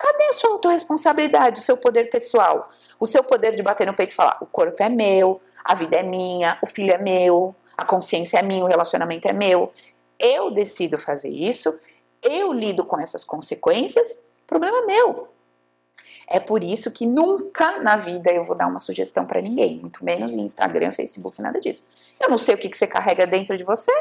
Cadê 0.00 0.24
a 0.24 0.32
sua 0.32 0.52
autorresponsabilidade, 0.52 1.60
o 1.60 1.62
seu 1.62 1.76
poder 1.76 2.08
pessoal? 2.08 2.70
O 2.98 3.06
seu 3.06 3.22
poder 3.22 3.54
de 3.54 3.62
bater 3.62 3.86
no 3.86 3.92
peito 3.92 4.12
e 4.12 4.14
falar: 4.14 4.38
o 4.40 4.46
corpo 4.46 4.82
é 4.82 4.88
meu, 4.88 5.42
a 5.62 5.74
vida 5.74 5.98
é 5.98 6.02
minha, 6.02 6.58
o 6.62 6.66
filho 6.66 6.90
é 6.90 6.96
meu, 6.96 7.54
a 7.76 7.84
consciência 7.84 8.38
é 8.38 8.42
minha, 8.42 8.64
o 8.64 8.66
relacionamento 8.66 9.28
é 9.28 9.32
meu. 9.34 9.70
Eu 10.18 10.50
decido 10.50 10.96
fazer 10.96 11.28
isso, 11.28 11.78
eu 12.22 12.50
lido 12.50 12.82
com 12.82 12.98
essas 12.98 13.24
consequências, 13.24 14.24
problema 14.46 14.78
é 14.78 14.86
meu. 14.86 15.28
É 16.26 16.40
por 16.40 16.64
isso 16.64 16.90
que 16.92 17.06
nunca 17.06 17.78
na 17.80 17.96
vida 17.96 18.32
eu 18.32 18.44
vou 18.44 18.56
dar 18.56 18.68
uma 18.68 18.78
sugestão 18.78 19.26
para 19.26 19.42
ninguém, 19.42 19.80
muito 19.80 20.02
menos 20.02 20.32
em 20.32 20.40
Instagram, 20.40 20.92
Facebook, 20.92 21.42
nada 21.42 21.60
disso. 21.60 21.86
Eu 22.18 22.30
não 22.30 22.38
sei 22.38 22.54
o 22.54 22.58
que, 22.58 22.70
que 22.70 22.76
você 22.76 22.86
carrega 22.86 23.26
dentro 23.26 23.54
de 23.54 23.64
você. 23.64 23.92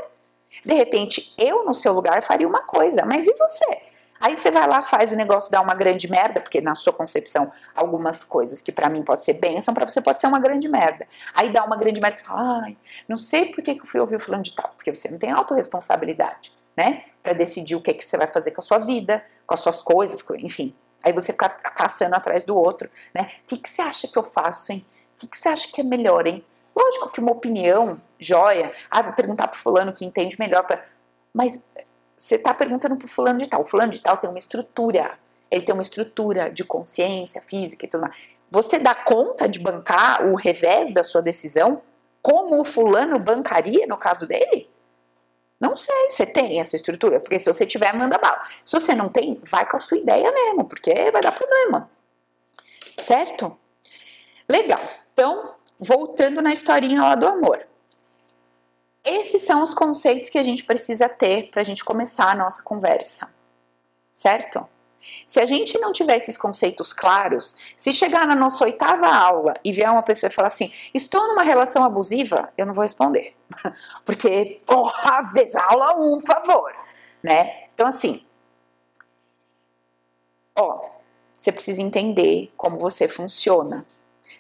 De 0.64 0.74
repente, 0.74 1.34
eu 1.38 1.66
no 1.66 1.74
seu 1.74 1.92
lugar 1.92 2.22
faria 2.22 2.48
uma 2.48 2.62
coisa, 2.62 3.04
mas 3.06 3.28
e 3.28 3.34
você? 3.34 3.89
Aí 4.20 4.36
você 4.36 4.52
vai 4.52 4.68
lá, 4.68 4.84
faz 4.84 5.12
o 5.12 5.16
negócio 5.16 5.52
dar 5.52 5.62
uma 5.62 5.74
grande 5.74 6.10
merda, 6.10 6.42
porque 6.42 6.60
na 6.60 6.76
sua 6.76 6.92
concepção, 6.92 7.52
algumas 7.74 8.24
coisas 8.24 8.62
que 8.62 8.72
para 8.72 8.90
mim 8.90 9.02
pode 9.02 9.24
ser 9.24 9.34
bênção, 9.34 9.74
para 9.74 9.88
você 9.88 10.02
pode 10.02 10.20
ser 10.20 10.28
uma 10.28 10.40
grande 10.40 10.68
merda. 10.68 11.08
Aí 11.34 11.50
dá 11.50 11.64
uma 11.64 11.78
grande 11.78 12.02
merda, 12.02 12.18
você 12.18 12.24
fala, 12.24 12.64
ai, 12.64 12.78
não 13.08 13.18
sei 13.18 13.46
por 13.46 13.64
que, 13.64 13.72
eu 13.72 13.86
fui 13.86 14.00
ouvir 14.00 14.18
o 14.18 14.20
fulano 14.20 14.44
de 14.44 14.54
tal, 14.54 14.74
porque 14.76 14.94
você 14.94 15.10
não 15.10 15.18
tem 15.18 15.32
autorresponsabilidade, 15.32 16.52
né? 16.76 17.04
Para 17.24 17.34
decidir 17.34 17.76
o 17.76 17.82
que, 17.82 17.94
que 17.94 18.04
você 18.04 18.18
vai 18.18 18.28
fazer 18.28 18.52
com 18.52 18.60
a 18.60 18.64
sua 18.64 18.80
vida, 18.80 19.24
com 19.48 19.54
as 19.54 19.62
suas 19.62 19.82
coisas, 19.82 20.24
enfim. 20.40 20.76
Aí 21.04 21.14
você 21.14 21.32
fica 21.32 21.48
caçando 21.48 22.16
atrás 22.16 22.44
do 22.44 22.56
outro, 22.58 22.90
né? 23.14 23.32
O 23.44 23.48
que, 23.48 23.58
que 23.58 23.70
você 23.70 23.82
acha 23.82 24.08
que 24.08 24.18
eu 24.18 24.24
faço, 24.24 24.72
hein? 24.74 24.86
O 25.16 25.20
que, 25.20 25.28
que 25.28 25.38
você 25.38 25.48
acha 25.48 25.72
que 25.72 25.80
é 25.80 25.84
melhor, 25.84 26.28
hein? 26.28 26.44
Lógico 26.76 27.10
que 27.10 27.20
uma 27.20 27.32
opinião, 27.32 28.02
joia, 28.20 28.72
ah, 28.90 29.02
vou 29.02 29.14
perguntar 29.14 29.48
pro 29.48 29.60
fulano 29.60 29.94
que 29.94 30.06
entende 30.06 30.38
melhor, 30.40 30.64
pra... 30.66 30.84
mas 31.34 31.72
você 32.20 32.36
está 32.36 32.54
perguntando 32.54 32.98
pro 32.98 33.08
fulano 33.08 33.40
de 33.40 33.48
tal. 33.48 33.62
O 33.62 33.66
fulano 33.66 33.92
de 33.92 34.02
tal 34.02 34.18
tem 34.18 34.30
uma 34.30 34.38
estrutura. 34.38 35.18
Ele 35.50 35.64
tem 35.64 35.74
uma 35.74 35.82
estrutura 35.82 36.52
de 36.52 36.66
consciência 36.66 37.42
física 37.42 37.86
e 37.86 37.90
tudo 37.90 38.02
mais. 38.02 38.16
Você 38.52 38.78
dá 38.78 38.94
conta 38.94 39.48
de 39.48 39.58
bancar 39.58 40.26
o 40.26 40.36
revés 40.36 40.94
da 40.94 41.02
sua 41.02 41.22
decisão? 41.22 41.82
Como 42.22 42.60
o 42.60 42.66
fulano 42.66 43.18
bancaria 43.18 43.88
no 43.88 43.96
caso 43.96 44.28
dele? 44.28 44.70
Não 45.62 45.74
sei, 45.74 46.10
você 46.10 46.26
tem 46.26 46.60
essa 46.60 46.76
estrutura? 46.76 47.20
Porque 47.20 47.40
se 47.40 47.52
você 47.52 47.66
tiver, 47.66 47.94
manda 47.94 48.18
bala. 48.18 48.42
Se 48.66 48.78
você 48.80 48.94
não 48.94 49.08
tem, 49.08 49.40
vai 49.44 49.66
com 49.66 49.78
a 49.78 49.80
sua 49.80 49.98
ideia 49.98 50.32
mesmo, 50.32 50.66
porque 50.66 51.12
vai 51.12 51.22
dar 51.22 51.32
problema. 51.32 51.90
Certo? 52.98 53.58
Legal. 54.48 54.82
Então, 55.14 55.54
voltando 55.80 56.42
na 56.42 56.52
historinha 56.52 57.02
lá 57.02 57.16
do 57.16 57.28
amor. 57.28 57.66
Esses 59.10 59.42
são 59.42 59.64
os 59.64 59.74
conceitos 59.74 60.30
que 60.30 60.38
a 60.38 60.44
gente 60.44 60.64
precisa 60.64 61.10
ter 61.10 61.50
para 61.50 61.62
a 61.62 61.66
gente 61.66 61.84
começar 61.84 62.30
a 62.30 62.36
nossa 62.36 62.62
conversa. 62.62 63.28
Certo? 64.12 64.68
Se 65.26 65.40
a 65.40 65.46
gente 65.46 65.80
não 65.80 65.92
tiver 65.92 66.18
esses 66.18 66.38
conceitos 66.38 66.94
claros, 66.94 67.56
se 67.76 67.92
chegar 67.92 68.28
na 68.28 68.36
nossa 68.36 68.64
oitava 68.66 69.08
aula 69.08 69.54
e 69.64 69.72
vier 69.72 69.90
uma 69.90 70.04
pessoa 70.04 70.30
e 70.30 70.34
falar 70.34 70.48
assim, 70.48 70.72
estou 70.94 71.28
numa 71.28 71.42
relação 71.42 71.84
abusiva, 71.84 72.54
eu 72.58 72.66
não 72.66 72.74
vou 72.74 72.84
responder. 72.84 73.36
Porque, 74.06 74.62
porra, 74.68 75.24
veja 75.34 75.60
aula 75.62 75.98
1, 75.98 76.14
um, 76.14 76.20
por 76.20 76.28
favor. 76.28 76.76
Né? 77.24 77.68
Então, 77.74 77.88
assim, 77.88 78.24
ó, 80.56 80.82
você 81.34 81.52
precisa 81.52 81.82
entender 81.82 82.52
como 82.56 82.78
você 82.78 83.08
funciona. 83.08 83.86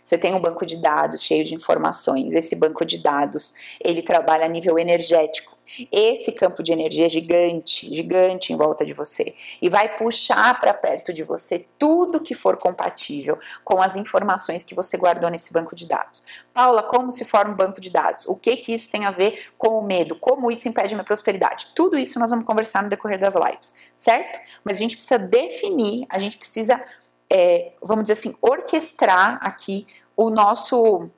Você 0.09 0.17
tem 0.17 0.33
um 0.33 0.39
banco 0.39 0.65
de 0.65 0.77
dados 0.77 1.21
cheio 1.21 1.45
de 1.45 1.53
informações. 1.53 2.33
Esse 2.33 2.55
banco 2.55 2.83
de 2.83 2.97
dados, 2.97 3.53
ele 3.79 4.01
trabalha 4.01 4.43
a 4.43 4.47
nível 4.47 4.79
energético. 4.79 5.55
Esse 5.91 6.31
campo 6.31 6.63
de 6.63 6.71
energia 6.71 7.05
é 7.05 7.09
gigante, 7.09 7.93
gigante 7.93 8.51
em 8.51 8.55
volta 8.55 8.83
de 8.83 8.91
você 8.91 9.35
e 9.61 9.69
vai 9.69 9.99
puxar 9.99 10.59
para 10.59 10.73
perto 10.73 11.13
de 11.13 11.21
você 11.21 11.67
tudo 11.77 12.19
que 12.21 12.33
for 12.33 12.57
compatível 12.57 13.37
com 13.63 13.79
as 13.79 13.95
informações 13.95 14.63
que 14.63 14.73
você 14.73 14.97
guardou 14.97 15.29
nesse 15.29 15.53
banco 15.53 15.75
de 15.75 15.85
dados. 15.85 16.23
Paula, 16.51 16.81
como 16.81 17.11
se 17.11 17.23
forma 17.23 17.53
um 17.53 17.55
banco 17.55 17.79
de 17.79 17.91
dados? 17.91 18.25
O 18.25 18.35
que 18.35 18.57
que 18.57 18.73
isso 18.73 18.91
tem 18.91 19.05
a 19.05 19.11
ver 19.11 19.51
com 19.59 19.77
o 19.77 19.85
medo? 19.85 20.15
Como 20.15 20.51
isso 20.51 20.67
impede 20.67 20.95
minha 20.95 21.03
prosperidade? 21.03 21.67
Tudo 21.75 21.99
isso 21.99 22.17
nós 22.17 22.31
vamos 22.31 22.47
conversar 22.47 22.81
no 22.81 22.89
decorrer 22.89 23.19
das 23.19 23.35
lives, 23.35 23.75
certo? 23.95 24.39
Mas 24.63 24.77
a 24.77 24.79
gente 24.79 24.95
precisa 24.95 25.19
definir, 25.19 26.07
a 26.09 26.17
gente 26.17 26.35
precisa, 26.35 26.83
é, 27.31 27.73
vamos 27.79 28.05
dizer 28.05 28.13
assim, 28.13 28.35
orquestrar 28.41 29.37
aqui 29.43 29.85
o 30.19 30.29
nosso 30.29 31.09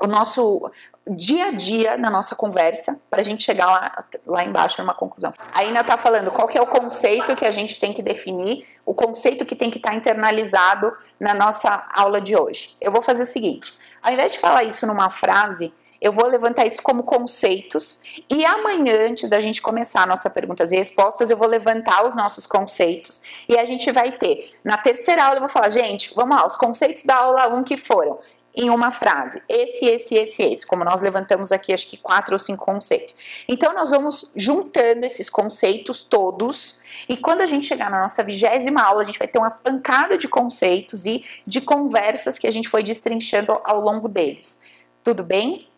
o 0.00 0.06
nosso 0.06 0.70
dia 1.10 1.46
a 1.46 1.50
dia 1.50 1.98
na 1.98 2.08
nossa 2.08 2.34
conversa 2.36 2.98
para 3.10 3.20
a 3.20 3.22
gente 3.22 3.42
chegar 3.42 3.66
lá, 3.66 4.04
lá 4.24 4.44
embaixo 4.44 4.80
numa 4.80 4.94
conclusão. 4.94 5.34
A 5.52 5.64
Ina 5.64 5.80
está 5.80 5.96
falando 5.96 6.30
qual 6.30 6.46
que 6.46 6.56
é 6.56 6.62
o 6.62 6.66
conceito 6.66 7.34
que 7.34 7.44
a 7.44 7.50
gente 7.50 7.80
tem 7.80 7.92
que 7.92 8.00
definir, 8.00 8.64
o 8.86 8.94
conceito 8.94 9.44
que 9.44 9.56
tem 9.56 9.70
que 9.70 9.78
estar 9.78 9.90
tá 9.90 9.96
internalizado 9.96 10.96
na 11.18 11.34
nossa 11.34 11.86
aula 11.92 12.20
de 12.20 12.36
hoje. 12.36 12.76
Eu 12.80 12.90
vou 12.90 13.02
fazer 13.02 13.24
o 13.24 13.26
seguinte: 13.26 13.76
ao 14.00 14.12
invés 14.12 14.32
de 14.32 14.38
falar 14.38 14.64
isso 14.64 14.86
numa 14.86 15.10
frase, 15.10 15.74
eu 16.00 16.12
vou 16.12 16.26
levantar 16.26 16.64
isso 16.64 16.80
como 16.80 17.02
conceitos 17.02 18.02
e 18.30 18.44
amanhã, 18.44 19.08
antes 19.10 19.28
da 19.28 19.40
gente 19.40 19.60
começar 19.60 20.02
a 20.02 20.06
nossa 20.06 20.30
perguntas 20.30 20.70
e 20.70 20.76
respostas, 20.76 21.28
eu 21.28 21.36
vou 21.36 21.48
levantar 21.48 22.06
os 22.06 22.14
nossos 22.14 22.46
conceitos 22.46 23.20
e 23.48 23.58
a 23.58 23.66
gente 23.66 23.90
vai 23.90 24.12
ter. 24.12 24.54
Na 24.62 24.78
terceira 24.78 25.24
aula 25.24 25.36
eu 25.36 25.40
vou 25.40 25.48
falar, 25.48 25.70
gente, 25.70 26.14
vamos 26.14 26.36
lá, 26.36 26.46
os 26.46 26.56
conceitos 26.56 27.02
da 27.02 27.16
aula 27.16 27.48
1 27.48 27.64
que 27.64 27.76
foram 27.76 28.18
em 28.58 28.70
uma 28.70 28.90
frase. 28.90 29.40
Esse, 29.48 29.86
esse, 29.86 30.16
esse, 30.16 30.42
esse. 30.42 30.66
Como 30.66 30.84
nós 30.84 31.00
levantamos 31.00 31.52
aqui, 31.52 31.72
acho 31.72 31.86
que 31.86 31.96
quatro 31.96 32.34
ou 32.34 32.38
cinco 32.40 32.64
conceitos. 32.64 33.14
Então, 33.46 33.72
nós 33.72 33.90
vamos 33.90 34.32
juntando 34.34 35.06
esses 35.06 35.30
conceitos 35.30 36.02
todos. 36.02 36.80
E 37.08 37.16
quando 37.16 37.40
a 37.40 37.46
gente 37.46 37.66
chegar 37.66 37.88
na 37.88 38.00
nossa 38.00 38.24
vigésima 38.24 38.82
aula, 38.82 39.02
a 39.02 39.04
gente 39.04 39.18
vai 39.18 39.28
ter 39.28 39.38
uma 39.38 39.52
pancada 39.52 40.18
de 40.18 40.26
conceitos 40.26 41.06
e 41.06 41.24
de 41.46 41.60
conversas 41.60 42.36
que 42.36 42.48
a 42.48 42.50
gente 42.50 42.68
foi 42.68 42.82
destrinchando 42.82 43.60
ao 43.62 43.80
longo 43.80 44.08
deles. 44.08 44.60
Tudo 45.04 45.22
bem? 45.22 45.68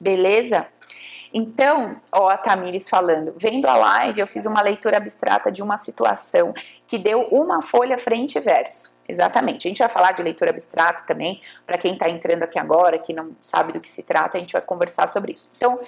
Beleza? 0.00 0.66
Então, 1.34 1.96
ó, 2.10 2.28
a 2.28 2.38
Tamires 2.38 2.88
falando, 2.88 3.34
vendo 3.36 3.66
a 3.66 3.76
live, 3.76 4.20
eu 4.20 4.26
fiz 4.26 4.46
uma 4.46 4.62
leitura 4.62 4.96
abstrata 4.96 5.52
de 5.52 5.62
uma 5.62 5.76
situação 5.76 6.54
que 6.86 6.98
deu 6.98 7.22
uma 7.30 7.60
folha 7.62 7.96
frente 7.96 8.36
e 8.36 8.40
verso. 8.40 8.98
Exatamente. 9.12 9.68
A 9.68 9.70
gente 9.70 9.78
vai 9.78 9.90
falar 9.90 10.12
de 10.12 10.22
leitura 10.22 10.50
abstrata 10.50 11.04
também, 11.06 11.42
para 11.66 11.76
quem 11.76 11.92
está 11.92 12.08
entrando 12.08 12.42
aqui 12.42 12.58
agora, 12.58 12.98
que 12.98 13.12
não 13.12 13.36
sabe 13.40 13.72
do 13.72 13.80
que 13.80 13.88
se 13.88 14.02
trata, 14.02 14.38
a 14.38 14.40
gente 14.40 14.54
vai 14.54 14.62
conversar 14.62 15.06
sobre 15.06 15.32
isso. 15.32 15.52
Então, 15.54 15.78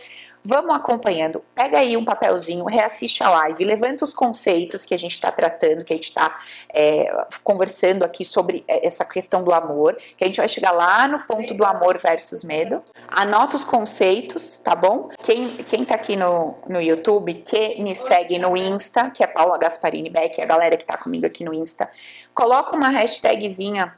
Vamos 0.46 0.76
acompanhando. 0.76 1.42
Pega 1.54 1.78
aí 1.78 1.96
um 1.96 2.04
papelzinho, 2.04 2.66
reassiste 2.66 3.22
a 3.22 3.30
live, 3.30 3.64
levanta 3.64 4.04
os 4.04 4.12
conceitos 4.12 4.84
que 4.84 4.92
a 4.92 4.98
gente 4.98 5.12
está 5.12 5.32
tratando, 5.32 5.82
que 5.82 5.92
a 5.94 5.96
gente 5.96 6.10
está 6.10 6.38
é, 6.68 7.10
conversando 7.42 8.02
aqui 8.02 8.26
sobre 8.26 8.62
é, 8.68 8.86
essa 8.86 9.06
questão 9.06 9.42
do 9.42 9.54
amor, 9.54 9.96
que 10.18 10.22
a 10.22 10.26
gente 10.26 10.36
vai 10.36 10.48
chegar 10.48 10.72
lá 10.72 11.08
no 11.08 11.20
ponto 11.20 11.54
do 11.54 11.64
amor 11.64 11.96
versus 11.96 12.44
medo. 12.44 12.82
Anota 13.08 13.56
os 13.56 13.64
conceitos, 13.64 14.58
tá 14.58 14.74
bom? 14.74 15.08
Quem, 15.22 15.48
quem 15.64 15.82
tá 15.82 15.94
aqui 15.94 16.14
no, 16.14 16.56
no 16.68 16.78
YouTube, 16.78 17.32
que 17.36 17.82
me 17.82 17.94
segue 17.94 18.38
no 18.38 18.54
Insta, 18.54 19.10
que 19.10 19.24
é 19.24 19.26
Paula 19.26 19.56
Gasparini 19.56 20.10
Beck, 20.10 20.42
a 20.42 20.44
galera 20.44 20.76
que 20.76 20.84
tá 20.84 20.98
comigo 20.98 21.24
aqui 21.24 21.42
no 21.42 21.54
Insta, 21.54 21.88
coloca 22.35 22.76
uma 22.76 22.89
hashtagzinha 22.89 23.95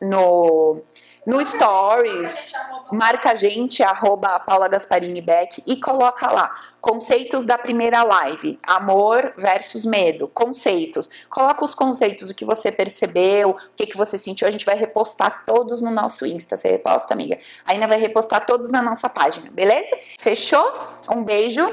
no 0.00 0.82
no 1.28 1.44
Stories, 1.44 2.52
marca 2.90 3.32
a 3.32 3.34
gente, 3.34 3.82
arroba 3.82 4.40
Paula 4.40 4.66
Gasparini 4.66 5.20
Beck 5.20 5.62
e 5.66 5.76
coloca 5.76 6.32
lá 6.32 6.54
conceitos 6.80 7.44
da 7.44 7.58
primeira 7.58 8.02
live, 8.02 8.58
amor 8.62 9.34
versus 9.36 9.84
medo, 9.84 10.26
conceitos. 10.28 11.10
Coloca 11.28 11.62
os 11.62 11.74
conceitos, 11.74 12.30
o 12.30 12.34
que 12.34 12.46
você 12.46 12.72
percebeu, 12.72 13.50
o 13.50 13.56
que, 13.76 13.84
que 13.84 13.96
você 13.96 14.16
sentiu, 14.16 14.48
a 14.48 14.50
gente 14.50 14.64
vai 14.64 14.74
repostar 14.74 15.44
todos 15.44 15.82
no 15.82 15.90
nosso 15.90 16.24
Insta. 16.24 16.56
Você 16.56 16.70
reposta, 16.70 17.12
amiga? 17.12 17.38
Ainda 17.66 17.86
vai 17.86 17.98
repostar 17.98 18.46
todos 18.46 18.70
na 18.70 18.80
nossa 18.80 19.10
página, 19.10 19.50
beleza? 19.50 19.98
Fechou? 20.18 20.72
Um 21.10 21.22
beijo, 21.22 21.68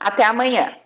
até 0.00 0.24
amanhã. 0.24 0.81